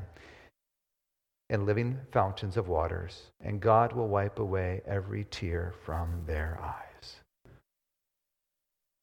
in 1.50 1.66
living 1.66 1.98
fountains 2.12 2.56
of 2.56 2.68
waters, 2.68 3.30
and 3.40 3.60
God 3.60 3.92
will 3.92 4.08
wipe 4.08 4.38
away 4.38 4.80
every 4.86 5.26
tear 5.30 5.74
from 5.84 6.22
their 6.26 6.58
eyes. 6.62 7.16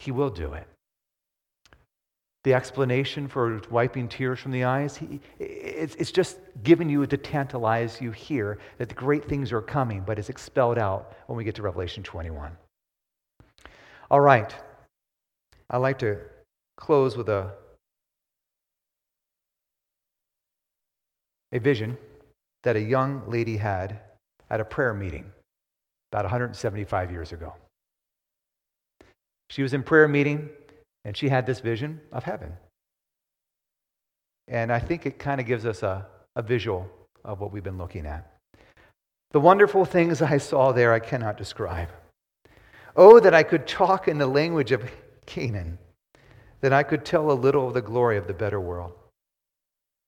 He 0.00 0.10
will 0.10 0.30
do 0.30 0.54
it. 0.54 0.66
The 2.42 2.54
explanation 2.54 3.28
for 3.28 3.60
wiping 3.70 4.08
tears 4.08 4.40
from 4.40 4.50
the 4.50 4.64
eyes, 4.64 4.96
he, 4.96 5.20
it's, 5.38 5.94
it's 5.96 6.10
just 6.10 6.38
giving 6.62 6.88
you 6.88 7.06
to 7.06 7.16
tantalize 7.18 8.00
you 8.00 8.10
here 8.12 8.58
that 8.78 8.88
the 8.88 8.94
great 8.94 9.28
things 9.28 9.52
are 9.52 9.60
coming, 9.60 10.02
but 10.06 10.18
it's 10.18 10.30
expelled 10.30 10.78
out 10.78 11.12
when 11.26 11.36
we 11.36 11.44
get 11.44 11.54
to 11.56 11.62
Revelation 11.62 12.02
21. 12.02 12.50
All 14.10 14.20
right. 14.20 14.52
I'd 15.68 15.76
like 15.76 15.98
to 15.98 16.18
close 16.80 17.16
with 17.16 17.28
a, 17.28 17.52
a 21.52 21.60
vision 21.60 21.96
that 22.64 22.74
a 22.74 22.80
young 22.80 23.22
lady 23.28 23.56
had 23.56 24.00
at 24.50 24.60
a 24.60 24.64
prayer 24.64 24.92
meeting 24.92 25.30
about 26.10 26.24
175 26.24 27.12
years 27.12 27.30
ago. 27.30 27.54
She 29.50 29.62
was 29.62 29.74
in 29.74 29.84
prayer 29.84 30.08
meeting 30.08 30.48
and 31.04 31.16
she 31.16 31.28
had 31.28 31.46
this 31.46 31.60
vision 31.60 32.00
of 32.10 32.24
heaven. 32.24 32.52
And 34.48 34.72
I 34.72 34.80
think 34.80 35.06
it 35.06 35.18
kind 35.18 35.40
of 35.40 35.46
gives 35.46 35.64
us 35.64 35.82
a, 35.82 36.06
a 36.34 36.42
visual 36.42 36.90
of 37.24 37.40
what 37.40 37.52
we've 37.52 37.62
been 37.62 37.78
looking 37.78 38.06
at. 38.06 38.26
The 39.30 39.40
wonderful 39.40 39.84
things 39.84 40.20
I 40.22 40.38
saw 40.38 40.72
there 40.72 40.92
I 40.92 40.98
cannot 40.98 41.36
describe. 41.36 41.88
Oh, 42.96 43.20
that 43.20 43.34
I 43.34 43.44
could 43.44 43.68
talk 43.68 44.08
in 44.08 44.18
the 44.18 44.26
language 44.26 44.72
of 44.72 44.90
Canaan, 45.26 45.78
that 46.60 46.72
I 46.72 46.82
could 46.82 47.04
tell 47.04 47.30
a 47.30 47.32
little 47.32 47.68
of 47.68 47.74
the 47.74 47.82
glory 47.82 48.16
of 48.16 48.26
the 48.26 48.34
better 48.34 48.60
world. 48.60 48.92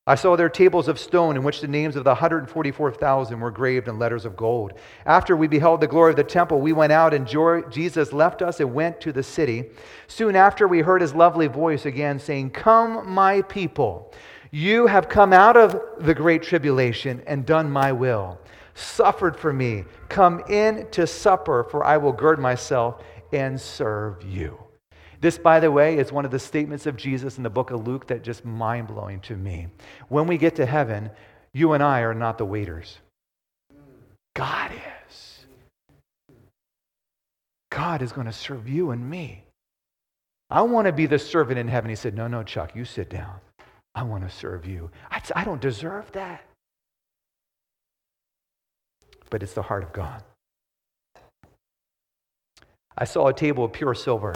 I 0.04 0.16
saw 0.16 0.34
there 0.34 0.48
tables 0.48 0.88
of 0.88 0.98
stone 0.98 1.36
in 1.36 1.44
which 1.44 1.60
the 1.60 1.68
names 1.68 1.94
of 1.94 2.02
the 2.02 2.10
144,000 2.10 3.38
were 3.38 3.52
graved 3.52 3.86
in 3.86 4.00
letters 4.00 4.24
of 4.24 4.36
gold. 4.36 4.72
After 5.06 5.36
we 5.36 5.46
beheld 5.46 5.80
the 5.80 5.86
glory 5.86 6.10
of 6.10 6.16
the 6.16 6.24
temple, 6.24 6.60
we 6.60 6.72
went 6.72 6.90
out, 6.90 7.14
and 7.14 7.24
Jesus 7.70 8.12
left 8.12 8.42
us 8.42 8.58
and 8.58 8.74
went 8.74 9.00
to 9.02 9.12
the 9.12 9.22
city. 9.22 9.66
Soon 10.08 10.34
after, 10.34 10.66
we 10.66 10.80
heard 10.80 11.02
his 11.02 11.14
lovely 11.14 11.46
voice 11.46 11.86
again 11.86 12.18
saying, 12.18 12.50
Come, 12.50 13.08
my 13.08 13.42
people. 13.42 14.12
You 14.50 14.88
have 14.88 15.08
come 15.08 15.32
out 15.32 15.56
of 15.56 15.80
the 16.00 16.14
great 16.14 16.42
tribulation 16.42 17.22
and 17.28 17.46
done 17.46 17.70
my 17.70 17.92
will, 17.92 18.40
suffered 18.74 19.36
for 19.36 19.52
me. 19.52 19.84
Come 20.08 20.42
in 20.48 20.88
to 20.90 21.06
supper, 21.06 21.62
for 21.70 21.84
I 21.84 21.96
will 21.96 22.12
gird 22.12 22.40
myself 22.40 23.04
and 23.32 23.58
serve 23.58 24.24
you. 24.24 24.58
This, 25.22 25.38
by 25.38 25.60
the 25.60 25.70
way, 25.70 25.98
is 25.98 26.10
one 26.10 26.24
of 26.24 26.32
the 26.32 26.38
statements 26.40 26.84
of 26.84 26.96
Jesus 26.96 27.36
in 27.36 27.44
the 27.44 27.48
book 27.48 27.70
of 27.70 27.86
Luke 27.86 28.08
that 28.08 28.24
just 28.24 28.44
mind 28.44 28.88
blowing 28.88 29.20
to 29.20 29.36
me. 29.36 29.68
When 30.08 30.26
we 30.26 30.36
get 30.36 30.56
to 30.56 30.66
heaven, 30.66 31.10
you 31.54 31.74
and 31.74 31.82
I 31.82 32.00
are 32.00 32.12
not 32.12 32.38
the 32.38 32.44
waiters. 32.44 32.98
God 34.34 34.72
is. 35.08 35.44
God 37.70 38.02
is 38.02 38.10
going 38.10 38.26
to 38.26 38.32
serve 38.32 38.68
you 38.68 38.90
and 38.90 39.08
me. 39.08 39.44
I 40.50 40.62
want 40.62 40.88
to 40.88 40.92
be 40.92 41.06
the 41.06 41.20
servant 41.20 41.56
in 41.56 41.68
heaven. 41.68 41.88
He 41.88 41.94
said, 41.94 42.16
No, 42.16 42.26
no, 42.26 42.42
Chuck, 42.42 42.74
you 42.74 42.84
sit 42.84 43.08
down. 43.08 43.36
I 43.94 44.02
want 44.02 44.28
to 44.28 44.36
serve 44.36 44.66
you. 44.66 44.90
I, 45.08 45.22
I 45.36 45.44
don't 45.44 45.60
deserve 45.60 46.10
that. 46.12 46.42
But 49.30 49.44
it's 49.44 49.54
the 49.54 49.62
heart 49.62 49.84
of 49.84 49.92
God. 49.92 50.24
I 52.98 53.04
saw 53.04 53.28
a 53.28 53.32
table 53.32 53.64
of 53.64 53.72
pure 53.72 53.94
silver. 53.94 54.34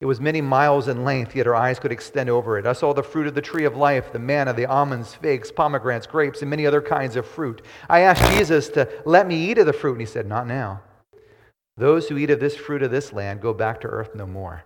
It 0.00 0.06
was 0.06 0.20
many 0.20 0.40
miles 0.40 0.86
in 0.86 1.04
length, 1.04 1.34
yet 1.34 1.48
our 1.48 1.56
eyes 1.56 1.80
could 1.80 1.90
extend 1.90 2.30
over 2.30 2.56
it. 2.56 2.66
I 2.66 2.72
saw 2.72 2.92
the 2.92 3.02
fruit 3.02 3.26
of 3.26 3.34
the 3.34 3.42
tree 3.42 3.64
of 3.64 3.76
life, 3.76 4.12
the 4.12 4.20
manna, 4.20 4.52
the 4.52 4.66
almonds, 4.66 5.14
figs, 5.14 5.50
pomegranates, 5.50 6.06
grapes, 6.06 6.40
and 6.40 6.48
many 6.48 6.66
other 6.66 6.80
kinds 6.80 7.16
of 7.16 7.26
fruit. 7.26 7.62
I 7.88 8.00
asked 8.00 8.32
Jesus 8.32 8.68
to 8.70 8.88
let 9.04 9.26
me 9.26 9.50
eat 9.50 9.58
of 9.58 9.66
the 9.66 9.72
fruit, 9.72 9.92
and 9.92 10.00
he 10.00 10.06
said, 10.06 10.26
Not 10.26 10.46
now. 10.46 10.82
Those 11.76 12.08
who 12.08 12.16
eat 12.16 12.30
of 12.30 12.38
this 12.38 12.56
fruit 12.56 12.82
of 12.82 12.92
this 12.92 13.12
land 13.12 13.40
go 13.40 13.52
back 13.52 13.80
to 13.80 13.88
earth 13.88 14.14
no 14.14 14.26
more. 14.26 14.64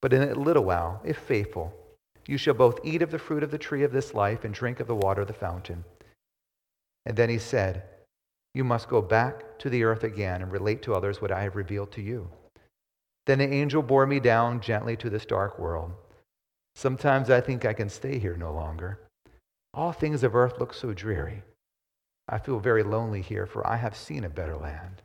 But 0.00 0.12
in 0.12 0.22
a 0.22 0.34
little 0.34 0.64
while, 0.64 1.00
if 1.04 1.18
faithful, 1.18 1.72
you 2.28 2.38
shall 2.38 2.54
both 2.54 2.78
eat 2.84 3.02
of 3.02 3.10
the 3.10 3.18
fruit 3.18 3.42
of 3.42 3.50
the 3.50 3.58
tree 3.58 3.82
of 3.82 3.92
this 3.92 4.14
life 4.14 4.44
and 4.44 4.54
drink 4.54 4.78
of 4.78 4.86
the 4.86 4.94
water 4.94 5.22
of 5.22 5.28
the 5.28 5.32
fountain. 5.32 5.84
And 7.04 7.16
then 7.16 7.30
he 7.30 7.38
said, 7.38 7.84
You 8.54 8.62
must 8.62 8.88
go 8.88 9.02
back 9.02 9.58
to 9.58 9.70
the 9.70 9.82
earth 9.84 10.04
again 10.04 10.42
and 10.42 10.52
relate 10.52 10.82
to 10.82 10.94
others 10.94 11.20
what 11.20 11.32
I 11.32 11.42
have 11.42 11.56
revealed 11.56 11.90
to 11.92 12.02
you. 12.02 12.28
Then 13.26 13.40
the 13.40 13.52
angel 13.52 13.82
bore 13.82 14.06
me 14.06 14.20
down 14.20 14.60
gently 14.60 14.96
to 14.98 15.10
this 15.10 15.26
dark 15.26 15.58
world. 15.58 15.92
Sometimes 16.74 17.28
I 17.28 17.40
think 17.40 17.64
I 17.64 17.72
can 17.72 17.88
stay 17.88 18.18
here 18.18 18.36
no 18.36 18.52
longer. 18.52 19.00
All 19.74 19.92
things 19.92 20.22
of 20.22 20.34
earth 20.34 20.58
look 20.58 20.72
so 20.72 20.92
dreary. 20.92 21.42
I 22.28 22.38
feel 22.38 22.60
very 22.60 22.82
lonely 22.82 23.22
here, 23.22 23.46
for 23.46 23.66
I 23.66 23.76
have 23.76 23.96
seen 23.96 24.24
a 24.24 24.28
better 24.28 24.56
land. 24.56 25.02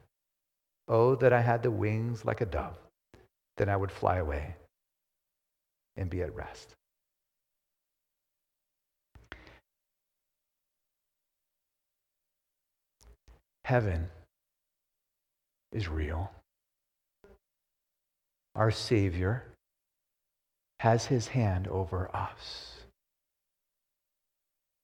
Oh, 0.87 1.15
that 1.15 1.33
I 1.33 1.41
had 1.41 1.63
the 1.63 1.71
wings 1.71 2.25
like 2.25 2.41
a 2.41 2.45
dove, 2.45 2.77
then 3.57 3.69
I 3.69 3.77
would 3.77 3.91
fly 3.91 4.17
away 4.17 4.55
and 5.95 6.09
be 6.09 6.21
at 6.21 6.35
rest. 6.35 6.75
Heaven 13.63 14.09
is 15.71 15.87
real 15.87 16.31
our 18.55 18.71
Savior, 18.71 19.43
has 20.79 21.05
his 21.05 21.27
hand 21.27 21.67
over 21.67 22.09
us. 22.11 22.71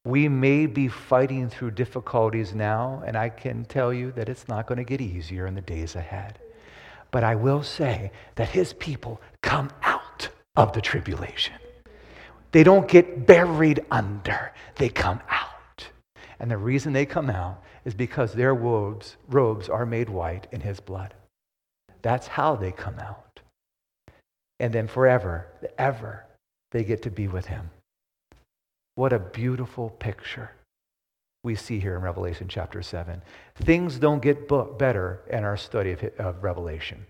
We 0.05 0.29
may 0.29 0.67
be 0.67 0.87
fighting 0.87 1.49
through 1.49 1.71
difficulties 1.71 2.53
now, 2.53 3.03
and 3.05 3.17
I 3.17 3.29
can 3.29 3.65
tell 3.65 3.91
you 3.91 4.11
that 4.11 4.29
it's 4.29 4.47
not 4.47 4.67
going 4.67 4.77
to 4.77 4.83
get 4.83 5.01
easier 5.01 5.47
in 5.47 5.55
the 5.55 5.61
days 5.61 5.95
ahead. 5.95 6.39
But 7.11 7.23
I 7.23 7.35
will 7.35 7.63
say 7.63 8.11
that 8.35 8.49
his 8.49 8.73
people 8.73 9.19
come 9.41 9.71
out 9.81 10.29
of 10.55 10.71
the 10.73 10.81
tribulation. 10.81 11.55
They 12.51 12.63
don't 12.63 12.87
get 12.87 13.25
buried 13.25 13.83
under, 13.91 14.53
they 14.75 14.89
come 14.89 15.19
out. 15.29 15.89
And 16.39 16.51
the 16.51 16.57
reason 16.57 16.93
they 16.93 17.05
come 17.05 17.29
out 17.29 17.63
is 17.83 17.93
because 17.93 18.33
their 18.33 18.53
robes, 18.53 19.17
robes 19.27 19.67
are 19.67 19.85
made 19.85 20.09
white 20.09 20.47
in 20.51 20.61
his 20.61 20.79
blood. 20.79 21.15
That's 22.01 22.27
how 22.27 22.55
they 22.55 22.71
come 22.71 22.99
out 22.99 23.26
and 24.59 24.73
then 24.73 24.87
forever, 24.87 25.47
ever, 25.77 26.25
they 26.71 26.83
get 26.83 27.03
to 27.03 27.11
be 27.11 27.27
with 27.27 27.45
him. 27.45 27.69
What 28.95 29.13
a 29.13 29.19
beautiful 29.19 29.89
picture 29.89 30.51
we 31.43 31.55
see 31.55 31.79
here 31.79 31.95
in 31.95 32.01
Revelation 32.01 32.47
chapter 32.47 32.81
7. 32.81 33.21
Things 33.55 33.99
don't 33.99 34.21
get 34.21 34.47
better 34.77 35.21
in 35.29 35.43
our 35.43 35.57
study 35.57 35.91
of, 35.91 36.03
of 36.17 36.43
Revelation. 36.43 37.05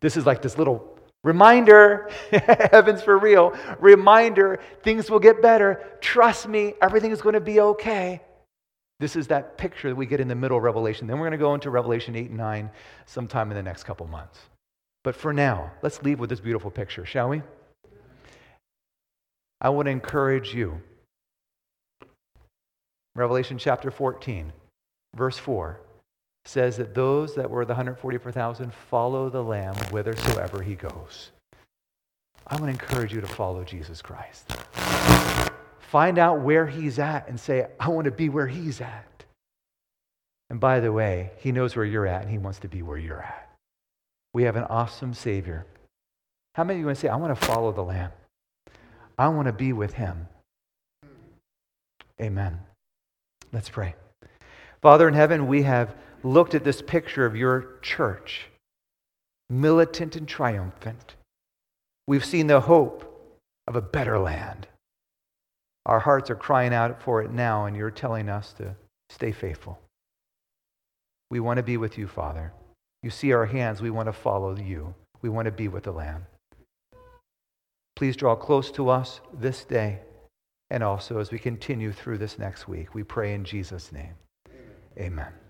This 0.00 0.16
is 0.16 0.26
like 0.26 0.42
this 0.42 0.58
little 0.58 0.98
reminder 1.22 2.10
heaven's 2.70 3.02
for 3.02 3.18
real. 3.18 3.56
Reminder 3.78 4.60
things 4.82 5.10
will 5.10 5.18
get 5.18 5.40
better. 5.40 5.82
Trust 6.00 6.46
me, 6.46 6.74
everything 6.82 7.10
is 7.10 7.22
going 7.22 7.32
to 7.32 7.40
be 7.40 7.60
okay. 7.60 8.20
This 9.00 9.16
is 9.16 9.26
that 9.28 9.58
picture 9.58 9.88
that 9.88 9.96
we 9.96 10.06
get 10.06 10.20
in 10.20 10.28
the 10.28 10.34
middle 10.34 10.56
of 10.56 10.62
Revelation. 10.62 11.06
Then 11.06 11.18
we're 11.18 11.28
going 11.28 11.38
to 11.38 11.44
go 11.44 11.54
into 11.54 11.70
Revelation 11.70 12.14
8 12.14 12.28
and 12.28 12.38
9 12.38 12.70
sometime 13.06 13.50
in 13.50 13.56
the 13.56 13.62
next 13.62 13.84
couple 13.84 14.06
months. 14.06 14.38
But 15.04 15.14
for 15.14 15.32
now, 15.32 15.70
let's 15.82 16.02
leave 16.02 16.18
with 16.18 16.30
this 16.30 16.40
beautiful 16.40 16.70
picture, 16.70 17.06
shall 17.06 17.28
we? 17.28 17.42
I 19.60 19.68
want 19.68 19.86
to 19.86 19.92
encourage 19.92 20.52
you. 20.54 20.80
Revelation 23.14 23.58
chapter 23.58 23.92
14, 23.92 24.52
verse 25.14 25.38
4 25.38 25.78
says 26.46 26.76
that 26.78 26.94
those 26.94 27.34
that 27.36 27.48
were 27.48 27.64
the 27.64 27.72
144,000 27.72 28.72
follow 28.74 29.30
the 29.30 29.42
Lamb 29.42 29.74
whithersoever 29.90 30.62
he 30.62 30.74
goes. 30.74 31.30
I 32.46 32.56
want 32.56 32.66
to 32.66 32.70
encourage 32.70 33.14
you 33.14 33.20
to 33.20 33.26
follow 33.26 33.62
Jesus 33.62 34.02
Christ. 34.02 34.52
Find 35.78 36.18
out 36.18 36.40
where 36.40 36.66
he's 36.66 36.98
at 36.98 37.28
and 37.28 37.38
say, 37.38 37.68
I 37.78 37.88
want 37.88 38.06
to 38.06 38.10
be 38.10 38.28
where 38.28 38.48
he's 38.48 38.80
at. 38.80 39.24
And 40.50 40.58
by 40.60 40.80
the 40.80 40.92
way, 40.92 41.30
he 41.38 41.52
knows 41.52 41.76
where 41.76 41.84
you're 41.84 42.06
at 42.06 42.22
and 42.22 42.30
he 42.30 42.38
wants 42.38 42.58
to 42.60 42.68
be 42.68 42.82
where 42.82 42.98
you're 42.98 43.22
at. 43.22 43.43
We 44.34 44.42
have 44.42 44.56
an 44.56 44.64
awesome 44.64 45.14
Savior. 45.14 45.64
How 46.56 46.64
many 46.64 46.78
of 46.78 46.80
you 46.80 46.86
want 46.86 46.98
to 46.98 47.00
say, 47.00 47.08
I 47.08 47.16
want 47.16 47.38
to 47.38 47.46
follow 47.46 47.72
the 47.72 47.82
Lamb? 47.82 48.10
I 49.16 49.28
want 49.28 49.46
to 49.46 49.52
be 49.52 49.72
with 49.72 49.94
him. 49.94 50.28
Amen. 52.20 52.58
Let's 53.52 53.68
pray. 53.68 53.94
Father 54.82 55.08
in 55.08 55.14
heaven, 55.14 55.46
we 55.46 55.62
have 55.62 55.94
looked 56.24 56.54
at 56.54 56.64
this 56.64 56.82
picture 56.82 57.24
of 57.24 57.36
your 57.36 57.78
church, 57.80 58.46
militant 59.48 60.16
and 60.16 60.26
triumphant. 60.26 61.14
We've 62.06 62.24
seen 62.24 62.48
the 62.48 62.60
hope 62.60 63.40
of 63.68 63.76
a 63.76 63.80
better 63.80 64.18
land. 64.18 64.66
Our 65.86 66.00
hearts 66.00 66.28
are 66.30 66.36
crying 66.36 66.74
out 66.74 67.02
for 67.02 67.22
it 67.22 67.30
now, 67.30 67.66
and 67.66 67.76
you're 67.76 67.90
telling 67.90 68.28
us 68.28 68.52
to 68.54 68.74
stay 69.10 69.32
faithful. 69.32 69.78
We 71.30 71.40
want 71.40 71.58
to 71.58 71.62
be 71.62 71.76
with 71.76 71.98
you, 71.98 72.08
Father. 72.08 72.52
You 73.04 73.10
see 73.10 73.34
our 73.34 73.44
hands, 73.44 73.82
we 73.82 73.90
want 73.90 74.06
to 74.06 74.14
follow 74.14 74.56
you. 74.56 74.94
We 75.20 75.28
want 75.28 75.44
to 75.44 75.52
be 75.52 75.68
with 75.68 75.84
the 75.84 75.92
Lamb. 75.92 76.24
Please 77.96 78.16
draw 78.16 78.34
close 78.34 78.70
to 78.72 78.88
us 78.88 79.20
this 79.30 79.62
day. 79.66 79.98
and 80.70 80.82
also 80.82 81.18
as 81.18 81.30
we 81.30 81.38
continue 81.38 81.92
through 81.92 82.16
this 82.16 82.38
next 82.38 82.66
week. 82.66 82.94
We 82.94 83.02
pray 83.04 83.34
in 83.34 83.44
Jesus' 83.44 83.92
name. 83.92 84.14
Amen. 84.48 85.12
Amen. 85.12 85.43